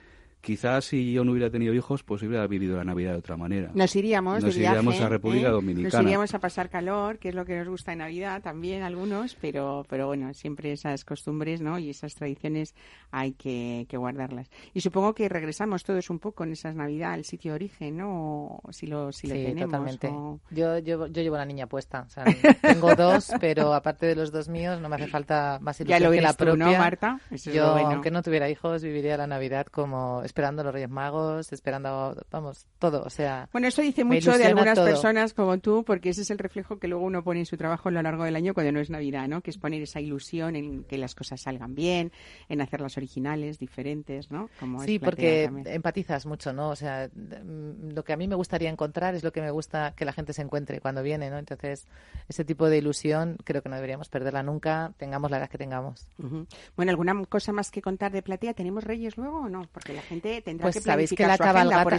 Quizás 0.47 0.85
si 0.85 1.11
yo 1.11 1.25
no 1.25 1.33
hubiera 1.33 1.49
tenido 1.49 1.73
hijos, 1.73 2.03
pues 2.03 2.23
hubiera 2.23 2.47
vivido 2.47 2.77
la 2.77 2.85
Navidad 2.85 3.11
de 3.11 3.17
otra 3.17 3.35
manera. 3.35 3.69
Nos 3.73 3.93
iríamos, 3.97 4.41
nos 4.41 4.55
iríamos 4.55 4.97
a 5.01 5.09
República 5.09 5.49
¿eh? 5.49 5.51
Dominicana. 5.51 5.97
Nos 5.97 6.01
iríamos 6.03 6.33
a 6.33 6.39
pasar 6.39 6.69
calor, 6.69 7.19
que 7.19 7.27
es 7.27 7.35
lo 7.35 7.43
que 7.43 7.57
nos 7.57 7.67
gusta 7.67 7.91
en 7.91 7.97
Navidad 7.97 8.41
también 8.41 8.81
algunos, 8.81 9.35
pero, 9.41 9.85
pero 9.89 10.07
bueno, 10.07 10.33
siempre 10.33 10.71
esas 10.71 11.03
costumbres 11.03 11.59
¿no? 11.59 11.79
y 11.79 11.89
esas 11.89 12.15
tradiciones 12.15 12.75
hay 13.11 13.33
que, 13.33 13.85
guardarlas. 13.91 14.49
Y 14.73 14.79
supongo 14.79 15.13
que 15.13 15.27
regresamos 15.27 15.83
todos 15.83 16.09
un 16.09 16.19
poco 16.19 16.45
en 16.45 16.53
esas 16.53 16.77
Navidad 16.77 17.11
al 17.11 17.25
sitio 17.25 17.51
de 17.51 17.55
origen, 17.55 17.97
¿no? 17.97 18.61
O 18.63 18.71
si 18.71 18.87
lo, 18.87 19.11
si 19.11 19.27
lo 19.27 19.33
tenemos. 19.33 19.65
totalmente. 19.65 20.09
Yo, 20.51 20.77
yo, 20.77 21.07
yo 21.07 21.21
llevo 21.23 21.35
la 21.35 21.45
niña 21.45 21.67
puesta. 21.67 22.05
O 22.07 22.09
sea, 22.09 22.23
tengo 22.61 22.95
dos, 22.95 23.33
pero 23.41 23.73
aparte 23.73 24.05
de 24.05 24.15
los 24.15 24.31
dos 24.31 24.47
míos 24.47 24.79
no 24.79 24.87
me 24.87 24.95
hace 24.95 25.07
falta 25.07 25.59
más 25.59 25.77
ilusión 25.81 25.99
ya 25.99 26.07
lo 26.07 26.13
que 26.13 26.21
la 26.21 26.31
propia. 26.31 26.71
¿no, 26.71 26.77
Marta? 26.77 27.19
yo, 27.31 27.65
aunque 27.65 28.11
no 28.11 28.21
tuviera 28.21 28.49
hijos, 28.49 28.81
viviría 28.81 29.17
la 29.17 29.27
Navidad 29.27 29.65
como 29.65 30.23
esperando 30.37 30.63
los 30.63 30.71
Reyes 30.71 30.89
Magos, 30.91 31.51
esperando, 31.51 32.15
vamos, 32.29 32.67
todo, 32.77 33.01
o 33.03 33.09
sea... 33.09 33.49
Bueno, 33.51 33.69
eso 33.69 33.81
dice 33.81 34.03
mucho 34.03 34.37
de 34.37 34.45
algunas 34.45 34.79
personas 34.79 35.33
como 35.33 35.57
tú, 35.57 35.83
porque 35.83 36.09
ese 36.09 36.21
es 36.21 36.29
el 36.29 36.37
reflejo 36.37 36.77
que 36.77 36.87
luego 36.87 37.03
uno 37.03 37.23
pone 37.23 37.39
en 37.39 37.47
su 37.47 37.57
trabajo 37.57 37.89
a 37.89 37.91
lo 37.91 38.03
largo 38.03 38.23
del 38.23 38.35
año 38.35 38.53
cuando 38.53 38.71
no 38.71 38.79
es 38.79 38.91
Navidad, 38.91 39.27
¿no? 39.27 39.41
Que 39.41 39.49
es 39.49 39.57
poner 39.57 39.81
esa 39.81 39.99
ilusión 39.99 40.55
en 40.55 40.83
que 40.83 40.99
las 40.99 41.15
cosas 41.15 41.41
salgan 41.41 41.73
bien, 41.73 42.11
en 42.49 42.61
hacerlas 42.61 42.97
originales, 42.97 43.57
diferentes, 43.57 44.29
¿no? 44.29 44.51
Como 44.59 44.83
sí, 44.83 44.99
porque 44.99 45.45
empatizas 45.65 46.27
mucho, 46.27 46.53
¿no? 46.53 46.69
O 46.69 46.75
sea, 46.75 47.09
mm, 47.11 47.93
lo 47.95 48.03
que 48.03 48.13
a 48.13 48.17
mí 48.17 48.27
me 48.27 48.35
gustaría 48.35 48.69
encontrar 48.69 49.15
es 49.15 49.23
lo 49.23 49.31
que 49.31 49.41
me 49.41 49.49
gusta 49.49 49.95
que 49.95 50.05
la 50.05 50.13
gente 50.13 50.33
se 50.33 50.43
encuentre 50.43 50.81
cuando 50.81 51.01
viene, 51.01 51.31
¿no? 51.31 51.39
Entonces, 51.39 51.87
ese 52.29 52.45
tipo 52.45 52.69
de 52.69 52.77
ilusión 52.77 53.37
creo 53.43 53.63
que 53.63 53.69
no 53.69 53.75
deberíamos 53.75 54.07
perderla 54.07 54.43
nunca, 54.43 54.93
tengamos 54.97 55.31
la 55.31 55.39
edad 55.39 55.49
que 55.49 55.57
tengamos. 55.57 56.05
Bueno, 56.75 56.91
¿alguna 56.91 57.25
cosa 57.25 57.51
más 57.53 57.71
que 57.71 57.81
contar 57.81 58.11
de 58.11 58.21
Platea? 58.21 58.53
¿Tenemos 58.53 58.83
Reyes 58.83 59.17
luego 59.17 59.41
o 59.41 59.49
no? 59.49 59.67
Porque 59.71 59.93
la 59.93 60.03
gente 60.03 60.26
tendrá 60.43 60.65
pues 60.65 60.75
que 60.75 60.81
sabéis 60.81 61.11
que 61.11 61.25
la 61.25 61.37
cabalgata, 61.37 61.97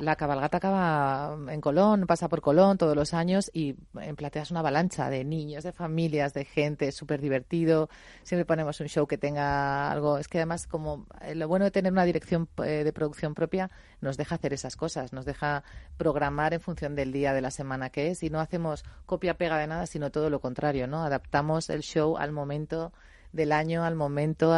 la 0.00 0.16
cabalgata 0.16 0.56
acaba 0.58 1.36
en 1.48 1.60
Colón, 1.60 2.06
pasa 2.06 2.28
por 2.28 2.40
Colón 2.40 2.78
todos 2.78 2.96
los 2.96 3.14
años 3.14 3.50
y 3.52 3.76
en 4.00 4.16
Platea 4.16 4.42
es 4.42 4.50
una 4.50 4.60
avalancha 4.60 5.10
de 5.10 5.24
niños, 5.24 5.64
de 5.64 5.72
familias, 5.72 6.34
de 6.34 6.44
gente, 6.44 6.92
súper 6.92 7.20
divertido. 7.20 7.88
Siempre 8.22 8.44
ponemos 8.44 8.80
un 8.80 8.88
show 8.88 9.06
que 9.06 9.18
tenga 9.18 9.90
algo. 9.90 10.18
Es 10.18 10.28
que 10.28 10.38
además, 10.38 10.66
como 10.66 11.06
eh, 11.20 11.34
lo 11.34 11.48
bueno 11.48 11.64
de 11.64 11.70
tener 11.70 11.92
una 11.92 12.04
dirección 12.04 12.48
eh, 12.64 12.84
de 12.84 12.92
producción 12.92 13.34
propia, 13.34 13.70
nos 14.00 14.16
deja 14.16 14.36
hacer 14.36 14.52
esas 14.52 14.76
cosas, 14.76 15.12
nos 15.12 15.24
deja 15.24 15.62
programar 15.96 16.54
en 16.54 16.60
función 16.60 16.94
del 16.94 17.12
día 17.12 17.32
de 17.32 17.40
la 17.40 17.50
semana 17.50 17.90
que 17.90 18.08
es 18.08 18.22
y 18.22 18.30
no 18.30 18.40
hacemos 18.40 18.84
copia-pega 19.06 19.58
de 19.58 19.66
nada, 19.66 19.86
sino 19.86 20.10
todo 20.10 20.30
lo 20.30 20.40
contrario, 20.40 20.86
¿no? 20.86 21.04
Adaptamos 21.04 21.70
el 21.70 21.82
show 21.82 22.16
al 22.16 22.32
momento 22.32 22.92
del 23.32 23.52
año 23.52 23.84
al 23.84 23.94
momento. 23.94 24.54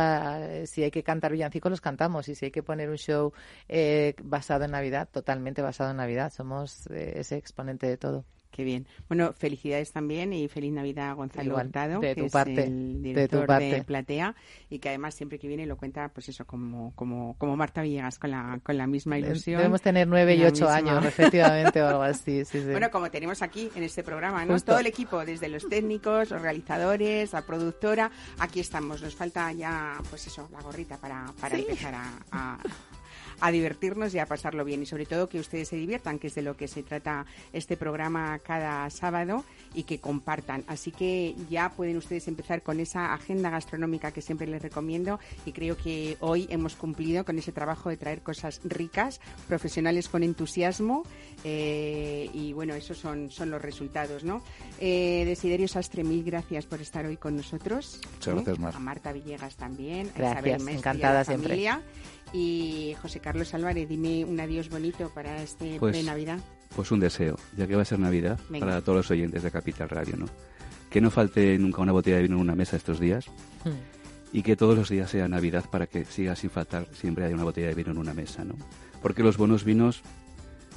si 0.66 0.82
hay 0.82 0.90
que 0.90 1.02
cantar 1.02 1.32
villancicos, 1.32 1.70
los 1.70 1.80
cantamos. 1.80 2.28
Y 2.28 2.34
si 2.34 2.46
hay 2.46 2.50
que 2.50 2.62
poner 2.62 2.90
un 2.90 2.98
show 2.98 3.32
eh, 3.68 4.14
basado 4.22 4.64
en 4.64 4.72
Navidad, 4.72 5.08
totalmente 5.10 5.62
basado 5.62 5.90
en 5.90 5.96
Navidad. 5.96 6.32
Somos 6.32 6.86
eh, 6.88 7.14
ese 7.16 7.36
exponente 7.36 7.86
de 7.86 7.96
todo. 7.96 8.24
Qué 8.60 8.64
bien. 8.64 8.86
Bueno, 9.08 9.32
felicidades 9.32 9.90
también 9.90 10.34
y 10.34 10.46
feliz 10.46 10.70
Navidad 10.70 11.08
a 11.08 11.12
Gonzalo 11.14 11.56
Hurtado, 11.56 11.98
de 11.98 12.14
que 12.14 12.26
es 12.26 12.34
el 12.34 13.02
director 13.02 13.46
de, 13.46 13.82
Platea 13.84 14.34
y 14.68 14.80
que 14.80 14.90
además 14.90 15.14
siempre 15.14 15.38
que 15.38 15.48
viene 15.48 15.64
lo 15.64 15.78
cuenta, 15.78 16.10
pues 16.10 16.28
eso, 16.28 16.44
como, 16.44 16.94
como, 16.94 17.38
como 17.38 17.56
Marta 17.56 17.80
Villegas, 17.80 18.18
con 18.18 18.32
la, 18.32 18.60
con 18.62 18.76
la 18.76 18.86
misma 18.86 19.18
ilusión. 19.18 19.56
Debemos 19.56 19.80
tener 19.80 20.06
nueve 20.06 20.34
y 20.34 20.44
ocho 20.44 20.68
años, 20.68 21.02
efectivamente, 21.06 21.80
o 21.80 21.88
algo 21.88 22.02
así. 22.02 22.42
Bueno, 22.70 22.90
como 22.90 23.10
tenemos 23.10 23.40
aquí 23.40 23.70
en 23.74 23.82
este 23.82 24.02
programa, 24.02 24.44
¿no? 24.44 24.60
Todo 24.60 24.80
el 24.80 24.86
equipo, 24.86 25.24
desde 25.24 25.48
los 25.48 25.66
técnicos, 25.66 26.28
los 26.28 26.42
realizadores, 26.42 27.32
la 27.32 27.40
productora, 27.40 28.10
aquí 28.40 28.60
estamos. 28.60 29.00
Nos 29.00 29.16
falta 29.16 29.50
ya, 29.52 29.94
pues 30.10 30.26
eso, 30.26 30.50
la 30.52 30.60
gorrita 30.60 30.98
para, 30.98 31.32
para 31.40 31.56
empezar 31.56 31.94
a 31.94 32.10
a 32.32 32.58
divertirnos 33.50 34.14
y 34.14 34.18
a 34.18 34.26
pasarlo 34.26 34.64
bien 34.64 34.82
y 34.82 34.86
sobre 34.86 35.06
todo 35.06 35.28
que 35.28 35.40
ustedes 35.40 35.68
se 35.68 35.76
diviertan, 35.76 36.18
que 36.18 36.26
es 36.26 36.34
de 36.34 36.42
lo 36.42 36.56
que 36.56 36.68
se 36.68 36.82
trata 36.82 37.26
este 37.52 37.76
programa 37.76 38.38
cada 38.38 38.88
sábado 38.90 39.44
y 39.74 39.84
que 39.84 39.98
compartan. 39.98 40.64
Así 40.66 40.90
que 40.90 41.34
ya 41.48 41.70
pueden 41.70 41.96
ustedes 41.96 42.28
empezar 42.28 42.62
con 42.62 42.80
esa 42.80 43.14
agenda 43.14 43.50
gastronómica 43.50 44.12
que 44.12 44.20
siempre 44.20 44.46
les 44.46 44.62
recomiendo 44.62 45.18
y 45.46 45.52
creo 45.52 45.76
que 45.76 46.16
hoy 46.20 46.46
hemos 46.50 46.76
cumplido 46.76 47.24
con 47.24 47.38
ese 47.38 47.52
trabajo 47.52 47.88
de 47.88 47.96
traer 47.96 48.22
cosas 48.22 48.60
ricas, 48.64 49.20
profesionales 49.48 50.08
con 50.08 50.22
entusiasmo 50.22 51.04
eh, 51.44 52.28
y 52.32 52.52
bueno, 52.52 52.74
esos 52.74 52.98
son, 52.98 53.30
son 53.30 53.50
los 53.50 53.62
resultados, 53.62 54.24
¿no? 54.24 54.42
Eh, 54.78 55.24
Desiderio 55.26 55.68
Sastre, 55.68 56.04
mil 56.04 56.22
gracias 56.24 56.66
por 56.66 56.80
estar 56.80 57.06
hoy 57.06 57.16
con 57.16 57.36
nosotros. 57.36 58.00
Muchas 58.14 58.34
gracias, 58.34 58.58
Mar. 58.58 58.74
A 58.76 58.78
Marta 58.78 59.12
Villegas 59.12 59.56
también. 59.56 60.10
Gracias, 60.14 60.66
encantada 60.66 61.24
siempre. 61.24 61.70
Y 62.32 62.94
José 63.02 63.20
Carlos 63.20 63.54
Álvarez, 63.54 63.88
dime 63.88 64.24
un 64.24 64.38
adiós 64.38 64.68
bonito 64.68 65.10
para 65.14 65.42
este 65.42 65.78
pues, 65.78 65.96
de 65.96 66.02
Navidad. 66.02 66.38
Pues 66.74 66.90
un 66.90 67.00
deseo, 67.00 67.36
ya 67.56 67.66
que 67.66 67.74
va 67.74 67.82
a 67.82 67.84
ser 67.84 67.98
Navidad, 67.98 68.38
para 68.58 68.80
todos 68.80 68.96
los 68.96 69.10
oyentes 69.10 69.42
de 69.42 69.50
Capital 69.50 69.88
Radio, 69.88 70.16
¿no? 70.16 70.26
Que 70.88 71.00
no 71.00 71.10
falte 71.10 71.58
nunca 71.58 71.82
una 71.82 71.92
botella 71.92 72.16
de 72.16 72.22
vino 72.22 72.36
en 72.36 72.42
una 72.42 72.54
mesa 72.54 72.76
estos 72.76 73.00
días. 73.00 73.26
Hmm. 73.64 73.70
Y 74.32 74.42
que 74.42 74.54
todos 74.54 74.78
los 74.78 74.88
días 74.88 75.10
sea 75.10 75.26
Navidad 75.26 75.64
para 75.68 75.88
que 75.88 76.04
siga 76.04 76.36
sin 76.36 76.50
faltar 76.50 76.86
siempre 76.92 77.24
hay 77.24 77.32
una 77.32 77.42
botella 77.42 77.66
de 77.66 77.74
vino 77.74 77.90
en 77.90 77.98
una 77.98 78.14
mesa, 78.14 78.44
¿no? 78.44 78.54
Porque 79.02 79.24
los 79.24 79.36
buenos 79.36 79.64
vinos 79.64 80.02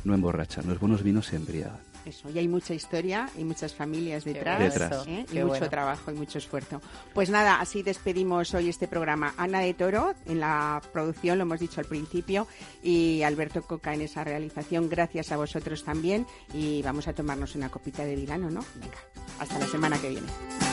no 0.04 0.16
emborrachan, 0.16 0.68
los 0.68 0.80
buenos 0.80 1.04
vinos 1.04 1.28
se 1.28 1.36
embriagan. 1.36 1.93
Eso, 2.06 2.30
y 2.30 2.38
hay 2.38 2.48
mucha 2.48 2.74
historia 2.74 3.30
y 3.38 3.44
muchas 3.44 3.74
familias 3.74 4.26
detrás, 4.26 4.78
¿eh? 5.08 5.26
y 5.32 5.40
mucho 5.40 5.70
trabajo 5.70 6.12
y 6.12 6.16
mucho 6.16 6.38
esfuerzo. 6.38 6.82
Pues 7.14 7.30
nada, 7.30 7.60
así 7.60 7.84
despedimos 7.84 8.54
hoy 8.54 8.70
este 8.70 8.88
programa. 8.88 9.34
Ana 9.38 9.60
de 9.60 9.74
Toro 9.74 10.14
en 10.26 10.40
la 10.40 10.82
producción, 10.92 11.38
lo 11.38 11.44
hemos 11.44 11.60
dicho 11.60 11.80
al 11.80 11.88
principio, 11.88 12.48
y 12.82 13.22
Alberto 13.24 13.62
Coca 13.62 13.94
en 13.94 14.02
esa 14.02 14.24
realización. 14.24 14.90
Gracias 14.90 15.32
a 15.32 15.38
vosotros 15.38 15.84
también 15.84 16.28
y 16.54 16.82
vamos 16.82 17.08
a 17.08 17.14
tomarnos 17.14 17.56
una 17.56 17.70
copita 17.70 18.04
de 18.04 18.16
vilano, 18.16 18.50
¿no? 18.50 18.64
Venga, 18.76 18.98
hasta 19.40 19.60
la 19.60 19.68
semana 19.68 20.00
que 20.00 20.10
viene. 20.10 20.73